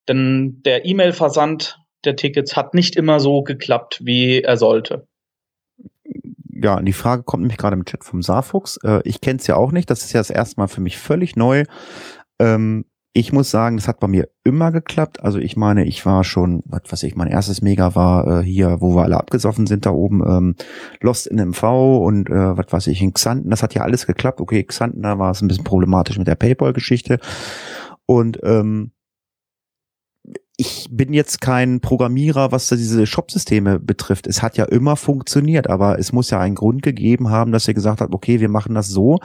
[0.08, 5.06] Denn der E-Mail-Versand der Tickets hat nicht immer so geklappt, wie er sollte.
[6.48, 8.78] Ja, die Frage kommt nämlich gerade im Chat vom Saarfuchs.
[8.82, 9.88] Äh, ich kenne es ja auch nicht.
[9.88, 11.62] Das ist ja das erste Mal für mich völlig neu.
[12.40, 15.22] Ähm, ich muss sagen, das hat bei mir immer geklappt.
[15.22, 18.80] Also ich meine, ich war schon, was weiß ich, mein erstes Mega war äh, hier,
[18.80, 20.54] wo wir alle abgesoffen sind da oben, ähm,
[21.00, 21.62] Lost in MV
[22.02, 23.50] und äh, was weiß ich, in Xanten.
[23.50, 24.40] Das hat ja alles geklappt.
[24.40, 27.18] Okay, Xanten, da war es ein bisschen problematisch mit der Paypal-Geschichte.
[28.06, 28.92] Und ähm,
[30.56, 34.26] ich bin jetzt kein Programmierer, was diese Shop-Systeme betrifft.
[34.26, 37.74] Es hat ja immer funktioniert, aber es muss ja einen Grund gegeben haben, dass ihr
[37.74, 39.20] gesagt habt, okay, wir machen das so.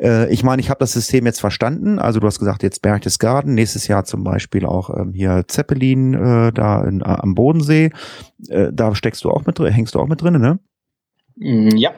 [0.00, 2.00] Äh, ich meine, ich habe das System jetzt verstanden.
[2.00, 6.52] Also du hast gesagt, jetzt Berchtesgaden, nächstes Jahr zum Beispiel auch ähm, hier Zeppelin äh,
[6.52, 7.90] da in, äh, am Bodensee.
[8.48, 10.58] Äh, da steckst du auch mit drin, hängst du auch mit drin, ne?
[11.36, 11.92] Mm, ja.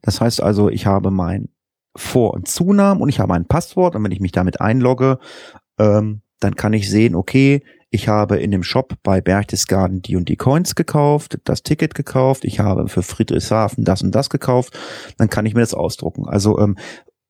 [0.00, 1.48] Das heißt also, ich habe mein
[1.96, 5.18] Vor- und Zunamen und ich habe ein Passwort und wenn ich mich damit einlogge,
[5.78, 7.62] ähm, dann kann ich sehen, okay,
[7.92, 12.44] ich habe in dem Shop bei Berchtesgaden die und die Coins gekauft, das Ticket gekauft,
[12.44, 14.76] ich habe für Friedrichshafen das und das gekauft,
[15.18, 16.26] dann kann ich mir das ausdrucken.
[16.26, 16.76] Also ähm,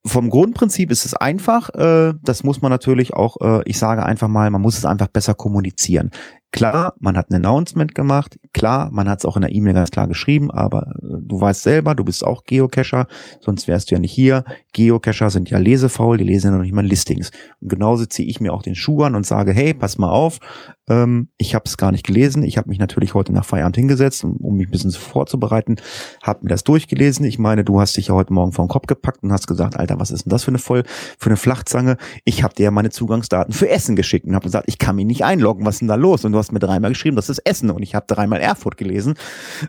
[0.06, 4.28] vom Grundprinzip ist es einfach, äh, das muss man natürlich auch, äh, ich sage einfach
[4.28, 6.10] mal, man muss es einfach besser kommunizieren.
[6.52, 9.90] Klar, man hat ein Announcement gemacht, klar, man hat es auch in der E-Mail ganz
[9.90, 13.06] klar geschrieben, aber äh, du weißt selber, du bist auch Geocacher,
[13.40, 14.44] sonst wärst du ja nicht hier.
[14.74, 17.30] Geocacher sind ja lesefaul, die lesen ja noch nicht mal Listings.
[17.60, 20.40] Und genauso ziehe ich mir auch den Schuh an und sage, hey, pass mal auf,
[20.88, 22.42] ähm, ich habe es gar nicht gelesen.
[22.42, 25.76] Ich habe mich natürlich heute nach Feierabend hingesetzt, um, um mich ein bisschen vorzubereiten,
[26.22, 27.24] habe mir das durchgelesen.
[27.24, 29.76] Ich meine, du hast dich ja heute Morgen vor den Kopf gepackt und hast gesagt,
[29.76, 30.82] Alter, was ist denn das für eine voll
[31.18, 31.96] für eine Flachzange?
[32.24, 35.06] Ich habe dir ja meine Zugangsdaten für Essen geschickt und habe gesagt, ich kann mich
[35.06, 35.64] nicht einloggen.
[35.64, 36.24] Was ist denn da los?
[36.24, 39.14] Und du hast mir dreimal geschrieben, das ist Essen und ich habe dreimal Erfurt gelesen.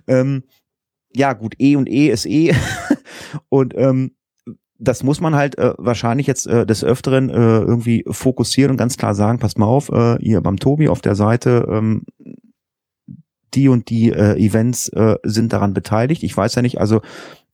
[0.08, 0.44] Ähm,
[1.16, 2.54] ja, gut, E und E ist E.
[3.50, 4.12] und ähm,
[4.80, 8.98] das muss man halt äh, wahrscheinlich jetzt äh, des Öfteren äh, irgendwie fokussieren und ganz
[8.98, 12.04] klar sagen, passt mal auf, äh, hier beim Tobi auf der Seite, ähm,
[13.54, 16.24] die und die äh, Events äh, sind daran beteiligt.
[16.24, 17.02] Ich weiß ja nicht, also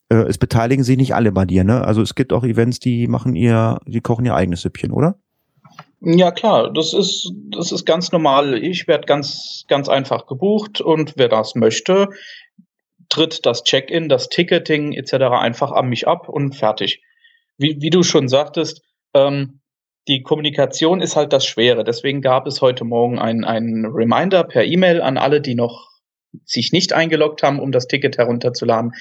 [0.10, 1.84] äh, es beteiligen sich nicht alle bei dir, ne?
[1.84, 5.20] Also es gibt auch Events, die machen ihr, die kochen ihr eigenes Süppchen, oder?
[6.02, 8.64] Ja klar, das ist das ist ganz normal.
[8.64, 12.10] Ich werde ganz ganz einfach gebucht und wer das möchte,
[13.10, 15.14] tritt das Check-in, das Ticketing etc.
[15.32, 17.02] einfach an mich ab und fertig
[17.60, 18.82] wie, wie du schon sagtest,
[19.14, 19.60] ähm,
[20.08, 21.84] die Kommunikation ist halt das Schwere.
[21.84, 25.88] Deswegen gab es heute Morgen einen, Reminder per E-Mail an alle, die noch
[26.46, 28.94] sich nicht eingeloggt haben, um das Ticket herunterzuladen.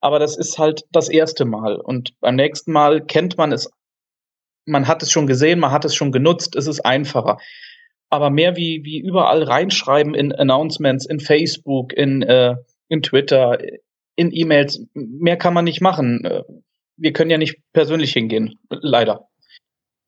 [0.00, 1.76] Aber das ist halt das erste Mal.
[1.76, 3.70] Und beim nächsten Mal kennt man es,
[4.68, 7.38] man hat es schon gesehen, man hat es schon genutzt, es ist einfacher.
[8.10, 12.56] Aber mehr wie, wie überall reinschreiben in Announcements, in Facebook, in, äh,
[12.88, 13.58] in Twitter,
[14.16, 16.26] in E-Mails, mehr kann man nicht machen
[16.98, 19.28] wir können ja nicht persönlich hingehen, leider.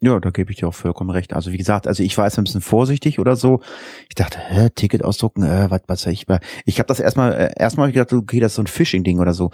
[0.02, 1.34] Ja, da gebe ich dir auch vollkommen recht.
[1.34, 3.60] Also wie gesagt, also ich war jetzt ein bisschen vorsichtig oder so.
[4.08, 6.24] Ich dachte, hä, Ticket ausdrucken, äh, was, was ich.
[6.64, 9.20] Ich habe das erstmal, äh, erstmal hab ich gedacht, okay, das ist so ein Phishing-Ding
[9.20, 9.50] oder so.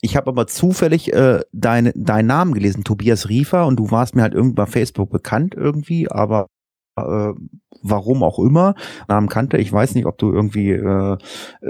[0.00, 4.22] Ich habe aber zufällig äh, dein, deinen Namen gelesen, Tobias Riefer, und du warst mir
[4.22, 6.46] halt irgendwie bei Facebook bekannt irgendwie, aber
[6.96, 7.32] äh,
[7.82, 8.74] warum auch immer,
[9.08, 9.56] Namen kannte.
[9.56, 11.16] Ich weiß nicht, ob du irgendwie äh,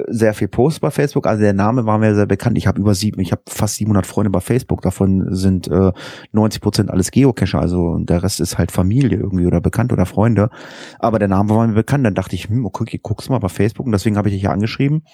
[0.09, 1.27] sehr viel post bei Facebook.
[1.27, 2.59] Also der Name war mir sehr bekannt.
[2.59, 4.82] Ich habe über sieben, ich habe fast 700 Freunde bei Facebook.
[4.82, 5.93] Davon sind äh,
[6.32, 7.61] 90 Prozent alles Geocacher.
[7.61, 10.51] Also der Rest ist halt Familie irgendwie oder bekannt oder Freunde.
[10.98, 12.05] Aber der Name war mir bekannt.
[12.05, 14.51] Dann dachte ich, hm, okay, guck's mal bei Facebook und deswegen habe ich dich ja
[14.51, 15.05] angeschrieben.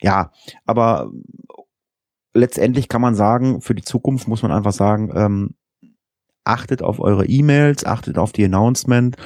[0.00, 0.32] Ja,
[0.66, 1.10] aber
[2.34, 5.54] letztendlich kann man sagen, für die Zukunft muss man einfach sagen, ähm,
[6.44, 9.16] achtet auf eure E-Mails, achtet auf die Announcement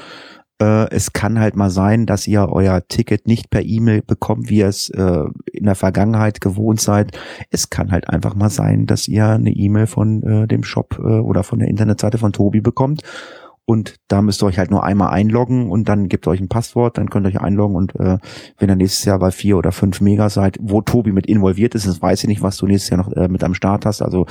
[0.60, 4.58] äh, es kann halt mal sein, dass ihr euer Ticket nicht per E-Mail bekommt, wie
[4.58, 7.18] ihr es äh, in der Vergangenheit gewohnt seid.
[7.50, 11.02] Es kann halt einfach mal sein, dass ihr eine E-Mail von äh, dem Shop äh,
[11.02, 13.02] oder von der Internetseite von Tobi bekommt.
[13.66, 16.98] Und da müsst ihr euch halt nur einmal einloggen und dann gebt euch ein Passwort,
[16.98, 18.18] dann könnt ihr euch einloggen und äh,
[18.59, 21.86] wenn ihr nächstes Jahr bei vier oder fünf Mega seid, wo Tobi mit involviert ist,
[21.86, 24.26] das weiß ich nicht, was du nächstes Jahr noch äh, mit am Start hast, also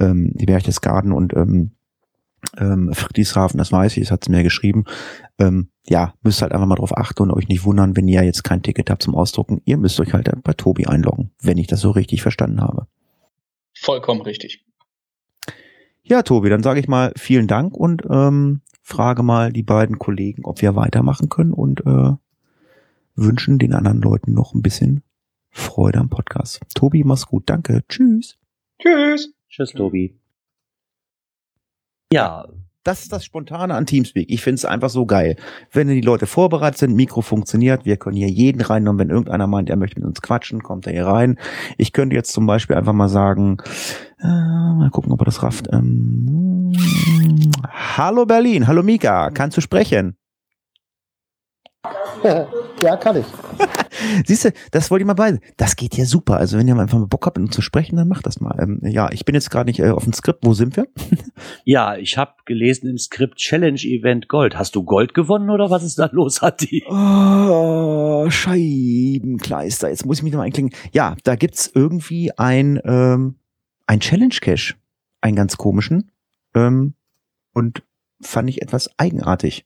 [0.00, 1.70] ähm, die Berchtesgaden und ähm,
[2.58, 4.84] ähm, Friedrichshafen, das weiß ich, das hat sie mir geschrieben.
[5.38, 8.42] Ähm, ja, müsst halt einfach mal drauf achten und euch nicht wundern, wenn ihr jetzt
[8.42, 9.62] kein Ticket habt zum Ausdrucken.
[9.64, 12.86] Ihr müsst euch halt bei Tobi einloggen, wenn ich das so richtig verstanden habe.
[13.74, 14.64] Vollkommen richtig.
[16.12, 20.44] Ja, Tobi, dann sage ich mal vielen Dank und ähm, frage mal die beiden Kollegen,
[20.44, 22.12] ob wir weitermachen können und äh,
[23.14, 25.02] wünschen den anderen Leuten noch ein bisschen
[25.48, 26.60] Freude am Podcast.
[26.74, 27.44] Tobi, mach's gut.
[27.46, 27.82] Danke.
[27.88, 28.36] Tschüss.
[28.78, 29.32] Tschüss.
[29.48, 30.20] Tschüss, Tobi.
[32.12, 32.46] Ja,
[32.84, 34.28] Das ist das Spontane an Teamspeak.
[34.28, 35.36] Ich finde es einfach so geil.
[35.70, 38.98] Wenn die Leute vorbereitet sind, Mikro funktioniert, wir können hier jeden reinnehmen.
[38.98, 41.38] Wenn irgendeiner meint, er möchte mit uns quatschen, kommt er hier rein.
[41.78, 43.58] Ich könnte jetzt zum Beispiel einfach mal sagen,
[44.20, 45.68] äh, mal gucken, ob er das rafft.
[45.72, 46.72] Ähm,
[47.96, 50.16] hallo Berlin, hallo Mika, kannst du sprechen?
[52.80, 53.26] Ja, kann ich.
[54.26, 55.38] Siehst du, das wollte ich mal bei.
[55.56, 56.36] Das geht ja super.
[56.36, 58.40] Also wenn ihr mal einfach mal Bock habt, mit uns zu sprechen, dann macht das
[58.40, 58.56] mal.
[58.60, 60.40] Ähm, ja, ich bin jetzt gerade nicht äh, auf dem Skript.
[60.44, 60.86] Wo sind wir?
[61.64, 64.56] Ja, ich habe gelesen im Skript Challenge Event Gold.
[64.56, 66.84] Hast du Gold gewonnen oder was ist da los, Hatti?
[66.88, 69.88] Oh, Scheibenkleister.
[69.88, 70.76] Jetzt muss ich mich noch mal einklinken.
[70.92, 73.36] Ja, da gibt's irgendwie ein, ähm,
[73.86, 74.74] ein Challenge Cache.
[75.20, 76.10] Einen ganz komischen.
[76.54, 76.94] Ähm,
[77.52, 77.82] und
[78.20, 79.64] fand ich etwas eigenartig.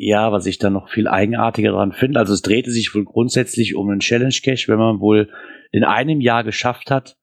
[0.00, 2.20] Ja, was ich dann noch viel eigenartiger daran finde.
[2.20, 4.68] Also es drehte sich wohl grundsätzlich um einen Challenge Cache.
[4.68, 5.28] Wenn man wohl
[5.72, 7.18] in einem Jahr geschafft hat,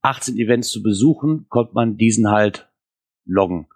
[0.00, 2.70] 18 Events zu besuchen, konnte man diesen halt
[3.26, 3.66] loggen.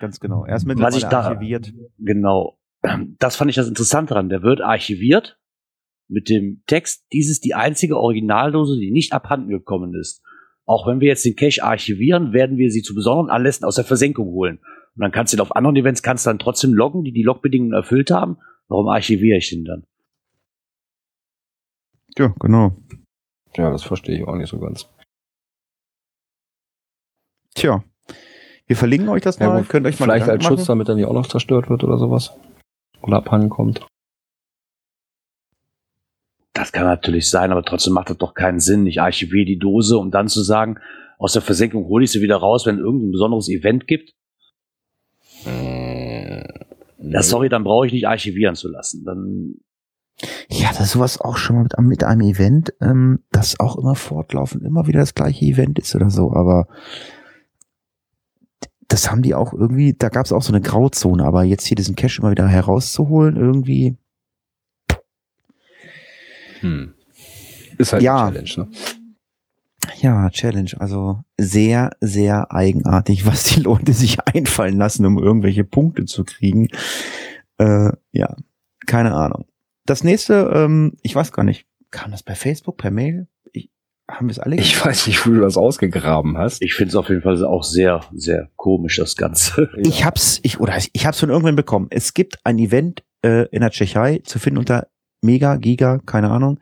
[0.00, 0.44] Ganz genau.
[0.44, 1.72] Er ist Was mittlerweile ich da- archiviert.
[1.98, 2.58] Genau.
[3.18, 4.28] Das fand ich das Interessante dran.
[4.28, 5.38] Der wird archiviert
[6.06, 10.22] mit dem Text, dies ist die einzige Originaldose, die nicht abhanden gekommen ist.
[10.66, 13.84] Auch wenn wir jetzt den Cache archivieren, werden wir sie zu besonderen Anlässen aus der
[13.84, 14.60] Versenkung holen.
[14.96, 17.22] Und dann kannst du ihn auf anderen Events kannst du dann trotzdem loggen, die die
[17.22, 18.38] Logbedingungen erfüllt haben.
[18.68, 19.84] Warum archiviere ich den dann?
[22.16, 22.76] Ja, genau.
[23.56, 24.88] Ja, das verstehe ich auch nicht so ganz.
[27.54, 27.84] Tja.
[28.66, 29.64] Wir verlinken euch das Ja, mal.
[29.64, 32.34] Könnt euch mal Vielleicht als Schutz, damit er nicht auch noch zerstört wird oder sowas.
[33.02, 33.86] Oder abhanden kommt.
[36.54, 38.86] Das kann natürlich sein, aber trotzdem macht das doch keinen Sinn.
[38.86, 40.78] Ich archiviere die Dose, um dann zu sagen,
[41.18, 44.14] aus der Versenkung hole ich sie wieder raus, wenn irgendein besonderes Event gibt.
[45.46, 49.04] Ja, sorry, dann brauche ich nicht archivieren zu lassen.
[49.04, 49.54] Dann
[50.48, 53.94] Ja, das ist sowas auch schon mal mit, mit einem Event, ähm, das auch immer
[53.94, 56.66] fortlaufend immer wieder das gleiche Event ist oder so, aber
[58.88, 61.74] das haben die auch irgendwie, da gab es auch so eine Grauzone, aber jetzt hier
[61.74, 63.96] diesen Cache immer wieder herauszuholen, irgendwie,
[66.60, 66.94] Hm.
[67.78, 68.26] Ist halt Ja.
[68.28, 68.95] eine Challenge, ne?
[70.00, 76.04] Ja, Challenge, also sehr, sehr eigenartig, was die Leute sich einfallen lassen, um irgendwelche Punkte
[76.04, 76.68] zu kriegen.
[77.58, 78.36] Äh, ja,
[78.86, 79.46] keine Ahnung.
[79.84, 83.28] Das nächste, ähm, ich weiß gar nicht, kam das bei Facebook, per Mail?
[83.52, 83.70] Ich,
[84.10, 84.56] haben wir es alle?
[84.56, 86.62] Ich weiß nicht, wo du das ausgegraben hast.
[86.62, 89.70] Ich finde es auf jeden Fall auch sehr, sehr komisch, das Ganze.
[89.78, 91.86] Ich hab's, ich, oder ich hab's von irgendwann bekommen.
[91.90, 94.88] Es gibt ein Event äh, in der Tschechei zu finden unter
[95.22, 96.60] Mega, Giga, keine Ahnung,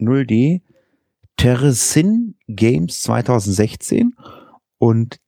[0.00, 0.62] GC6290D,
[1.36, 4.14] Terrasin Games 2016.
[4.78, 5.20] Und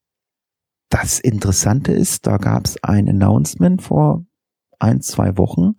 [0.89, 4.27] das Interessante ist, da gab's ein Announcement vor
[4.79, 5.75] ein, zwei Wochen.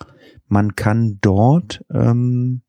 [0.48, 2.62] Man kann dort ähm,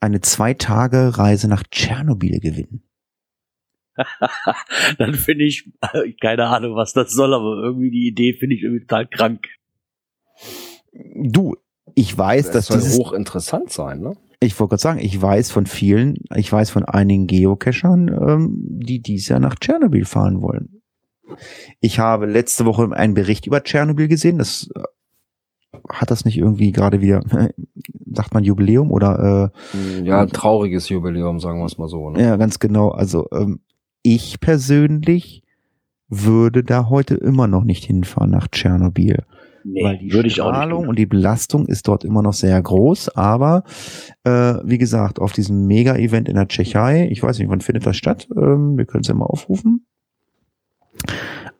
[0.00, 2.82] eine zwei Tage Reise nach Tschernobyl gewinnen.
[4.98, 8.62] dann finde ich, äh, keine Ahnung, was das soll, aber irgendwie die Idee finde ich
[8.62, 9.46] irgendwie total krank.
[10.92, 11.56] Du,
[11.94, 14.16] ich weiß, Das dass soll dieses, hochinteressant sein, ne?
[14.40, 19.00] Ich wollte gerade sagen, ich weiß von vielen, ich weiß von einigen Geocachern, ähm, die
[19.00, 20.80] dies Jahr nach Tschernobyl fahren wollen.
[21.80, 24.38] Ich habe letzte Woche einen Bericht über Tschernobyl gesehen.
[24.38, 24.82] Das äh,
[25.88, 27.22] hat das nicht irgendwie gerade wieder,
[28.12, 29.52] sagt man Jubiläum oder
[30.04, 32.08] Ja, ein trauriges Jubiläum, sagen wir es mal so.
[32.10, 32.22] äh, Ne?
[32.24, 32.88] ja, ganz genau.
[32.88, 33.60] Also ähm,
[34.02, 35.42] ich persönlich
[36.08, 39.22] würde da heute immer noch nicht hinfahren nach Tschernobyl.
[39.64, 42.60] Nee, weil die würde ich auch Strahlung und die Belastung ist dort immer noch sehr
[42.60, 43.64] groß, aber
[44.24, 47.96] äh, wie gesagt, auf diesem Mega-Event in der Tschechei, ich weiß nicht, wann findet das
[47.96, 49.86] statt, ähm, wir können es ja mal aufrufen,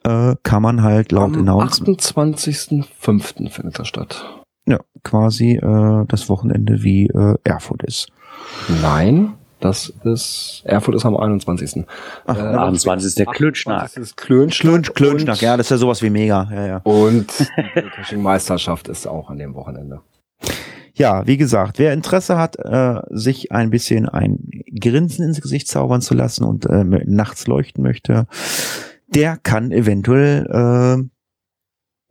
[0.05, 3.51] äh, kann man halt laut Am Announcement 28.05.
[3.51, 4.25] findet das statt.
[4.67, 8.09] ja, quasi äh, das Wochenende wie äh, Erfurt ist.
[8.83, 11.85] Nein, das ist, Erfurt ist am 21.
[12.27, 13.83] Ach, Äh, 28 ist der Klönschnack.
[13.83, 14.73] Das ist Klönschnack.
[14.73, 16.77] Klönsch, Klönschnack, ja, das ist ja sowas wie Mega, ja, ja.
[16.79, 17.27] Und
[17.77, 20.01] die Caching-Meisterschaft ist auch an dem Wochenende.
[20.95, 26.01] Ja, wie gesagt, wer Interesse hat, äh, sich ein bisschen ein Grinsen ins Gesicht zaubern
[26.01, 28.27] zu lassen und äh, nachts leuchten möchte,
[29.09, 31.03] der kann eventuell äh,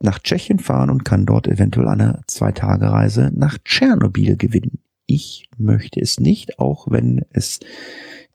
[0.02, 4.78] nach Tschechien fahren und kann dort eventuell eine Zwei-Tage-Reise nach Tschernobyl gewinnen.
[5.12, 7.58] Ich möchte es nicht, auch wenn es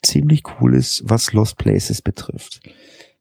[0.02, 2.60] ziemlich cool ist, was Lost Places betrifft.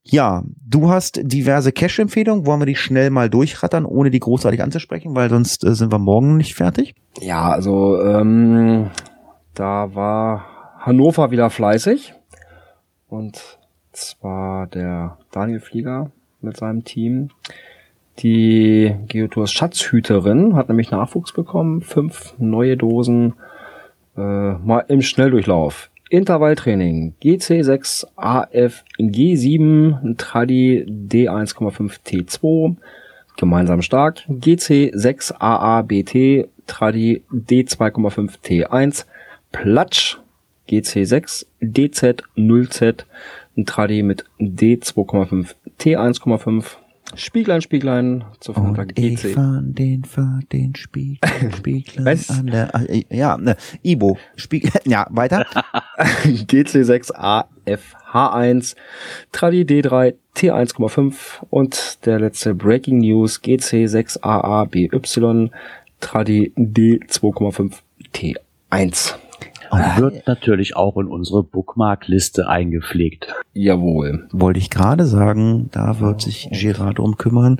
[0.02, 2.47] Ja, du hast diverse Cache-Empfehlungen.
[2.47, 6.01] Wollen wir die schnell mal durchrattern, ohne die großartig anzusprechen, weil sonst äh, sind wir
[6.01, 6.97] morgen nicht fertig?
[7.20, 8.90] Ja, also ähm,
[9.55, 12.12] da war Hannover wieder fleißig.
[13.06, 13.40] Und
[13.93, 16.10] zwar der Daniel Flieger
[16.40, 17.31] mit seinem Team.
[18.19, 21.82] Die Geotours Schatzhüterin hat nämlich Nachwuchs bekommen.
[21.82, 23.35] Fünf neue Dosen
[24.16, 25.91] äh, mal im Schnelldurchlauf.
[26.11, 27.15] Intervalltraining.
[27.23, 32.77] GC6 AF G7 Tradi D1,5 T2
[33.36, 34.20] gemeinsam stark.
[34.28, 39.07] GC6 AA BT Tradi D2,5 T1
[39.51, 40.19] Platsch.
[40.69, 43.05] GC6 DZ 0Z
[43.66, 46.77] Tradi mit D2,5 T1,5
[47.16, 49.35] Spieglein, Spieglein, zur Und Vater ich GC.
[49.35, 51.19] fand den, fand den Spiegel,
[51.57, 52.31] Spieglein Was?
[52.31, 55.47] an der, äh, ja, ne, Ibo, Spiegel, ja, weiter.
[56.24, 57.12] GC6
[57.65, 58.77] AFH1,
[59.32, 61.15] Tradi D3 T1,5
[61.51, 64.91] und der letzte Breaking News GC6 AABY,
[66.01, 67.73] Tradi D2,5
[68.12, 69.15] T1.
[69.70, 73.35] Und wird natürlich auch in unsere Bookmark-Liste eingepflegt.
[73.53, 74.28] Jawohl.
[74.32, 77.59] Wollte ich gerade sagen, da wird sich Gerard drum kümmern.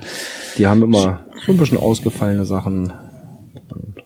[0.57, 2.93] Die haben immer so ein bisschen ausgefallene Sachen.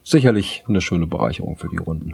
[0.04, 2.14] Sicherlich eine schöne Bereicherung für die Runden.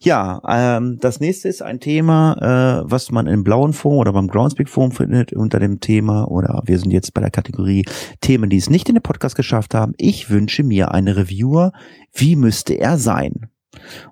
[0.00, 4.28] Ja, ähm, das nächste ist ein Thema, äh, was man im blauen Forum oder beim
[4.28, 7.84] Groundspeak Forum findet unter dem Thema oder wir sind jetzt bei der Kategorie
[8.20, 9.94] Themen, die es nicht in den Podcast geschafft haben.
[9.96, 11.72] Ich wünsche mir eine Reviewer.
[12.12, 13.48] Wie müsste er sein?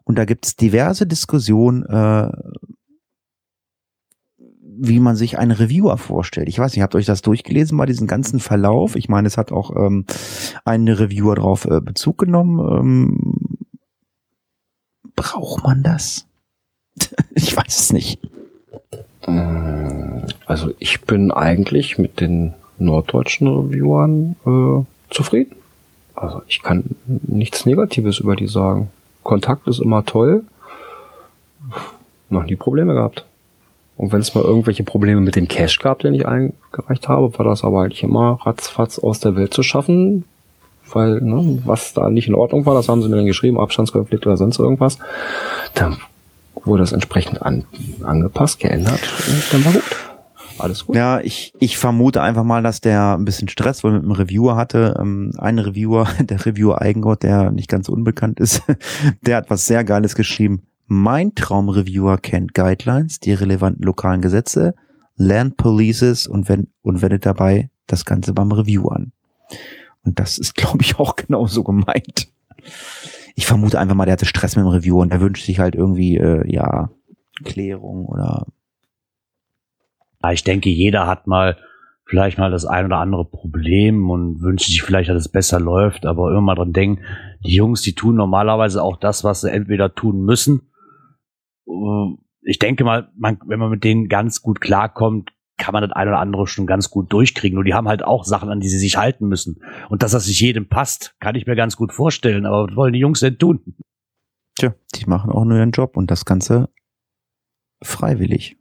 [0.05, 2.31] Und da gibt's diverse Diskussionen, äh,
[4.79, 6.49] wie man sich einen Reviewer vorstellt.
[6.49, 8.97] Ich weiß nicht, habt ihr euch das durchgelesen bei diesem ganzen Verlauf?
[8.97, 10.05] Ich meine, es hat auch ähm,
[10.65, 12.59] ein Reviewer darauf äh, Bezug genommen.
[12.59, 13.56] Ähm,
[15.17, 16.27] braucht man das?
[17.35, 18.21] ich weiß es nicht.
[19.27, 25.57] Mm, Also ich bin eigentlich mit den norddeutschen Reviewern äh, zufrieden.
[26.15, 28.91] Also ich kann nichts Negatives über die sagen.
[29.23, 30.45] Kontakt ist immer toll.
[32.31, 33.27] Noch nie Probleme gehabt.
[33.97, 37.45] Und wenn es mal irgendwelche Probleme mit dem Cache gab, den ich eingereicht habe, war
[37.47, 40.25] das aber eigentlich immer ratzfatz aus der Welt zu schaffen.
[40.93, 44.27] Weil, ne, was da nicht in Ordnung war, das haben sie mir dann geschrieben, Abstandskonflikt
[44.27, 44.99] oder sonst irgendwas.
[45.75, 45.97] Dann
[46.65, 47.65] wurde das entsprechend an,
[48.03, 49.85] angepasst, geändert und dann war gut.
[50.59, 50.97] Alles gut.
[50.97, 54.57] Ja, ich, ich vermute einfach mal, dass der ein bisschen Stress wohl mit einem Reviewer
[54.57, 54.97] hatte.
[54.99, 58.63] Ähm, ein Reviewer, der Reviewer Eigengott, der nicht ganz unbekannt ist,
[59.23, 60.63] der hat was sehr Geiles geschrieben.
[60.87, 64.75] Mein Traumreviewer kennt Guidelines, die relevanten lokalen Gesetze,
[65.17, 69.13] lernt Polices und, wenn, und wendet dabei das Ganze beim Review an.
[70.07, 72.29] Und das ist, glaube ich, auch genauso gemeint.
[73.35, 75.75] Ich vermute einfach mal, der hatte Stress mit dem Reviewer und der wünscht sich halt
[75.75, 76.91] irgendwie, äh, ja,
[77.45, 78.47] Klärung oder
[80.33, 81.57] ich denke, jeder hat mal
[82.05, 86.07] vielleicht mal das ein oder andere Problem und wünscht sich vielleicht, dass es besser läuft,
[86.07, 87.03] aber immer mal dran denken,
[87.45, 90.71] die Jungs, die tun normalerweise auch das, was sie entweder tun müssen.
[91.69, 95.93] Äh, Ich denke mal, man, wenn man mit denen ganz gut klarkommt, kann man das
[95.93, 97.55] ein oder andere schon ganz gut durchkriegen.
[97.55, 99.63] Nur die haben halt auch Sachen, an die sie sich halten müssen.
[99.89, 102.47] Und dass das sich jedem passt, kann ich mir ganz gut vorstellen.
[102.47, 103.61] Aber was wollen die Jungs denn tun?
[104.59, 106.69] Tja, die machen auch nur ihren Job und das Ganze
[107.83, 108.57] freiwillig.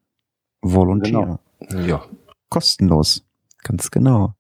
[0.62, 1.40] Volontär.
[1.60, 1.86] Genau.
[1.86, 2.06] Ja.
[2.50, 3.26] Kostenlos.
[3.64, 4.34] Ganz genau.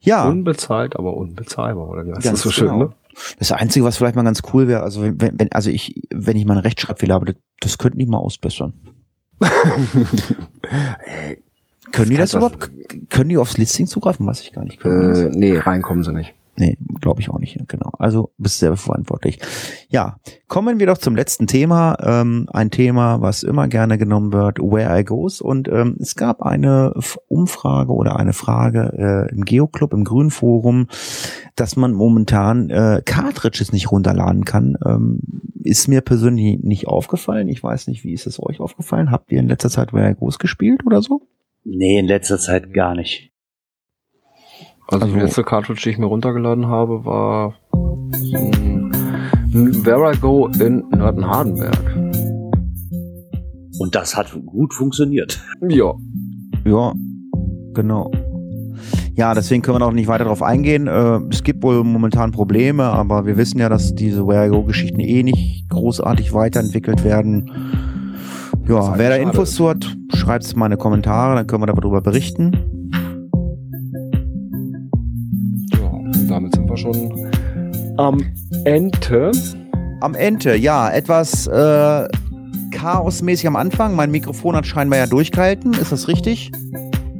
[0.00, 2.84] Ja, Unbezahlt, aber unbezahlbar, oder wie heißt Ganz das so schön, genau.
[2.84, 2.94] ne?
[3.38, 6.44] das Einzige, was vielleicht mal ganz cool wäre, also wenn, wenn, also ich, wenn ich
[6.44, 8.74] mal einen Rechtschreibfehler habe, das, das könnten die mal ausbessern.
[11.92, 12.70] Können die das überhaupt,
[13.10, 14.26] können die aufs Listing zugreifen?
[14.26, 14.80] Weiß ich gar nicht.
[14.80, 15.14] Können?
[15.14, 16.34] Äh, nee, reinkommen sie nicht.
[16.58, 17.56] Nee, glaube ich auch nicht.
[17.68, 17.92] Genau.
[17.98, 19.38] Also bist selber verantwortlich.
[19.88, 21.96] Ja, kommen wir doch zum letzten Thema.
[22.02, 25.40] Ähm, ein Thema, was immer gerne genommen wird, Where I Goes.
[25.40, 26.94] Und ähm, es gab eine
[27.28, 30.88] Umfrage oder eine Frage äh, im Geoclub, im Grünen Forum,
[31.54, 34.76] dass man momentan äh, Cartridges nicht runterladen kann.
[34.84, 35.20] Ähm,
[35.62, 37.48] ist mir persönlich nicht aufgefallen.
[37.48, 39.12] Ich weiß nicht, wie ist es euch aufgefallen?
[39.12, 41.22] Habt ihr in letzter Zeit Where I Goes gespielt oder so?
[41.64, 43.30] Nee, in letzter Zeit gar nicht.
[44.86, 48.92] Also, Also- die letzte Cartridge, die ich mir runtergeladen habe, war ein,
[49.52, 51.78] ein Where I Go in Nörten-Hardenberg.
[53.80, 55.40] Und das hat gut funktioniert.
[55.68, 55.94] Ja.
[56.64, 56.94] Ja,
[57.74, 58.10] genau.
[59.14, 60.86] Ja, deswegen können wir auch nicht weiter drauf eingehen.
[60.86, 65.68] Äh, es gibt wohl momentan Probleme, aber wir wissen ja, dass diese Where-I-Go-Geschichten eh nicht
[65.68, 67.50] großartig weiterentwickelt werden.
[68.68, 71.66] Ja, wer da Infos zu hat, schreibt es mal in die Kommentare, dann können wir
[71.66, 72.52] darüber berichten.
[75.72, 77.30] Ja, und damit sind wir schon
[77.96, 78.22] am
[78.64, 79.32] Ende.
[80.00, 82.08] Am Ende, ja, etwas äh,
[82.70, 83.96] chaosmäßig am Anfang.
[83.96, 85.72] Mein Mikrofon hat scheinbar ja durchgehalten.
[85.72, 86.52] Ist das richtig?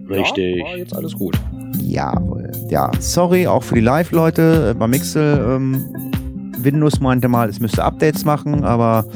[0.08, 0.58] Richtig.
[0.58, 1.40] Ja, war jetzt alles gut.
[1.80, 2.52] Jawohl.
[2.68, 4.70] Ja, sorry, auch für die Live-Leute.
[4.70, 5.84] Äh, Bei Mixel, ähm,
[6.58, 9.06] Windows meinte mal, es müsste Updates machen, aber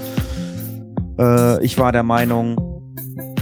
[1.18, 2.56] äh, ich war der Meinung,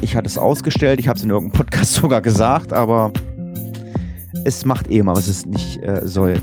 [0.00, 1.00] ich hatte es ausgestellt.
[1.00, 3.12] Ich habe es in irgendeinem Podcast sogar gesagt, aber
[4.44, 6.40] es macht eh mal, was es nicht äh, soll.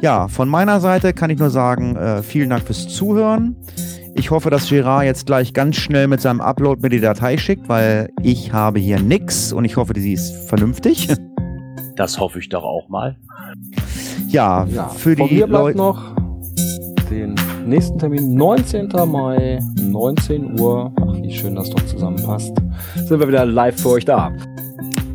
[0.00, 3.56] Ja, von meiner Seite kann ich nur sagen, äh, vielen Dank fürs Zuhören.
[4.14, 7.68] Ich hoffe, dass Gerard jetzt gleich ganz schnell mit seinem Upload mir die Datei schickt,
[7.68, 11.08] weil ich habe hier nix und ich hoffe, sie ist vernünftig.
[11.96, 13.16] Das hoffe ich doch auch mal.
[14.28, 15.78] Ja, Ja, für von die mir bleibt Leute.
[15.78, 16.14] noch
[17.12, 17.34] den
[17.66, 18.88] nächsten Termin, 19.
[19.06, 20.90] Mai, 19 Uhr.
[21.00, 22.52] Ach, wie schön das doch zusammenpasst.
[22.96, 24.32] Sind wir wieder live für euch da.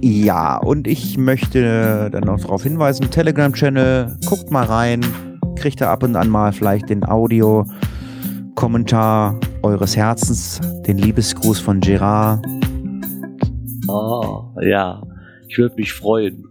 [0.01, 5.01] Ja, und ich möchte dann noch darauf hinweisen, Telegram-Channel, guckt mal rein,
[5.55, 12.45] kriegt da ab und an mal vielleicht den Audio-Kommentar eures Herzens, den Liebesgruß von Gerard.
[13.87, 15.01] Oh, ja.
[15.49, 16.43] Ich würde mich freuen.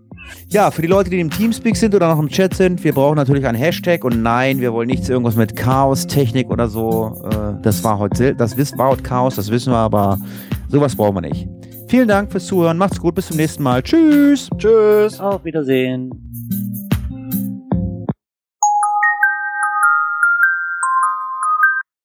[0.48, 3.16] Ja, für die Leute, die im Teamspeak sind oder noch im Chat sind, wir brauchen
[3.16, 7.20] natürlich einen Hashtag und nein, wir wollen nichts irgendwas mit Chaos, Technik oder so.
[7.30, 10.18] Äh, Das war heute, das war heute Chaos, das wissen wir, aber
[10.68, 11.48] sowas brauchen wir nicht.
[11.88, 13.82] Vielen Dank fürs Zuhören, macht's gut, bis zum nächsten Mal.
[13.82, 14.48] Tschüss!
[14.58, 15.20] Tschüss.
[15.20, 16.10] Auf Wiedersehen.